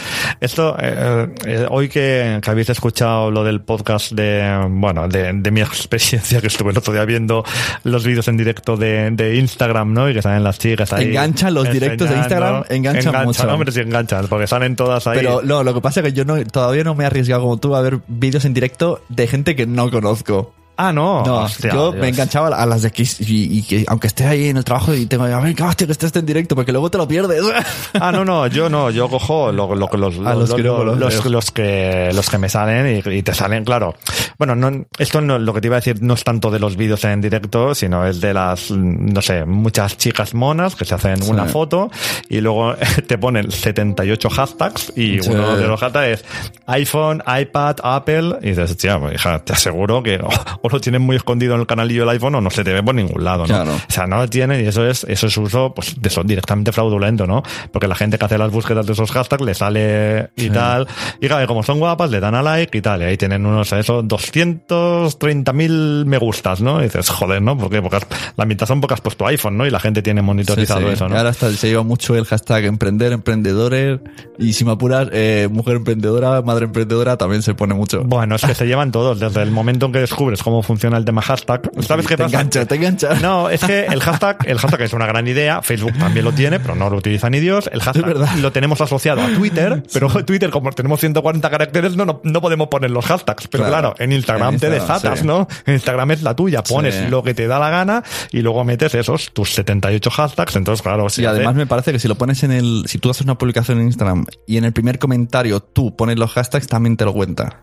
[0.41, 5.51] Esto, eh, eh, hoy que, que habéis escuchado lo del podcast de, bueno, de, de
[5.51, 7.45] mi experiencia, que estuve el otro día viendo
[7.85, 10.11] los vídeos en directo de, de Instagram, ¿no?
[10.11, 11.09] Y que salen las chicas ahí.
[11.09, 13.47] Enganchan los directos de Instagram, enganchan mucho.
[13.49, 15.19] Hombre, sí enganchan, porque salen todas ahí.
[15.19, 17.75] Pero lo que pasa es que yo no, todavía no me he arriesgado como tú
[17.75, 20.53] a ver vídeos en directo de gente que no conozco.
[20.77, 21.25] Ah, no.
[21.25, 22.03] No, hostia, yo Dios.
[22.03, 24.95] me enganchaba a las de Kiss y, y que aunque esté ahí en el trabajo
[24.95, 27.43] y tengo, venga, hostia, que estés en directo porque luego te lo pierdes.
[27.99, 32.11] Ah, no, no, yo no, yo cojo lo, lo, los, A los los, los, que,
[32.15, 33.95] los que me salen y, y te salen, claro.
[34.39, 36.77] Bueno, no, esto no, lo que te iba a decir no es tanto de los
[36.77, 41.23] vídeos en directo, sino es de las, no sé, muchas chicas monas que se hacen
[41.23, 41.31] Sí.
[41.31, 41.91] una foto
[42.29, 42.75] y luego
[43.07, 45.31] te ponen 78 hashtags y Sí.
[45.31, 46.25] uno de los hashtags es
[46.67, 50.19] iPhone, iPad, Apple y dices, tía, hija, te aseguro que
[50.67, 52.83] o lo tienen muy escondido en el canalillo del iPhone o no se te ve
[52.83, 53.47] por ningún lado, ¿no?
[53.47, 53.73] Claro.
[53.75, 56.73] O sea, no lo tienen y eso es, eso es uso, pues, de eso directamente
[56.73, 57.43] fraudulento, ¿no?
[57.73, 60.87] Porque la gente que hace las búsquedas de esos hashtags le sale y tal.
[61.21, 63.03] Y claro, como son guapas, le dan a like y tal.
[63.03, 66.81] Y ahí tienen unos, eso, 230.000 me gustas, ¿no?
[66.81, 67.57] Y dices, joder, ¿no?
[67.57, 67.99] Porque, porque
[68.37, 69.67] la mitad son porque has puesto iPhone, ¿no?
[69.67, 70.93] Y la gente tiene monitorizado Sí, sí.
[70.93, 71.17] eso, ¿no?
[71.17, 74.01] Ahora hasta se lleva mucho el hashtag emprender, emprendedores
[74.39, 78.03] y si me apuras, eh, mujer emprendedora, madre emprendedora también se pone mucho.
[78.05, 79.21] Bueno, es que se llevan todos.
[79.21, 82.37] Desde el momento en que descubres cómo funciona el tema hashtag, ¿sabes qué te pasa?
[82.37, 83.15] engancha, te engancha.
[83.21, 85.63] No, es que el hashtag, el hashtag es una gran idea.
[85.63, 87.69] Facebook también lo tiene, pero no lo utiliza ni Dios.
[87.73, 92.21] El hashtag lo tenemos asociado a Twitter, pero Twitter, como tenemos 140 caracteres, no, no,
[92.23, 93.49] no podemos poner los hashtags.
[93.49, 93.93] Pero Claro.
[93.93, 95.27] claro, en Instagram En te desatas, sí.
[95.27, 95.47] ¿no?
[95.67, 96.63] En Instagram es la tuya.
[96.63, 97.07] Pones Sí.
[97.09, 100.57] lo que te da la gana y luego metes esos, tus 78 hashtags.
[100.57, 102.99] Entonces, claro, se Y hace- además me parece que si lo pones en el, si
[102.99, 106.67] tú haces una publicación en Instagram y en el primer comentario tú pones los hashtags,
[106.67, 107.61] también te lo cuenta.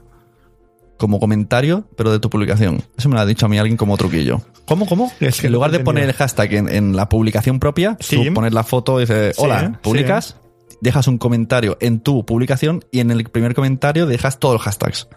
[0.98, 2.82] Como comentario, pero de tu publicación.
[2.98, 4.42] Eso me lo ha dicho a mí alguien como truquillo.
[4.66, 5.12] ¿Cómo, cómo?
[5.20, 8.24] Es Que en lugar de poner el hashtag en, en la publicación propia, Sí.
[8.28, 10.38] tú pones la foto y dices, Sí, hola, publicas,
[10.82, 15.08] dejas un comentario en tu publicación y en el primer comentario dejas todos los hashtags.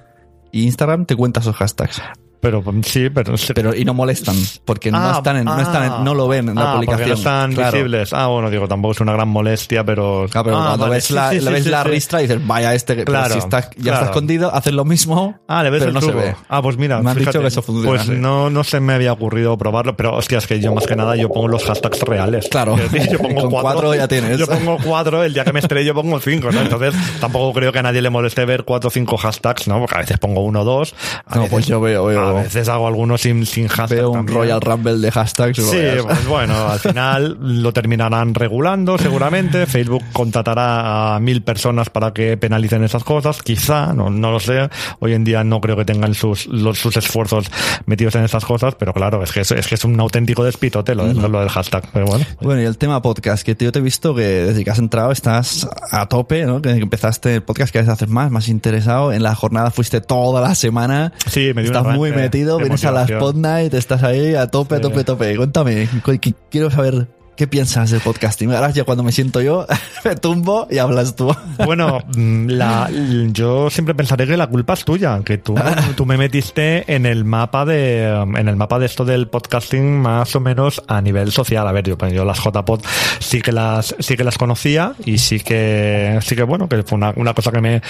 [0.50, 2.00] Y Instagram te cuenta esos hashtags.
[2.40, 3.34] Pero sí, pero...
[3.54, 6.48] Pero, y no molestan, porque no Ah, están en- no están en- no lo ven
[6.50, 7.08] en la ah, publicación.
[7.08, 7.72] No están Claro.
[7.72, 8.12] visibles.
[8.12, 10.26] Ah, bueno, digo, tampoco es una gran molestia, pero.
[10.30, 12.26] Claro, pero Ah, cuando vale, ves sí, la, sí, le ves sí, la ristra y
[12.28, 13.96] dices, vaya este, Claro, si está, ya claro.
[13.98, 16.18] está escondido, haces lo mismo, Ah, le ves pero el no truco.
[16.20, 16.36] se ve.
[16.48, 17.88] Ah, pues mira, Me han fíjate, dicho que eso funciona.
[18.04, 20.94] Pues no, no se me había ocurrido probarlo, pero hostia, es que yo más que
[20.94, 22.48] nada yo pongo los hashtags reales.
[22.50, 22.76] Claro.
[22.76, 24.38] Decir, Yo pongo Con cuatro ya tienes.
[24.38, 26.60] Yo pongo cuatro, el día que me estrello pongo cinco, ¿no?
[26.60, 29.80] Entonces tampoco creo que a nadie le moleste ver cuatro o cinco hashtags, ¿no?
[29.80, 30.94] Porque a veces pongo uno o dos.
[31.34, 33.98] No, pues yo veo, veo- A veces hago algunos sin, sin hashtag.
[33.98, 34.38] Veo un también.
[34.38, 35.56] Royal Rumble de hashtags.
[35.56, 39.66] Sí, pues bueno, al final lo terminarán regulando seguramente.
[39.66, 44.68] Facebook contratará a mil personas para que penalicen esas cosas, quizá, no, no lo sé.
[45.00, 47.46] Hoy en día no creo que tengan sus, los, sus esfuerzos
[47.86, 50.94] metidos en esas cosas, pero claro, es que es, es que es un auténtico despitote
[50.94, 51.88] lo, lo del hashtag.
[51.92, 54.70] Pero bueno, Bueno, y el tema podcast, que yo te he visto que desde que
[54.70, 56.60] has entrado estás a tope, ¿no?
[56.62, 59.12] Que empezaste el podcast, que hacer más, más interesado.
[59.12, 61.12] En la jornada fuiste toda la semana.
[61.28, 63.10] Sí, me dio Estás muy arranque metido, vienes a las.
[63.10, 64.82] Pod Night, estás ahí a tope, Sí.
[64.82, 65.36] tope, tope.
[65.36, 68.52] Cuéntame, cu- qu- quiero saber ¿Qué piensas del podcasting?
[68.52, 69.66] Ahora ya cuando me siento yo,
[70.04, 71.34] me tumbo y hablas tú.
[71.64, 72.88] Bueno, mm, la,
[73.32, 75.54] yo siempre pensaré que la culpa es tuya, que tú,
[75.96, 80.34] tú me metiste en el mapa de en el mapa de esto del podcasting más
[80.34, 81.68] o menos a nivel social.
[81.68, 82.80] A ver, yo, yo las JPod
[83.18, 86.96] sí que las sí que las conocía y sí que sí que bueno, que fue
[86.96, 87.82] una, una cosa que me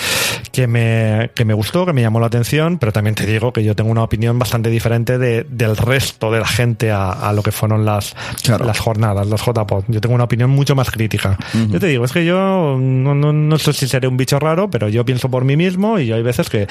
[0.50, 3.62] que me que me gustó, que me llamó la atención, pero también te digo que
[3.62, 7.42] yo tengo una opinión bastante diferente de, del resto de la gente a, a lo
[7.44, 8.64] que fueron las Claro.
[8.64, 9.84] las jornadas, los JPod.
[9.88, 11.38] Yo tengo una opinión mucho más crítica.
[11.68, 14.70] Yo te digo, es que yo no, no, no sé si seré un bicho raro,
[14.70, 16.66] pero yo pienso por mí mismo y hay veces que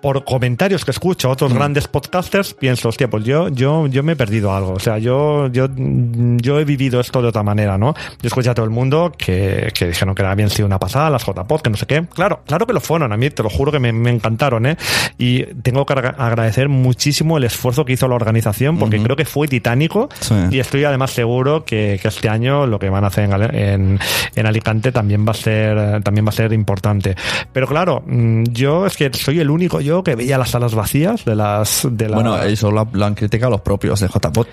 [0.00, 4.12] por comentarios que escucho a otros grandes podcasters pienso, hostia, pues yo, yo, yo me
[4.12, 4.72] he perdido algo.
[4.74, 7.94] O sea, yo, yo, yo he vivido esto de otra manera, ¿no?
[8.20, 11.24] Yo escuché a todo el mundo que, que dijeron que habían sido una pasada, las
[11.24, 12.04] JPod, que no sé qué.
[12.14, 13.12] Claro, claro que lo fueron.
[13.12, 14.76] A mí te lo juro que me, me encantaron, ¿eh?
[15.18, 19.24] Y tengo que agra- agradecer muchísimo el esfuerzo que hizo la organización porque creo que
[19.24, 20.34] fue titánico Sí.
[20.50, 23.98] y estoy además seguro que, que este año lo que van a hacer en, en,
[24.34, 27.14] en Alicante también va a ser también va a ser importante
[27.52, 31.24] pero claro mm, yo es que soy el único yo que veía las salas vacías
[31.24, 34.46] de las de la Bueno, eso lo, lo han criticado los propios de JPod.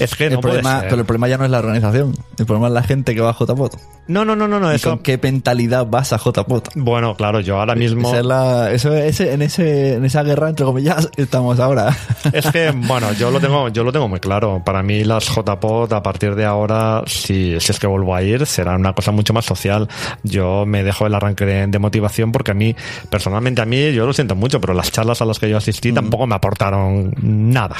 [0.00, 0.88] es que El no puede problema, ser.
[0.88, 2.14] pero el problema ya no es la organización.
[2.38, 3.72] El problema es la gente que va a JPod.
[4.08, 6.62] no no no no no ¿Y eso con qué mentalidad vas a JPod?
[6.74, 10.48] bueno claro yo ahora mismo Esa es la- eso, ese, en, ese, en esa guerra,
[10.48, 11.96] entre comillas, estamos ahora.
[12.32, 14.62] Es que, bueno, yo lo tengo, yo lo tengo muy claro.
[14.64, 18.46] Para mí las JPod a partir de ahora, si, si es que vuelvo a ir,
[18.46, 19.88] será una cosa mucho más social.
[20.22, 22.74] Yo me dejo el arranque de, de motivación porque a mí,
[23.10, 25.92] personalmente a mí, yo lo siento mucho, pero las charlas a las que yo asistí
[25.92, 27.76] tampoco me aportaron nada.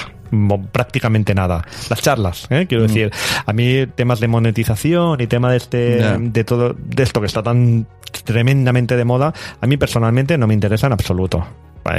[0.73, 1.65] Prácticamente nada.
[1.89, 2.67] Las charlas, ¿eh?
[2.69, 3.11] quiero decir,
[3.47, 7.43] a mí temas de monetización y tema de este, de todo, de esto que está
[7.43, 7.87] tan
[8.25, 11.47] tremendamente de moda, a mí personalmente no me interesa en absoluto.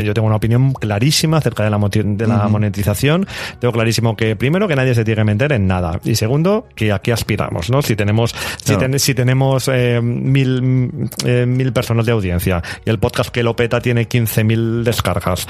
[0.03, 3.27] Yo tengo una opinión clarísima acerca de la, de la monetización.
[3.59, 5.99] Tengo clarísimo que, primero, que nadie se tiene que meter en nada.
[6.03, 7.81] Y segundo, que aquí aspiramos, ¿no?
[7.81, 8.33] Si tenemos,
[8.63, 13.43] si, ten- si tenemos eh, mil, eh, mil personas de audiencia y el podcast que
[13.43, 15.47] lo peta tiene 15.000 descargas.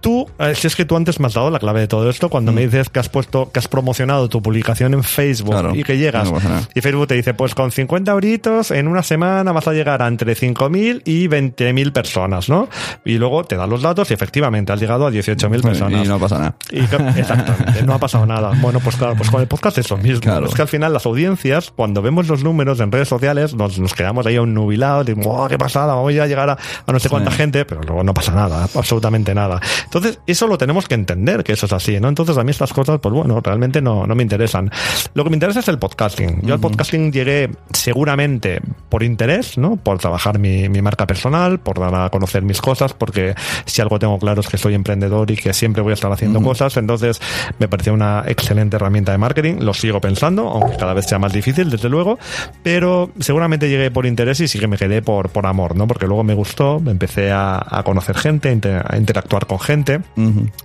[0.00, 2.28] Tú, eh, si es que tú antes me has dado la clave de todo esto,
[2.28, 5.74] cuando me dices que has puesto, que has promocionado tu publicación en Facebook Claro.
[5.74, 6.38] y que llegas No
[6.74, 10.08] y Facebook te dice, pues con 50 euritos en una semana vas a llegar a
[10.08, 12.68] entre 5.000 y 20.000 personas, ¿no?
[13.04, 16.04] Y luego te dan los datos y efectivamente has llegado a 18.000 personas.
[16.04, 16.54] Y no pasa nada.
[16.70, 18.52] Y exactamente, no ha pasado nada.
[18.60, 20.20] Bueno, pues claro, pues con el podcast es lo mismo.
[20.20, 20.46] Claro.
[20.46, 23.94] Es que al final las audiencias, cuando vemos los números en redes sociales, nos, nos
[23.94, 26.52] quedamos ahí a un nubilado, de, "Buah, qué pasada, vamos a llegar a,
[26.86, 29.60] a no sé cuánta gente, pero luego no pasa nada, absolutamente nada.
[29.84, 32.08] Entonces, eso lo tenemos que entender, que eso es así, ¿no?
[32.08, 34.70] Entonces, a mí estas cosas, pues bueno, realmente no, no me interesan.
[35.14, 36.42] Lo que me interesa es el podcasting.
[36.42, 39.76] Yo al podcasting llegué seguramente por interés, ¿no?
[39.76, 43.34] Por trabajar mi, mi marca personal, por dar a conocer mis cosas, porque
[43.70, 46.40] si algo tengo claro es que soy emprendedor y que siempre voy a estar haciendo
[46.42, 47.20] cosas, entonces
[47.58, 51.32] me pareció una excelente herramienta de marketing, lo sigo pensando, aunque cada vez sea más
[51.32, 52.18] difícil, desde luego,
[52.62, 55.86] pero seguramente llegué por interés y sí que me quedé por, por amor, ¿no?
[55.86, 60.00] Porque luego me gustó, empecé a, a conocer gente, inter- a interactuar con gente,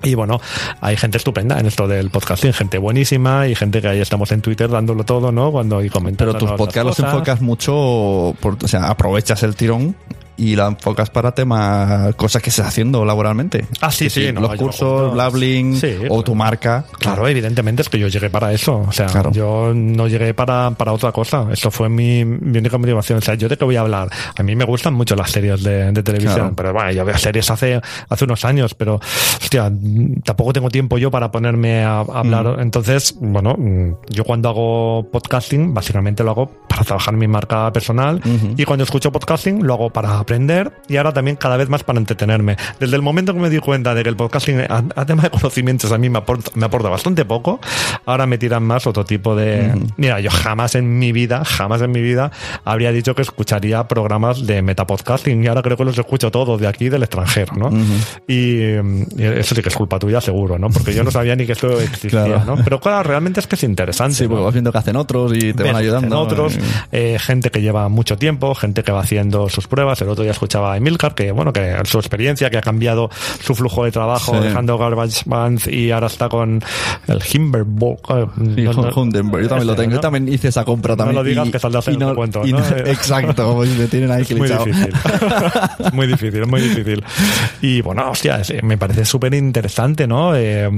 [0.03, 0.39] y bueno,
[0.82, 4.41] hay gente estupenda en esto del podcasting, gente buenísima y gente que ahí estamos en
[4.41, 5.51] Twitter dándolo todo, ¿no?
[5.51, 9.95] Cuando y comentando Pero tus podcasts los enfocas mucho, por, o sea, aprovechas el tirón
[10.38, 13.65] y la enfocas para temas, cosas que estás haciendo laboralmente.
[13.81, 16.86] Ah, sí, sí, no, los cursos, Blabling Sí, o tu marca.
[16.99, 18.83] Claro, evidentemente es que yo llegué para eso.
[18.88, 19.31] O sea, Claro.
[19.31, 21.47] yo no llegué para, para otra cosa.
[21.51, 23.19] Eso fue mi, mi única motivación.
[23.19, 24.09] O sea, yo de qué voy a hablar.
[24.38, 26.53] A mí me gustan mucho las series de, de televisión, Claro.
[26.55, 27.79] pero bueno, yo veo series hace,
[28.09, 28.99] hace unos años, pero
[29.41, 32.57] hostia, mm, tampoco tengo tiempo yo para ponerme a, a hablar.
[32.59, 38.21] Entonces, bueno, mm, yo cuando hago podcasting, básicamente lo hago para trabajar mi marca personal
[38.57, 41.99] y cuando escucho podcasting lo hago para aprender y ahora también cada vez más para
[41.99, 42.57] entretenerme.
[42.80, 45.30] Desde el momento que me di cuenta de que el podcasting a, a tema de
[45.30, 47.59] conocimientos a mí me aporta, me aporta bastante poco,
[48.05, 49.71] ahora me tiran más otro tipo de...
[49.97, 52.32] Mira, yo jamás en mi vida, jamás en mi vida
[52.63, 56.67] habría dicho que escucharía programas de metapodcasting y ahora creo que los escucho todos de
[56.67, 57.69] aquí y del extranjero, ¿no?
[58.28, 60.69] y, mm, y eso sí que es culpa tuya seguro, ¿no?
[60.69, 62.43] Porque yo no sabía ni que esto existía, Claro.
[62.55, 62.63] ¿no?
[62.63, 64.15] Pero claro, realmente es que es interesante.
[64.15, 64.30] Sí, ¿no?
[64.30, 66.19] porque vas viendo que hacen otros y te Ves van hacen ayudando.
[66.19, 66.57] otros,
[66.91, 70.01] eh, gente que lleva mucho tiempo, gente que va haciendo sus pruebas.
[70.01, 73.09] El otro día escuchaba a Emilcar, que bueno, que su experiencia, que ha cambiado
[73.43, 74.47] su flujo de trabajo, Sí.
[74.47, 76.61] dejando Garbage Bands y ahora está con
[77.07, 78.09] el Himberbock.
[78.11, 78.91] eh, Sí, no- no-.
[78.91, 79.89] Yo también lo ese, tengo.
[79.89, 79.95] ¿no?
[79.95, 81.16] Yo también hice esa compra No también.
[81.16, 82.57] lo digas y- que saldrás en y el cuento, ¿no?
[82.86, 84.93] Exacto, pues me tienen ahí Es muy difícil.
[85.86, 87.03] es muy difícil, es muy difícil.
[87.61, 90.36] Y bueno, hostia, es- me parece súper interesante, ¿no?
[90.36, 90.70] Eh,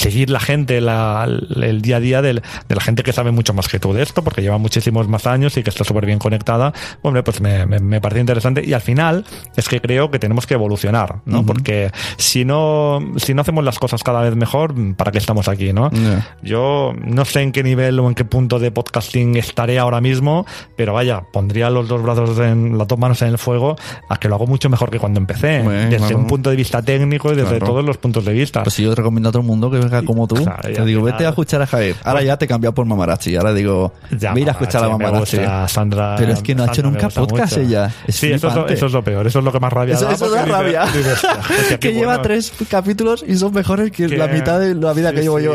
[0.00, 1.28] seguir la gente, la-
[1.62, 4.02] el día a día del- de la gente que sabe mucho más que tú de
[4.02, 6.72] esto, porque lleva muchísimos más años y que está súper bien conectada,
[7.02, 8.62] hombre, pues me, me, me parece interesante.
[8.64, 9.24] Y al final
[9.56, 11.44] es que creo que tenemos que evolucionar, ¿no?
[11.44, 15.72] Porque si no, si no hacemos las cosas cada vez mejor, ¿para qué estamos aquí,
[15.72, 15.90] no?
[15.90, 16.36] Ya.
[16.42, 20.46] Yo no sé en qué nivel o en qué punto de podcasting estaré ahora mismo,
[20.76, 23.76] pero vaya, pondría los dos brazos en las dos manos en el fuego
[24.08, 26.18] a que lo hago mucho mejor que cuando empecé, Bueno, desde claro.
[26.18, 27.66] un punto de vista técnico y desde Claro.
[27.66, 28.62] todos los puntos de vista.
[28.62, 31.26] Pues si yo recomiendo a todo el mundo que como tú, Claro, te digo, vete
[31.26, 31.96] a escuchar a Javier.
[32.04, 33.36] Ahora ya te he cambiado por Mamarachi.
[33.36, 35.38] Ahora digo, Ya, mira a escuchar a Mamarachi.
[35.68, 37.60] Sandra, Pero es que no ha hecho nunca podcast mucho.
[37.68, 37.92] ella.
[38.06, 38.74] Es sí, eso es, lo, flipante.
[38.74, 40.12] eso es lo peor, eso es lo que más rabia Eso, da.
[40.12, 40.84] eso da rabia.
[40.84, 42.22] hostia, que lleva bueno.
[42.22, 45.38] tres capítulos y son mejores que, que- la mitad de la vida sí, que llevo
[45.38, 45.44] sí.
[45.44, 45.54] yo.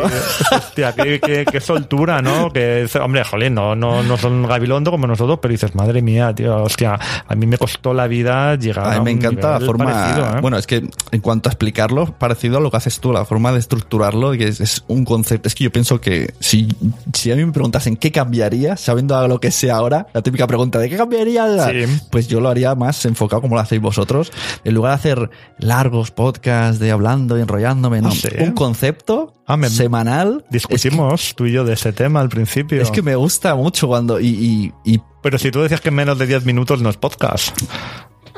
[0.51, 2.51] Hostia, qué, soltura, ¿no?
[2.51, 6.63] Que, hombre, jolín, no, no, no son gabilondo como nosotros, pero dices, madre mía, tío,
[6.63, 9.85] hostia, a mí me costó la vida llegar a, mí me un encanta la forma.
[9.85, 10.41] parecido, ¿eh?
[10.41, 13.51] Bueno, es que en cuanto a explicarlo, parecido a lo que haces tú, la forma
[13.51, 15.47] de estructurarlo, que es, es un concepto.
[15.47, 16.67] Es que yo pienso que si,
[17.13, 20.47] si a mí me preguntasen qué cambiaría, sabiendo a lo que sé ahora, la típica
[20.47, 21.85] pregunta de qué cambiaría, Sí.
[22.11, 24.31] pues yo lo haría más enfocado como lo hacéis vosotros.
[24.63, 28.09] En lugar de hacer largos podcasts de hablando y enrollándome, no.
[28.09, 28.27] Ah, sí.
[28.39, 30.43] Un concepto Ah, me- semanal.
[30.51, 32.81] Es que- Discutimos tú y yo de ese tema al principio.
[32.81, 34.19] Es que, me gusta mucho cuando.
[34.19, 34.27] Y,
[34.83, 37.55] y, y Pero si tú decías que en menos de 10 minutos no es podcast.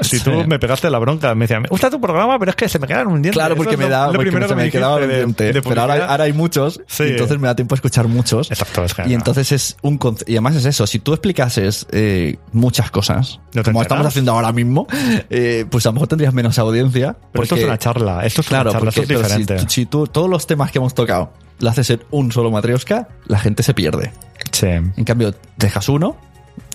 [0.02, 2.70] Si tú me pegaste la bronca, me decías, me gusta tu programa, pero es que
[2.70, 3.32] se me quedan un diente.
[3.38, 6.34] Claro, porque me da, lo porque primero se me quedaba de- de pero ahora, hay
[6.34, 7.04] muchos, Sí.
[7.04, 8.52] y entonces me da tiempo a escuchar muchos.
[8.52, 12.38] Exacto, es que Y entonces es un y además es eso, si tú explicases eh,
[12.54, 14.88] muchas cosas, No como estamos haciendo ahora mismo,
[15.30, 17.16] eh, pues a lo mejor tendrías menos audiencia.
[17.32, 19.70] Pero esto es una charla, esto es una claro, charla, porque, esto es si- diferente.
[19.70, 23.40] Si, tú todos los temas que hemos tocado lo haces en un solo matrioska, la
[23.40, 24.12] gente se pierde.
[24.52, 24.68] Sí.
[24.68, 26.16] En cambio, dejas uno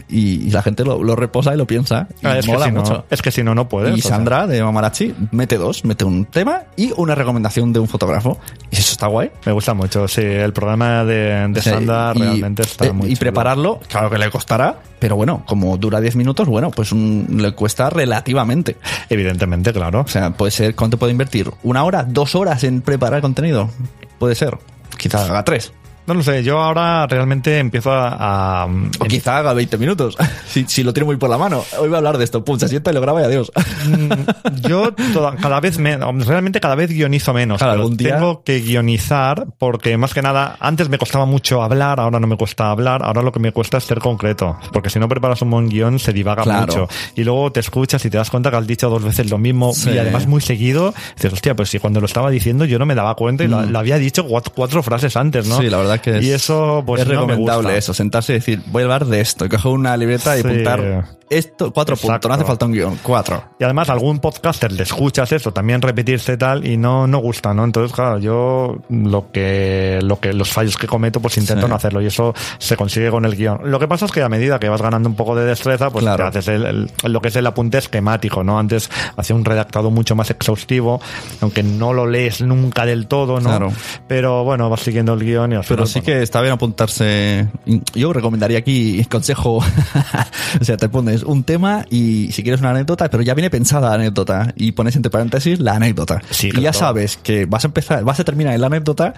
[0.09, 2.07] y, y la gente lo, lo reposa y lo piensa.
[2.23, 3.97] Y Ah, es, que si no, es que si no, no puedes.
[3.97, 4.13] Y o sea.
[4.17, 8.39] Sandra de Mamarachi mete dos, mete un tema y una recomendación de un fotógrafo.
[8.71, 9.31] Y eso está guay.
[9.47, 10.21] Me gusta mucho, sí.
[10.23, 13.21] El programa de, de O sea, Sandra y- realmente está eh, muy Y chulo.
[13.21, 17.53] prepararlo, claro que le costará, pero bueno, como dura 10 minutos, bueno, pues un- le
[17.53, 18.77] cuesta relativamente.
[19.09, 20.01] Evidentemente, claro.
[20.03, 21.51] O sea, puede ser, ¿cuánto puede invertir?
[21.63, 22.05] ¿Una hora?
[22.05, 23.71] ¿Dos horas en preparar contenido?
[24.19, 24.59] Puede ser.
[24.97, 25.73] Quizá haga tres.
[26.05, 28.65] No lo sé, yo ahora realmente empiezo a...
[28.65, 28.67] a-
[28.99, 30.17] O quizá haga 20 minutos.
[30.49, 31.63] si, si lo tiene muy por la mano.
[31.79, 32.45] Hoy voy a hablar de esto.
[32.45, 33.53] Pum, se sienta y lo graba y adiós.
[33.87, 37.59] Mm, Yo toda- cada vez menos, realmente cada vez guionizo menos.
[37.59, 41.63] Claro, pero algún día- Tengo que guionizar porque más que nada, antes me costaba mucho
[41.63, 44.57] hablar, ahora no me cuesta hablar, ahora lo que me cuesta es ser concreto.
[44.73, 46.67] Porque si no preparas un buen guion se divaga Claro.
[46.67, 46.89] mucho.
[47.15, 49.73] Y luego te escuchas y te das cuenta que has dicho dos veces lo mismo
[49.73, 49.91] Sí.
[49.91, 50.95] y además muy seguido.
[51.15, 53.63] Dices, hostia, pues si cuando lo estaba diciendo yo no me daba cuenta y lo,
[53.63, 55.59] lo había dicho cuatro, cuatro frases antes, ¿no?
[55.59, 55.63] Mm.
[55.63, 58.61] Sí, la verdad que es, Y eso, pues es no recomendable eso, sentarse y decir,
[58.67, 60.49] voy a hablar de esto, coger una libreta y Sí.
[60.49, 61.05] apuntar
[61.39, 62.13] esto, cuatro Exacto.
[62.13, 63.43] puntos, no hace falta un guion, cuatro.
[63.59, 67.65] Y además algún podcaster le escuchas eso, también repetirse tal y no, no gusta, ¿no?
[67.65, 71.71] Entonces, claro, yo lo que, lo que, los fallos que cometo, pues intento Sí.
[71.71, 73.61] no hacerlo y eso se consigue con el guion.
[73.65, 76.05] Lo que pasa es que a medida que vas ganando un poco de destreza, pues
[76.05, 76.31] Claro.
[76.31, 78.59] te haces el, el- lo que es el apunte esquemático, ¿no?
[78.59, 81.01] Antes hacía un redactado mucho más exhaustivo,
[81.41, 83.49] aunque no lo lees nunca del todo, ¿no?
[83.49, 83.73] Claro.
[84.09, 86.53] Pero bueno, vas siguiendo el guion y al Pero final, sí bueno, que está bien
[86.55, 87.49] apuntarse.
[87.95, 89.59] Yo recomendaría aquí consejo.
[90.61, 93.89] o sea, te pones un tema y si quieres una anécdota, pero ya viene pensada
[93.91, 96.21] la anécdota y pones entre paréntesis la anécdota.
[96.31, 99.15] Sí, y ya sabes que vas a empezar, vas a terminar en la anécdota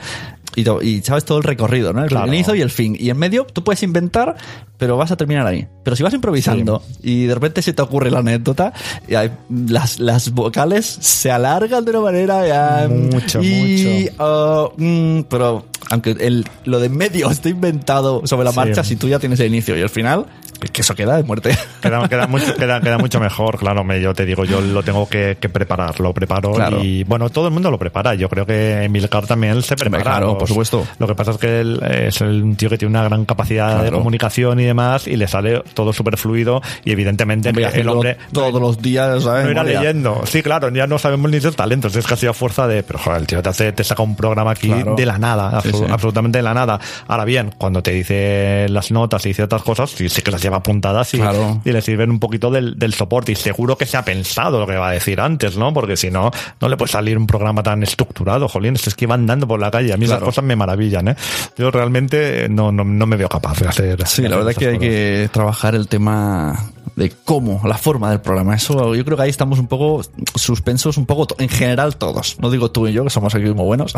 [0.56, 2.02] y, sabes todo el recorrido, ¿no?
[2.04, 2.28] El Claro.
[2.28, 2.96] inicio y el fin.
[2.98, 4.36] Y en medio tú puedes inventar,
[4.78, 5.66] pero vas a terminar ahí.
[5.82, 8.72] Pero si vas improvisando y de repente se te ocurre la anécdota,
[9.08, 14.72] y hay- las, las vocales se alargan de una manera ya, Mucho, y, mucho.
[14.76, 18.56] mm, pero aunque el, lo de en medio esté inventado sobre la Sí.
[18.56, 20.26] marcha, si tú ya tienes el inicio y el final,
[20.70, 21.56] que eso queda de muerte.
[21.84, 23.84] Queda, queda mucho, queda, queda mucho mejor, claro.
[23.84, 26.82] Me, yo te digo, yo lo tengo que, que preparar, lo preparo Claro.
[26.82, 28.14] y bueno, todo el mundo lo prepara.
[28.14, 30.02] Yo creo que Emilcar también se prepara.
[30.02, 30.86] claro, Los- por supuesto.
[30.98, 33.80] Lo que pasa es que él es un tío que tiene una gran capacidad de
[33.82, 33.98] Claro.
[33.98, 38.60] comunicación y demás y le sale todo súper fluido y evidentemente Hombre, el hombre todos
[38.60, 39.44] los días, ¿sabes?
[39.44, 39.80] no Memoria.
[39.80, 40.22] leyendo.
[40.26, 41.94] Sí, claro, ya no sabemos ni sus talentos.
[41.96, 42.82] Es casi a fuerza de.
[42.82, 44.94] Pero joder, el tío te, hace, te saca un programa aquí Claro.
[44.96, 45.92] de la nada, Sí, absolu- sí.
[45.92, 46.80] absolutamente de la nada.
[47.08, 50.42] Ahora bien, cuando te dice las notas y dice otras cosas, sí, sí que las
[50.42, 51.60] lleva apuntadas y, Claro.
[51.64, 53.32] y le sirven un poquito del, del soporte.
[53.32, 55.72] Y seguro que se ha pensado lo que va a decir antes, ¿no?
[55.74, 56.30] Porque si no,
[56.60, 58.74] no le puede salir un programa tan estructurado, jolín.
[58.74, 59.92] Es que van dando por la calle.
[59.92, 60.18] A mí Claro.
[60.18, 61.16] esas cosas me maravillan, ¿eh?
[61.58, 64.06] Yo realmente no, no, no me veo capaz de hacer.
[64.06, 67.76] Sí, de la hacer verdad esas que hay que trabajar el tema de cómo, la
[67.76, 68.54] forma del programa.
[68.54, 70.02] Eso yo creo que ahí estamos un poco
[70.36, 72.36] suspensos, un poco en general todos.
[72.40, 73.94] No digo tú y yo, que somos aquí muy buenos,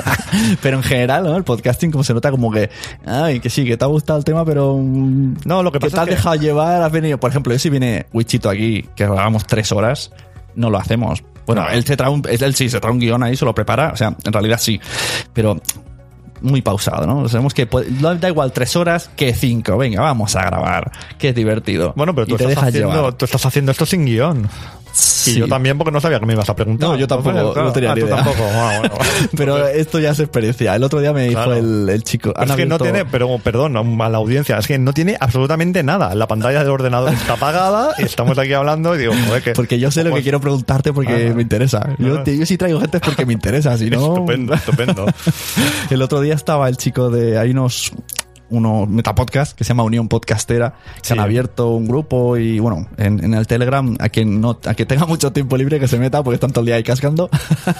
[0.62, 1.36] pero en general, ¿no?
[1.36, 2.70] El podcasting como se nota como que,
[3.06, 4.76] ay, que sí, que te ha gustado el tema, pero...
[4.76, 7.58] mm, No, lo que que te has que- dejado llevar, has venido, por ejemplo, yo
[7.58, 10.10] si viene Wichito aquí, que hagamos tres horas,
[10.54, 11.22] no lo hacemos.
[11.46, 13.90] Bueno, él, se trae un, él sí se trae un guion ahí, se lo prepara.
[13.92, 14.80] O sea, en realidad sí.
[15.32, 15.60] Pero
[16.40, 17.28] muy pausado, ¿no?
[17.28, 19.76] Sabemos que puede- da igual tres horas que cinco.
[19.76, 20.90] Venga, vamos a grabar.
[21.18, 21.92] Que es divertido.
[21.96, 23.12] Bueno, pero tú Y te estás, dejas haciendo, llevar.
[23.14, 24.48] tú estás haciendo esto sin guion.
[24.92, 25.32] Sí.
[25.32, 26.90] Y yo también porque no sabía que me ibas a preguntar.
[26.90, 28.16] No, yo tampoco, claro, no tenía ah, ni tú idea.
[28.16, 28.44] tampoco.
[28.52, 28.94] Ah, bueno.
[29.36, 30.74] Pero esto ya es experiencia.
[30.76, 32.34] El otro día me dijo el, el chico.
[32.38, 36.14] Es que no tiene, pero perdón, a la audiencia, es que no tiene absolutamente nada.
[36.14, 39.52] La pantalla del ordenador está apagada y estamos aquí hablando y digo, joder, que.
[39.52, 41.34] Porque yo sé lo que quiero preguntarte porque Ah.
[41.34, 41.94] me interesa.
[41.98, 44.08] Yo, yo sí traigo gente porque me interesa, si no...
[44.14, 45.06] Estupendo, estupendo.
[45.90, 47.38] El otro día estaba el chico de...
[47.38, 47.92] Hay unos
[48.52, 51.12] unos metapodcast que se llama Unión Podcastera que Sí.
[51.14, 54.86] han abierto un grupo y bueno en, en el Telegram a quien no a quien
[54.86, 57.28] tenga mucho tiempo libre que se meta porque están todo el día ahí cascando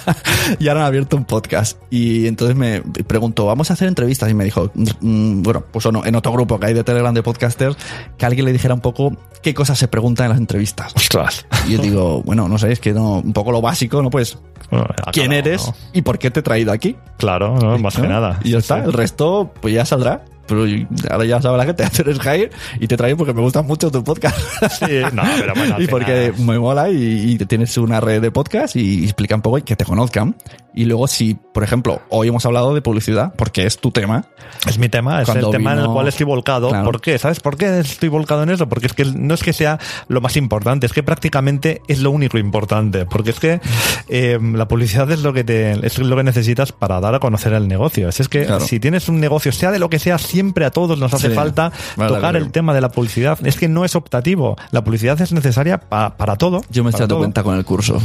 [0.58, 4.34] y ahora han abierto un podcast y entonces me preguntó vamos a hacer entrevistas y
[4.34, 7.76] me dijo mm, bueno pues no, en otro grupo que hay de Telegram de podcasters
[8.16, 11.46] que alguien le dijera un poco qué cosas se preguntan en las entrevistas Ostras.
[11.68, 14.08] y yo digo, bueno, no sé, es que no, un poco lo básico, ¿no?
[14.08, 14.38] Pues,
[14.70, 15.74] Bueno, ¿quién eres no.
[15.92, 16.96] y por qué te he traído aquí?
[17.18, 18.38] Claro, no, más que nada.
[18.44, 18.82] Y ya está, Sí.
[18.86, 20.24] el resto, pues ya saldrá.
[20.46, 20.64] Pero
[21.10, 24.02] ahora ya sabe la gente, eres Jair y te traigo porque me gusta mucho tu
[24.02, 24.38] podcast.
[24.78, 28.76] Sí, no, pero bueno, y porque me mola y, y tienes una red de podcast
[28.76, 30.34] y explica un poco y que te conozcan.
[30.74, 34.24] Y luego si, por ejemplo, hoy hemos hablado de publicidad, porque es tu tema.
[34.66, 36.68] Es mi tema, es Cuando el tema en el cual estoy volcado.
[36.70, 36.84] Claro.
[36.84, 37.18] ¿Por qué?
[37.18, 38.68] ¿Sabes por qué estoy volcado en eso?
[38.68, 42.10] Porque es que no es que sea lo más importante, es que prácticamente es lo
[42.10, 43.04] único importante.
[43.06, 43.60] Porque es que
[44.08, 47.52] eh, la publicidad es lo que te, es lo que necesitas para dar a conocer
[47.52, 48.08] el negocio.
[48.08, 48.64] Es, es que Claro.
[48.64, 51.34] si tienes un negocio, sea de lo que sea, siempre a todos nos hace Sí.
[51.34, 52.38] falta Vale, tocar vale.
[52.38, 53.38] el tema de la publicidad.
[53.46, 54.56] Es que no es optativo.
[54.70, 56.62] La publicidad es necesaria pa- para todo.
[56.70, 58.00] Yo me estoy dando cuenta con el curso.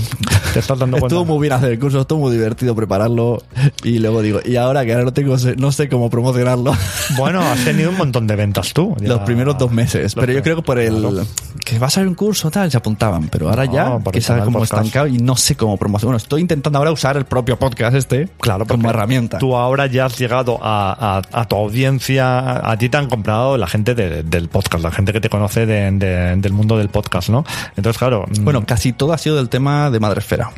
[0.54, 1.16] Te estás dando cuenta.
[1.16, 3.42] Estuvo muy bien hacer el curso, estuvo muy divertido prepararlo.
[3.84, 6.74] Y luego digo, y ahora que ahora no tengo, no sé cómo promocionarlo.
[7.18, 8.96] Bueno, has tenido un montón de ventas tú.
[9.00, 9.08] ya.
[9.08, 10.14] Los primeros dos meses.
[10.16, 11.26] Pero yo creo que por el.
[11.64, 13.28] Que vas a ver un curso, tal, se apuntaban.
[13.30, 14.74] Pero ahora No, ya, que cómo podcast.
[14.74, 16.08] estancado y no sé cómo promocionar.
[16.12, 19.38] Bueno, estoy intentando ahora usar el propio podcast este Claro, como herramienta.
[19.40, 23.58] Tú ahora ya has llegado a, a- a tu audiencia, a ti te han comprado
[23.58, 26.90] la gente de- del podcast, la gente que te conoce de- de- del mundo del
[26.90, 27.44] podcast, ¿no?
[27.76, 28.26] Entonces, claro.
[28.28, 30.52] mm, Bueno, casi todo ha sido del tema de Madresfera.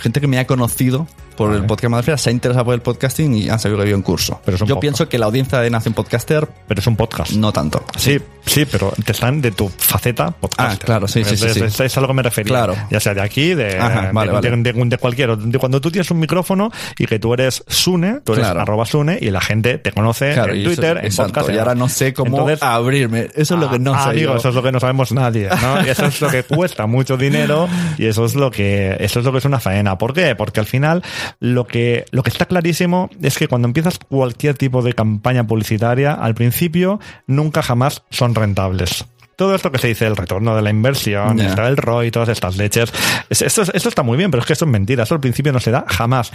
[0.00, 1.06] Gente que me ha conocido
[1.36, 3.96] por el podcast Madresfera se ha interesado por el podcasting y han sabido que había
[3.96, 4.40] un curso.
[4.44, 4.80] Pero yo podcast.
[4.80, 7.32] pienso que la audiencia de Nación Podcaster pero es un podcast.
[7.32, 7.84] no tanto.
[7.96, 10.82] Sí, sí, pero te están de tu faceta podcast.
[10.82, 11.82] Ah, claro, sí, sí, sí, sí.
[11.84, 12.48] Es, a lo que me refería.
[12.50, 12.74] Claro.
[12.90, 14.50] Ya sea de aquí, de, Ajá, vale, de, vale.
[14.50, 15.36] de- de- de cualquier.
[15.36, 18.60] De cuando tú tienes un micrófono y que tú eres Sune, tú eres Claro.
[18.60, 21.54] arroba Sune y la gente te conoce Claro, en eso- Twitter, en exacto, podcast.
[21.54, 23.28] Y ahora no sé cómo Entonces, abrirme.
[23.34, 24.10] Eso es lo que no Ah, sé.
[24.10, 24.38] amigo, yo.
[24.38, 25.84] eso es lo que no sabemos nadie, ¿no?
[25.86, 27.68] Y eso es lo que cuesta mucho dinero
[27.98, 29.98] y eso es lo que eso es lo que es una faena.
[29.98, 30.34] ¿Por qué?
[30.34, 31.02] Porque al final
[31.40, 36.12] lo que lo que está clarísimo es que cuando empiezas cualquier tipo de campaña publicitaria,
[36.12, 39.04] al principio nunca jamás son rentables.
[39.36, 42.56] Todo esto que se dice, el retorno de la inversión, está el ROI, todas estas
[42.56, 42.92] leches,
[43.28, 45.20] es- esto, es- esto está muy bien, pero es que esto es mentira, esto al
[45.20, 46.32] principio no se da jamás.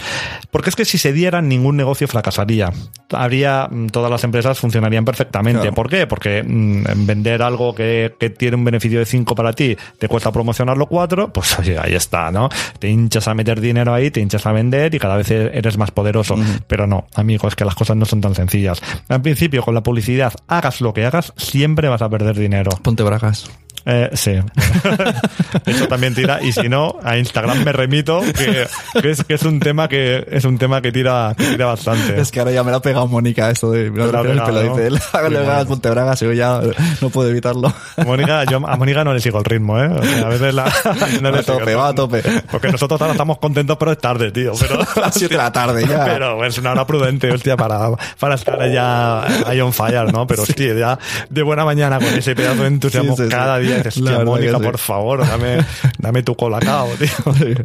[0.50, 2.70] Porque es que si se diera, ningún negocio fracasaría.
[3.12, 5.60] Habría, mm, todas las empresas funcionarían perfectamente.
[5.60, 5.74] Claro.
[5.74, 6.06] ¿Por qué?
[6.06, 10.30] Porque mm, vender algo que, que tiene un beneficio de 5 para ti, te cuesta
[10.32, 12.48] promocionarlo 4, pues oye, ahí está, ¿no?
[12.78, 15.76] Te hinchas a meter dinero ahí, te hinchas a vender y cada vez e-, eres
[15.76, 16.36] más poderoso.
[16.66, 18.80] Pero no, amigo, es que las cosas no son tan sencillas.
[19.08, 22.70] Al principio, con la publicidad, hagas lo que hagas, siempre vas a perder dinero.
[22.90, 23.48] Ponte bragas.
[23.86, 24.32] Eh, sí.
[25.66, 26.42] Eso también tira.
[26.42, 28.66] Y si no, a Instagram me remito, que,
[29.00, 32.20] que es, que es un tema que es un tema que tira, que tira bastante.
[32.20, 33.90] Es que ahora ya me lo ha pegado Mónica eso de...
[33.90, 34.94] Me lo ha el pelo, pegado, dice él.
[34.94, 35.00] ¿no?
[35.00, 35.66] Sí, bueno.
[35.66, 36.22] ponte bragas.
[36.22, 36.60] Y yo ya
[37.00, 37.72] no puedo evitarlo.
[38.04, 39.88] Mónica, yo a Mónica no le sigo el ritmo, ¿eh?
[39.88, 40.64] O sea, a veces la,
[41.20, 42.22] no Va le a sigo tope, va a tope.
[42.50, 44.52] Porque nosotros ahora estamos contentos, pero es tarde, tío.
[44.60, 46.04] Pero, Las siete de la tarde ya.
[46.04, 50.26] Pero es una hora prudente, hostia, para, para estar ya ahí on fire, ¿no?
[50.26, 53.34] Pero hostia, ya de buena mañana con ese pedazo de entusiasmo Sí, sí, sí.
[53.34, 53.79] cada día.
[54.24, 54.64] Mónica, sí.
[54.64, 55.64] por favor, dame,
[55.98, 57.64] dame tu colacao, tío.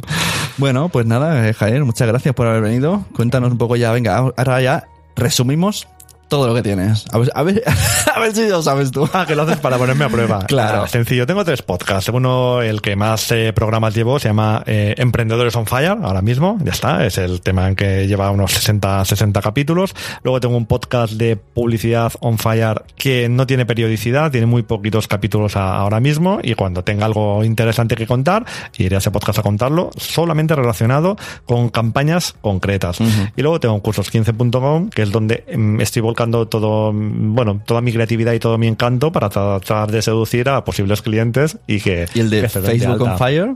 [0.58, 3.04] Bueno, pues nada, eh, Javier, muchas gracias por haber venido.
[3.14, 5.86] Cuéntanos un poco ya, venga, ahora ya resumimos
[6.28, 7.04] todo lo que tienes.
[7.12, 7.62] A ver, a ver,
[8.14, 9.08] a ver si lo sabes tú.
[9.12, 10.44] Ah, que lo haces para ponerme a prueba.
[10.46, 10.82] Claro.
[10.84, 11.26] Ah, sencillo.
[11.26, 12.10] Tengo tres podcasts.
[12.12, 16.58] Uno, el que más eh, programas llevo, se llama eh, Emprendedores on Fire, ahora mismo.
[16.64, 17.04] Ya está.
[17.06, 19.94] Es el tema en que lleva unos 60, 60 capítulos.
[20.22, 25.08] Luego tengo un podcast de publicidad on fire que no tiene periodicidad, tiene muy poquitos
[25.08, 26.38] capítulos a- ahora mismo.
[26.42, 28.44] Y cuando tenga algo interesante que contar,
[28.78, 32.98] iré a ese podcast a contarlo, solamente relacionado con campañas concretas.
[33.36, 37.92] Y luego tengo un cursos15.com, que es donde mm, estoy volcando todo, bueno, toda mi
[37.92, 42.20] creatividad y todo mi encanto para tratar de seducir a posibles clientes y que ¿Y
[42.20, 43.18] el de que se den Facebook on.
[43.18, 43.54] Fire?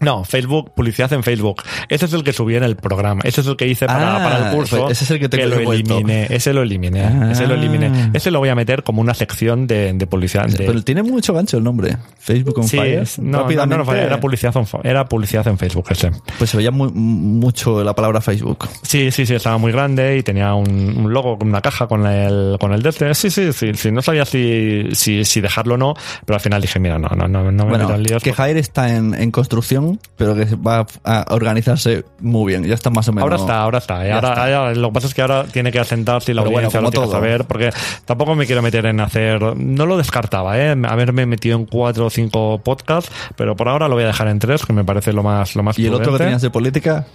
[0.00, 1.62] No, Facebook, publicidad en Facebook.
[1.88, 3.20] Ese es el que subí en el programa.
[3.24, 4.78] Ese es el que hice para, Ah, para el curso.
[4.80, 5.94] pues ese es el que tengo lo devuelto.
[5.94, 6.26] eliminé.
[6.30, 7.02] Ese lo eliminé.
[7.04, 7.28] Ah.
[7.32, 8.10] Ese lo eliminé.
[8.14, 10.46] Ese lo voy a meter como una sección de, de publicidad.
[10.46, 11.96] de- Pero tiene mucho gancho el nombre.
[12.18, 13.04] Facebook on sí, Fire.
[13.18, 16.10] no, no, Rápidamente, no, no, era publicidad, era publicidad en Facebook ese.
[16.38, 18.68] Pues se veía muy- mucho la palabra Facebook.
[18.82, 22.06] Sí, sí, sí, estaba muy grande y tenía un, un logo con una caja con
[22.06, 23.12] el, con el este.
[23.14, 25.94] Sí, sí, sí, sí, no sabía si, si, si dejarlo o no,
[26.24, 28.22] pero al final dije, mira, no, no, no, no me Bueno, meto en líos.
[28.22, 32.64] que Jair está en, en construcción, pero que va a organizarse muy bien.
[32.64, 33.24] Ya está más o menos.
[33.24, 34.06] Ahora está, ahora está.
[34.06, 34.12] ¿eh?
[34.12, 34.58] Ahora, está.
[34.58, 36.80] ahora- lo que pasa es que ahora tiene que asentarse y la Pero bueno, audiencia
[36.80, 37.20] como lo tiene que todo.
[37.20, 37.70] saber, porque
[38.04, 39.40] tampoco me quiero meter en hacer.
[39.56, 40.76] No lo descartaba, ¿eh?
[40.88, 44.38] Haberme metido en cuatro o cinco podcasts, pero por ahora lo voy a dejar en
[44.38, 47.06] tres, que me parece lo más, lo más Y el otro que tenías de política,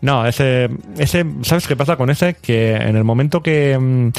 [0.00, 0.68] No, ese,
[0.98, 2.34] ese, ¿sabes qué pasa con ese?
[2.34, 4.10] Que en el momento que mm,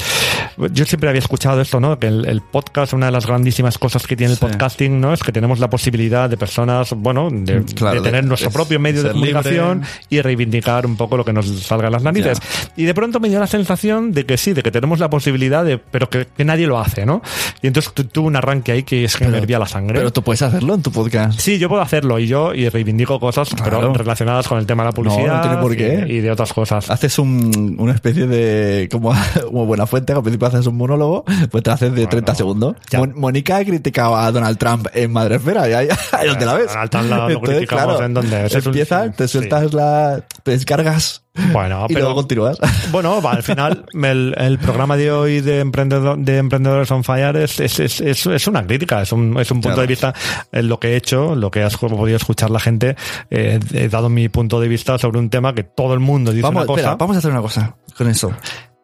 [0.72, 1.98] yo siempre había escuchado esto, ¿no?
[1.98, 4.44] Que el, el podcast, una de las grandísimas cosas que tiene el Sí.
[4.46, 5.12] podcasting, ¿no?
[5.12, 8.54] Es que tenemos la posibilidad de personas, bueno, de, Claro, de tener de- nuestro de
[8.54, 9.32] propio medio de ser libre.
[9.32, 12.38] comunicación y reivindicar un poco lo que nos salga en las narices.
[12.76, 15.64] Y de pronto me dio la sensación de que sí, de que tenemos la posibilidad
[15.64, 17.22] de, pero que, que nadie lo hace, ¿no?
[17.62, 19.98] Y entonces tu- tuve un arranque ahí que es que me hervía la sangre.
[19.98, 21.38] pero tú puedes hacerlo en tu podcast.
[21.40, 23.94] Sí, yo puedo hacerlo y yo y reivindico cosas pero Claro.
[23.94, 26.06] relacionadas con el tema de la publicidad no tiene por qué.
[26.08, 26.90] Y, y de otras cosas.
[26.90, 28.88] Haces un, una especie de.
[28.90, 29.12] Como,
[29.46, 32.76] como buena fuente, al principio haces un monólogo, pues te haces de 30 segundos.
[32.96, 36.68] Mon- Mónica criticaba a Donald Trump en Madresfera, y ahí, ahí donde la ves.
[36.68, 39.38] Donald Trump lo- lo criticamos en donde- es un- empiezas, te sí.
[39.38, 40.22] sueltas la.
[40.42, 41.22] te descargas
[41.52, 42.58] Bueno, y pero luego continúas.
[42.90, 47.36] bueno, va, al final el, el programa de hoy de, emprendedor, de Emprendedores on Fire
[47.36, 49.82] es, es, es, es- es una crítica, es un, es un punto Claro.
[49.82, 50.14] de vista
[50.52, 52.96] en lo que he hecho, lo que has podido escuchar la gente.
[53.30, 56.42] eh, he dado mi punto de vista sobre un tema que todo el mundo dice
[56.42, 56.80] Vamos, una cosa.
[56.80, 58.32] espera, vamos a hacer una cosa con eso.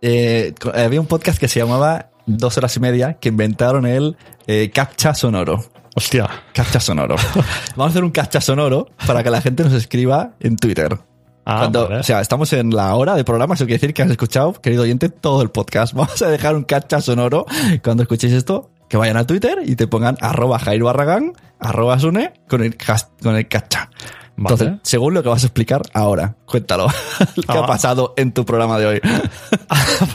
[0.06, 4.70] Eh, había un podcast que se llamaba Dos horas y media que inventaron el eh,
[4.70, 5.64] captcha sonoro.
[5.94, 6.28] Hostia.
[6.52, 7.16] Captcha sonoro.
[7.76, 10.98] Vamos a hacer un captcha sonoro para que la gente nos escriba en Twitter.
[11.46, 12.00] Ah, Cuando, vale.
[12.00, 14.82] O sea, estamos en la hora de programa, eso quiere decir que has escuchado, querido
[14.82, 15.92] oyente, todo el podcast.
[15.94, 17.46] Vamos a dejar un captcha sonoro
[17.82, 22.34] cuando escuchéis esto, que vayan a Twitter y te pongan arroba Jairo Barragán, arroba Sune,
[22.46, 22.76] con el,
[23.22, 23.88] con el captcha.
[24.36, 24.54] Vale.
[24.54, 26.88] Entonces, según lo que vas a explicar ahora, cuéntalo.
[27.34, 27.66] ¿Qué ha Ah.
[27.66, 29.00] pasado en tu programa de hoy?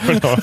[0.05, 0.35] Bueno,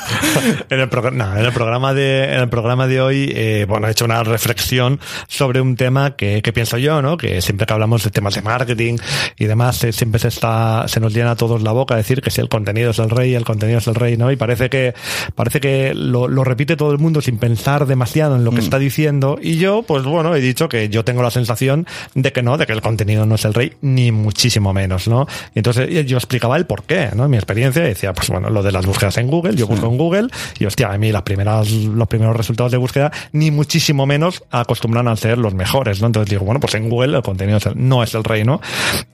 [0.71, 3.91] en, el no, en el programa de en el programa de hoy eh, bueno he
[3.91, 4.99] hecho una reflexión
[5.29, 8.43] sobre un tema que, que pienso yo no que siempre que hablamos de temas de
[8.43, 8.97] marketing
[9.39, 12.31] y demás eh, siempre se está se nos llena a todos la boca decir que
[12.31, 14.95] si el contenido es el rey el contenido es el rey no y parece que
[15.35, 18.79] parece que lo, lo repite todo el mundo sin pensar demasiado en lo que está
[18.79, 22.57] diciendo y yo pues bueno he dicho que yo tengo la sensación de que no
[22.59, 26.17] de que el contenido no es el rey ni muchísimo menos no y entonces yo
[26.17, 29.27] explicaba el por qué no mi experiencia decía pues bueno lo de las búsquedas en
[29.29, 30.29] Google yo busco en Google
[30.59, 35.09] y hostia a mí las primeras los primeros resultados de búsqueda ni muchísimo menos acostumbran
[35.09, 38.15] a ser los mejores no entonces digo bueno pues en Google el contenido no es
[38.15, 38.61] el rey no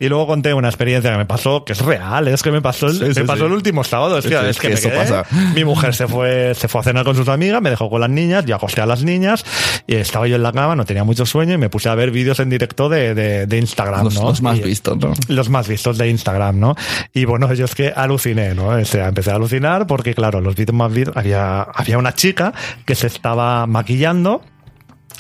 [0.01, 2.87] y luego conté una experiencia que me pasó que es real es que me pasó
[2.87, 3.47] el, Sí, me sí, pasó sí.
[3.47, 5.25] el último sábado hostia, es que, me eso quedé- pasa.
[5.55, 8.11] mi mujer se fue se fue a cenar con sus amigas me dejó con las
[8.11, 9.45] niñas yo acosté a las niñas
[9.87, 12.11] y estaba yo en la cama no tenía mucho sueño y me puse a ver
[12.11, 14.23] vídeos en directo de, de, de Instagram Los, ¿no?
[14.29, 15.13] los más Y- vistos, ¿no?
[15.29, 16.75] los más vistos de Instagram, ¿no?
[17.15, 18.69] Y bueno, yo es que aluciné, ¿no?
[18.69, 22.53] O sea, empecé a alucinar porque, claro, los vídeos más vistos, había, había una chica
[22.85, 24.43] que se estaba maquillando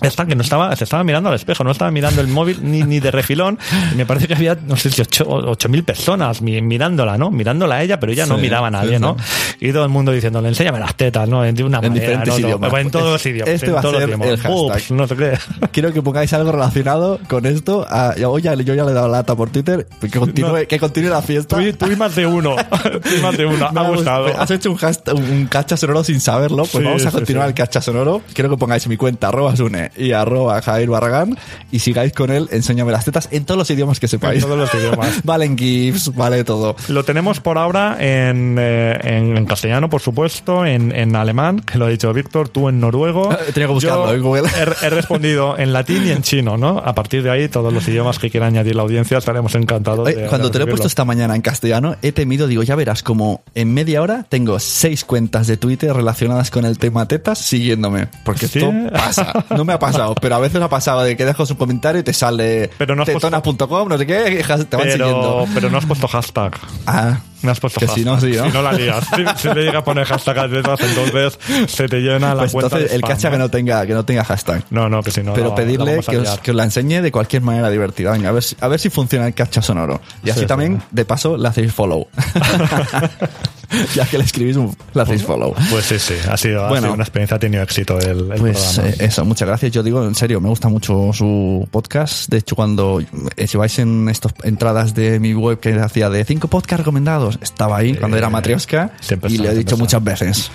[0.02, 2.82] esta que no estaba, se estaba mirando al espejo, no estaba mirando el móvil ni,
[2.82, 3.58] ni de refilón.
[3.96, 7.30] Me parece que había, no sé si ocho, mil personas mi- mirándola, ¿no?
[7.30, 9.16] Mirándola a ella, pero ella no Sí, miraba a nadie, sí, ¿no?
[9.60, 11.42] Y todo el mundo diciéndole, enséñame las tetas, ¿no?
[11.42, 12.40] De una En manera, diferentes ¿no?
[12.48, 12.72] idiomas.
[12.74, 13.54] En todos los idiomas.
[13.54, 14.50] Este en va a ser el hashtag.
[14.52, 15.38] Ups, no sé qué.
[15.70, 17.86] Quiero que pongáis algo relacionado con esto.
[17.88, 19.86] A, ya- oye, yo ya le he dado lata por Twitter.
[20.00, 20.66] Que continúe, No.
[20.66, 21.56] que continúe la fiesta.
[21.56, 22.56] Tú, tú y más de uno.
[22.82, 23.70] Tú y más de uno.
[23.72, 24.26] Me Ha gustado.
[24.40, 26.64] Has hecho un, hashtag, un cacha sonoro sin saberlo.
[26.64, 27.50] Pues Sí, vamos a sí, continuar sí.
[27.50, 28.22] el cacha sonoro.
[28.34, 31.38] Quiero que pongáis mi cuenta, arroba Sune y arroba Jair Barragán.
[31.70, 34.42] Y sigáis con él, enséñame las tetas en todos los idiomas que sepáis.
[34.42, 35.20] En todos los idiomas.
[35.24, 36.76] Valen GIFs, vale todo.
[36.88, 41.78] Lo tenemos por ahora en, eh, en, en castellano, por supuesto, en, en alemán, que
[41.78, 43.32] lo ha dicho Víctor, tú en noruego.
[43.32, 44.42] Eh, tenía que buscarlo Yo en Google.
[44.82, 46.78] He, he respondido en latín y en chino, ¿no?
[46.78, 50.06] A partir de ahí, todos los idiomas que quiera añadir la audiencia estaremos encantados.
[50.06, 52.62] Oye, de- cuando de te lo he puesto esta mañana en castellano, he temido, digo,
[52.62, 57.06] ya verás, como en media hora tengo seis cuentas de Twitter relacionadas con el tema
[57.06, 58.08] tetas siguiéndome.
[58.24, 58.58] Porque ¿Sí?
[58.58, 59.32] esto pasa.
[59.56, 62.04] No me ha pasado, pero a veces ha pasado de que dejas un comentario y
[62.04, 65.46] te sale Pero no tetonas.com, no sé qué, y te van pero, siguiendo.
[65.54, 66.52] pero no has puesto hashtag.
[66.86, 68.04] Ah, No has puesto Que hashtag.
[68.04, 68.46] si no, sí, ¿no?
[68.46, 69.04] Si no la lías.
[69.16, 72.66] Si, si le llegas a poner hashtag a entonces se te llena la pues cuenta.
[72.76, 74.64] entonces de el cacha que no tenga, que no tenga hashtag.
[74.70, 75.34] No, no, que si no.
[75.34, 78.12] pero la- pedirle que os, que os la enseñe de cualquier manera divertida.
[78.12, 80.00] Venga, a ver, si- a ver si funciona el cacha sonoro.
[80.24, 82.06] Y así Sí, también, de paso, le hacéis follow.
[83.94, 85.54] ya que le escribís, un- le hacéis follow.
[85.70, 86.82] Pues sí, sí, ha sido, ha Bueno.
[86.88, 88.88] sido una experiencia, ha tenido éxito el, el Pues programa.
[88.90, 89.72] eh, eso, muchas gracias.
[89.72, 92.28] Yo digo, en serio, me gusta mucho su podcast.
[92.28, 93.00] De hecho, cuando
[93.36, 97.78] eh, vais en estas entradas de mi web que hacía de cinco podcasts recomendados, estaba
[97.78, 98.92] ahí cuando era Matrioska
[99.28, 100.50] y le he dicho muchas veces.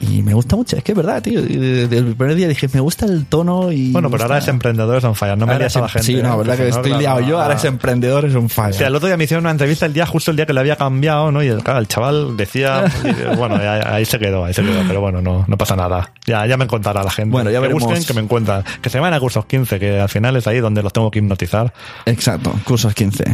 [0.00, 1.40] Y me gusta mucho, es que es verdad, tío.
[1.40, 3.92] Desde el primer día dije, me gusta el tono y.
[3.92, 6.06] Bueno, pero ahora es emprendedores on fire, no me es a la gente.
[6.06, 6.22] Sí, ¿eh?
[6.22, 7.56] no, verdad Porque que estoy liado yo, ahora ah.
[7.56, 8.74] es emprendedor, es un fire.
[8.74, 10.52] O sea, el otro día me hicieron una entrevista el día, justo el día que
[10.52, 11.42] le había cambiado, ¿no?
[11.42, 14.82] Y el, claro, el chaval decía, y, bueno, ahí, ahí se quedó, ahí se quedó,
[14.86, 16.12] pero bueno, no, no pasa nada.
[16.26, 17.30] Ya, ya me contará la gente.
[17.30, 17.84] Bueno, ya que veremos.
[17.84, 18.64] busquen, que me encuentran.
[18.80, 21.18] Que se vayan a cursos 15, que al final es ahí donde los tengo que
[21.18, 21.72] hipnotizar.
[22.06, 23.24] Exacto, cursos 15.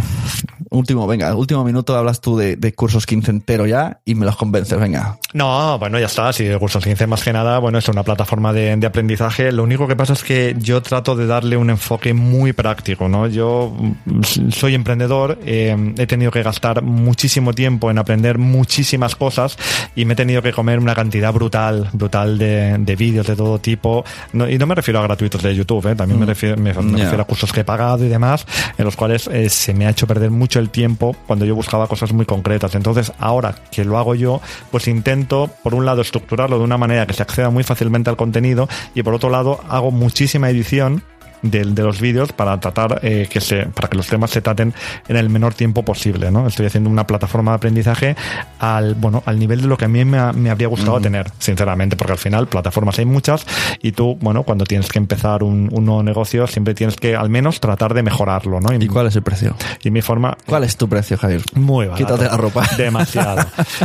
[0.71, 4.37] Último, venga, último minuto hablas tú de, de cursos 15 entero ya y me los
[4.37, 5.19] convences, venga.
[5.35, 6.33] No, bueno, ya está.
[6.33, 9.51] Si el curso 15 más que nada, bueno, es una plataforma de, de aprendizaje.
[9.51, 13.27] Lo único que pasa es que yo trato de darle un enfoque muy práctico, ¿no?
[13.27, 13.75] Yo
[14.07, 19.57] mm, soy emprendedor, eh, he tenido que gastar muchísimo tiempo en aprender muchísimas cosas
[19.97, 23.59] y me he tenido que comer una cantidad brutal, brutal de, de vídeos de todo
[23.59, 24.05] tipo.
[24.33, 25.97] No- y no me refiero a gratuitos de YouTube, ¿eh?
[25.97, 27.05] también me refiero, me, me Ya.
[27.05, 28.47] refiero a cursos que he pagado y demás,
[28.79, 31.89] en los cuales eh, se me ha hecho perder mucho el tiempo cuando yo buscaba
[31.89, 32.75] cosas muy concretas.
[32.75, 37.07] Entonces, ahora que lo hago yo, pues intento, por un lado, estructurarlo de una manera
[37.07, 41.03] que se acceda muy fácilmente al contenido y por otro lado, hago muchísima edición
[41.43, 44.75] de, de los vídeos para tratar eh, que se para que los temas se traten
[45.09, 48.17] en el menor tiempo posible no estoy haciendo una plataforma de aprendizaje
[48.59, 51.31] al bueno al nivel de lo que a mí me, ha- me habría gustado tener
[51.39, 53.47] sinceramente porque al final plataformas hay muchas
[53.83, 57.31] y tú bueno cuando tienes que empezar un, un nuevo negocio siempre tienes que al
[57.31, 59.55] menos tratar de mejorarlo no ¿Y cuál es el precio?
[59.83, 61.43] y mi forma ¿Cuál es tu precio, Javier?
[61.55, 62.05] muy barato.
[62.07, 62.67] Quítate la ropa.
[62.77, 63.43] Demasiado.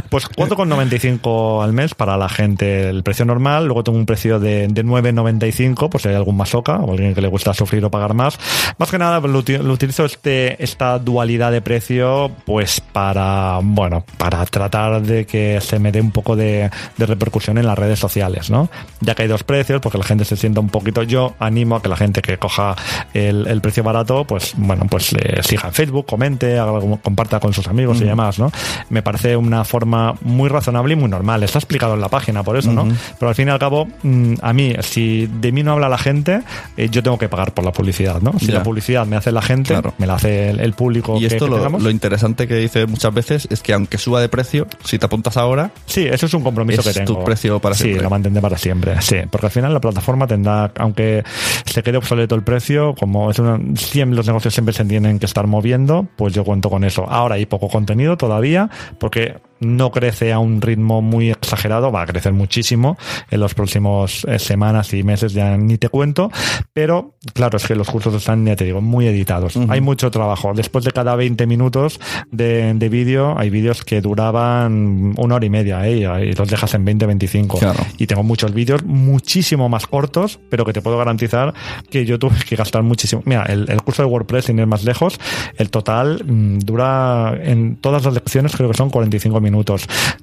[0.09, 3.65] Pues 4,95 al mes para la gente el precio normal.
[3.65, 7.21] Luego tengo un precio de, de 9,95 pues si hay algún masoca o alguien que
[7.21, 8.37] le gusta sufrir o pagar más.
[8.77, 14.03] Más que nada lo, uti- lo utilizo este, esta dualidad de precio pues para, bueno,
[14.17, 17.99] para tratar de que se me dé un poco de, de repercusión en las redes
[17.99, 18.69] sociales, ¿no?
[19.01, 21.03] Ya que hay dos precios, porque la gente se sienta un poquito.
[21.03, 22.75] Yo animo a que la gente que coja
[23.13, 27.39] el, el precio barato, pues bueno, pues le siga en Facebook, comente, haga algo- comparta
[27.39, 28.51] con sus amigos y demás, ¿no?
[28.89, 31.43] Me parece una forma muy razonable y muy normal.
[31.43, 32.87] Está explicado en la página, por eso, ¿no?
[33.19, 35.97] Pero al fin y al cabo, mm, a mí, si de mí no habla la
[35.97, 36.41] gente,
[36.77, 38.37] eh, yo tengo que pagar por la publicidad, ¿no?
[38.39, 38.55] Si Ya.
[38.55, 39.93] la publicidad me hace la gente, Claro.
[39.97, 42.85] me la hace el, el público Y que- esto que lo, lo interesante que dice
[42.87, 46.33] muchas veces es que aunque suba de precio, si te apuntas ahora, Sí, eso es
[46.33, 47.19] un compromiso Es que tengo.
[47.19, 48.03] tu precio para sí, siempre.
[48.03, 49.01] lo mantendré para siempre.
[49.01, 51.23] Sí, porque al final la plataforma tendrá, aunque
[51.65, 55.25] se quede obsoleto el precio, como es una, siempre los negocios siempre se tienen que
[55.25, 57.05] estar moviendo, pues yo cuento con eso.
[57.09, 62.05] Ahora hay poco contenido todavía, porque no crece a un ritmo muy exagerado, va a
[62.05, 62.97] crecer muchísimo
[63.29, 66.31] en los próximos eh, semanas y meses, ya ni te cuento,
[66.73, 69.57] pero claro, es que los cursos están, ya te digo, muy editados.
[69.69, 70.53] Hay mucho trabajo.
[70.53, 71.99] Después de cada 20 minutos
[72.31, 75.97] de, de vídeo, hay vídeos que duraban una hora y media, ¿eh?
[75.97, 77.59] y, los dejas en 20, 25.
[77.59, 77.79] Claro.
[77.97, 81.53] Y tengo muchos vídeos muchísimo más cortos, pero que te puedo garantizar
[81.89, 83.21] que yo tuve que gastar muchísimo.
[83.25, 85.19] Mira, el, el curso de WordPress, sin ir más lejos,
[85.57, 89.44] el total mm, dura en todas las lecciones, creo que son 45 minutos.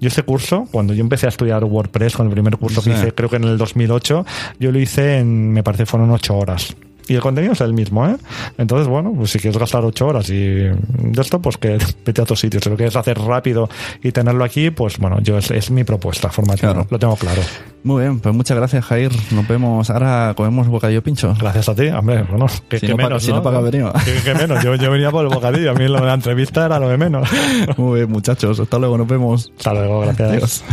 [0.01, 2.91] Yo este curso, cuando yo empecé a estudiar WordPress, con el primer curso Sí.
[2.91, 4.25] que hice, creo que en el 2008,
[4.59, 6.75] yo lo hice en, me parece, fueron 8 horas.
[7.09, 8.17] Y el contenido es el mismo, ¿eh?
[8.59, 10.75] Entonces, bueno, pues si quieres gastar ocho horas y de
[11.21, 12.61] esto, pues que vete a otro sitio.
[12.63, 13.69] Si lo quieres hacer rápido
[14.03, 16.73] y tenerlo aquí, pues bueno, yo es, es mi propuesta formativa.
[16.73, 16.87] Claro.
[16.91, 17.43] Lo tengo claro.
[17.85, 19.11] muy bien, pues muchas gracias, Jair.
[19.33, 19.91] Nos vemos.
[19.91, 21.35] Ahora comemos bocadillo pincho.
[21.39, 22.23] Gracias a ti, hombre.
[22.25, 23.23] Bueno, que, Si que no pa- menos.
[23.23, 23.93] si no venido.
[24.05, 24.63] Que, que menos.
[24.63, 25.71] Yo, yo venía por el bocadillo.
[25.73, 27.29] A mí lo de la entrevista era lo de menos.
[27.77, 28.59] Muy bien, muchachos.
[28.61, 29.53] Hasta luego, nos vemos.
[29.59, 30.31] Hasta luego, gracias.
[30.31, 30.65] Adiós.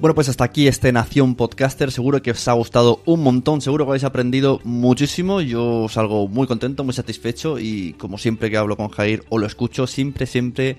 [0.00, 1.92] Bueno, pues hasta aquí este Nación Podcaster.
[1.92, 5.42] Seguro que os ha gustado un montón, seguro que habéis aprendido muchísimo.
[5.42, 9.46] Yo salgo muy contento, muy satisfecho y como siempre que hablo con Jair o lo
[9.46, 10.78] escucho, siempre, siempre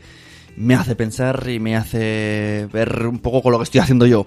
[0.55, 4.25] me hace pensar y me hace ver un poco con lo que estoy haciendo yo.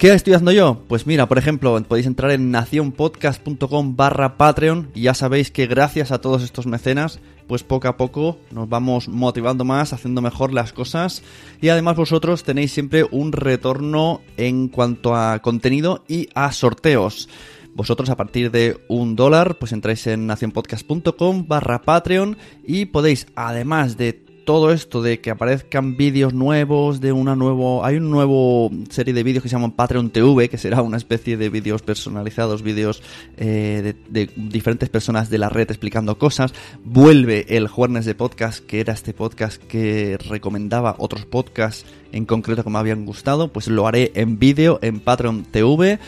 [0.00, 0.82] ¿Qué estoy haciendo yo?
[0.88, 6.10] Pues mira, por ejemplo, podéis entrar en nacionpodcast.com barra Patreon y ya sabéis que gracias
[6.10, 10.72] a todos estos mecenas, pues poco a poco nos vamos motivando más, haciendo mejor las
[10.72, 11.22] cosas
[11.60, 17.28] y además vosotros tenéis siempre un retorno en cuanto a contenido y a sorteos.
[17.74, 23.98] Vosotros a partir de un dólar, pues entráis en nacionpodcast.com barra Patreon y podéis, además
[23.98, 27.84] de todo esto de que aparezcan vídeos nuevos, de una nuevo.
[27.84, 31.36] Hay una nuevo serie de vídeos que se llaman Patreon TV, que será una especie
[31.36, 33.02] de vídeos personalizados, vídeos
[33.36, 36.52] eh, de, de diferentes personas de la red explicando cosas.
[36.84, 42.64] Vuelve el Jueves de Podcast, que era este podcast que recomendaba otros podcasts en concreto
[42.64, 43.48] que me habían gustado.
[43.48, 45.98] Pues lo haré en vídeo en Patreon TV.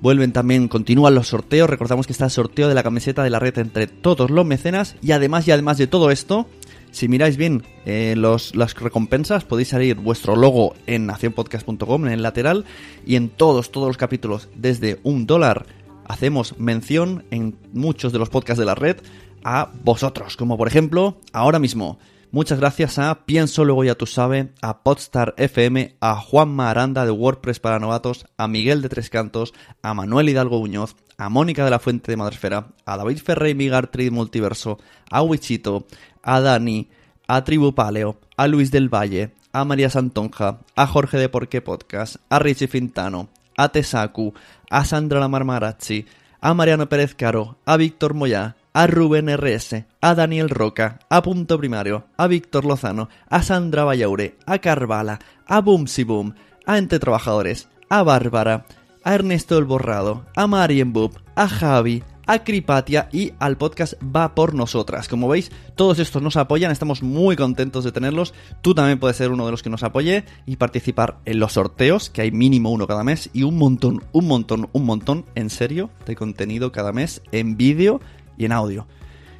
[0.00, 1.70] Vuelven también, continúan los sorteos.
[1.70, 4.96] Recordamos que está el sorteo de la camiseta de la red entre todos los mecenas.
[5.02, 6.46] Y además, y además de todo esto,
[6.96, 12.22] si miráis bien eh, los, las recompensas, podéis salir vuestro logo en nacionpodcast.com, en el
[12.22, 12.64] lateral,
[13.04, 15.66] y en todos, todos los capítulos, desde un dólar,
[16.06, 18.96] hacemos mención en muchos de los podcasts de la red
[19.44, 21.98] a vosotros, como por ejemplo, ahora mismo.
[22.30, 27.10] Muchas gracias a Pienso Luego Ya Tú Sabe, a Podstar FM, a Juanma Aranda de
[27.10, 29.52] WordPress para Novatos, a Miguel de Tres Cantos,
[29.82, 33.86] a Manuel Hidalgo Muñoz, a Mónica de la Fuente de Madresfera, a David Ferrey Migar
[33.86, 34.78] Trade Multiverso,
[35.10, 35.86] a Wichito,
[36.26, 36.90] a Dani,
[37.28, 42.16] a Tribu Paleo, a Luis del Valle, a María Santonja, a Jorge de Porqué Podcast,
[42.28, 44.34] a Richie Fintano, a Tesaku,
[44.68, 46.04] a Sandra La Marmarazzi,
[46.40, 51.56] a Mariano Pérez Caro, a Víctor Moyá, a Rubén RS, a Daniel Roca, a Punto
[51.58, 56.34] Primario, a Víctor Lozano, a Sandra Vallaure, a Carvala, a Boomsy Boom,
[56.66, 58.66] a Entre Trabajadores, a Bárbara,
[59.04, 64.34] a Ernesto el Borrado, a Marien Boop, a Javi, a Cripatia y al podcast Va
[64.34, 65.08] por Nosotras.
[65.08, 68.34] Como veis, todos estos nos apoyan, estamos muy contentos de tenerlos.
[68.62, 72.10] Tú también puedes ser uno de los que nos apoye y participar en los sorteos,
[72.10, 75.90] que hay mínimo uno cada mes, y un montón, un montón, un montón, en serio,
[76.04, 78.00] de contenido cada mes en vídeo
[78.36, 78.86] y en audio.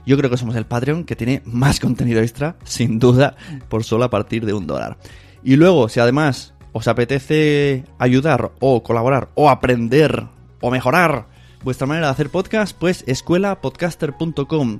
[0.06, 3.36] Yo creo que somos el Patreon que tiene más contenido extra, sin duda,
[3.68, 4.96] por solo a partir de un dólar.
[5.42, 10.26] Y luego, si además os apetece ayudar o colaborar o aprender
[10.60, 11.26] o mejorar
[11.66, 14.78] vuestra manera de hacer podcast, pues escuelapodcaster.com.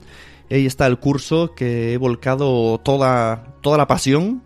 [0.48, 4.44] Ahí está el curso que he volcado toda, toda la pasión.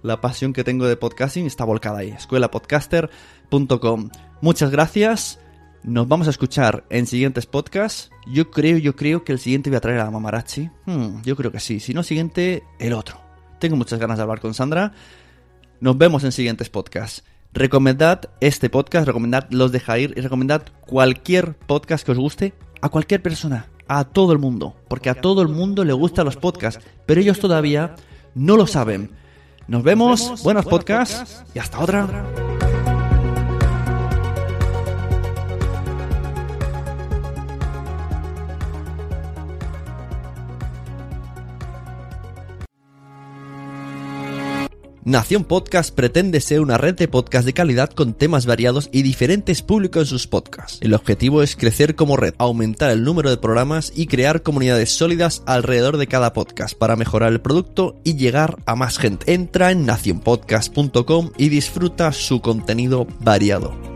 [0.00, 2.10] La pasión que tengo de podcasting está volcada ahí.
[2.10, 4.10] escuelapodcaster.com.
[4.40, 5.40] Muchas gracias.
[5.82, 8.12] Nos vamos a escuchar en siguientes podcasts.
[8.28, 10.70] Yo creo, yo creo que el siguiente voy a traer a Mamarachi.
[10.84, 11.80] Hmm, yo creo que sí.
[11.80, 13.20] Si no, siguiente, el otro.
[13.58, 14.92] Tengo muchas ganas de hablar con Sandra.
[15.80, 17.24] Nos vemos en siguientes podcasts.
[17.56, 22.52] Recomendad este podcast, recomendad los de Jair y recomendad cualquier podcast que os guste
[22.82, 26.36] a cualquier persona, a todo el mundo, porque a todo el mundo le gustan los
[26.36, 27.94] podcasts, pero ellos todavía
[28.34, 29.10] no lo saben.
[29.68, 32.45] Nos vemos, buenos podcasts y hasta otra.
[45.06, 49.62] Nación Podcast pretende ser una red de podcast de calidad con temas variados y diferentes
[49.62, 50.80] públicos en sus podcasts.
[50.80, 55.44] El objetivo es crecer como red, aumentar el número de programas y crear comunidades sólidas
[55.46, 59.32] alrededor de cada podcast para mejorar el producto y llegar a más gente.
[59.32, 63.95] Entra en nacionpodcast.com y disfruta su contenido variado.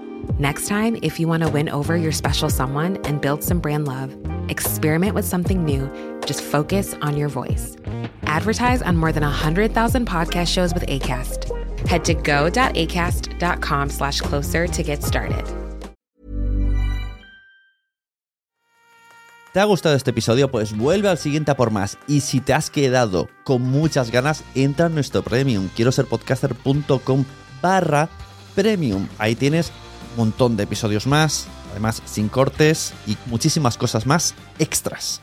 [0.39, 3.87] Next time, if you want to win over your special someone and build some brand
[3.87, 4.15] love,
[4.49, 5.89] experiment with something new.
[6.25, 7.75] Just focus on your voice.
[8.23, 11.45] Advertise on more than 100,000 podcast shows with ACAST.
[11.87, 15.45] Head to go.acast.com slash closer to get started.
[19.53, 20.49] ¿Te ha gustado este episodio?
[20.49, 21.97] Pues vuelve al siguiente a por más.
[22.07, 25.67] Y si te has quedado con muchas ganas, entra en nuestro premium.
[25.75, 27.25] Quiero ser podcaster.com
[27.61, 28.07] barra
[28.55, 29.09] premium.
[29.17, 29.73] Ahí tienes
[30.17, 35.21] montón de episodios más, además sin cortes y muchísimas cosas más extras.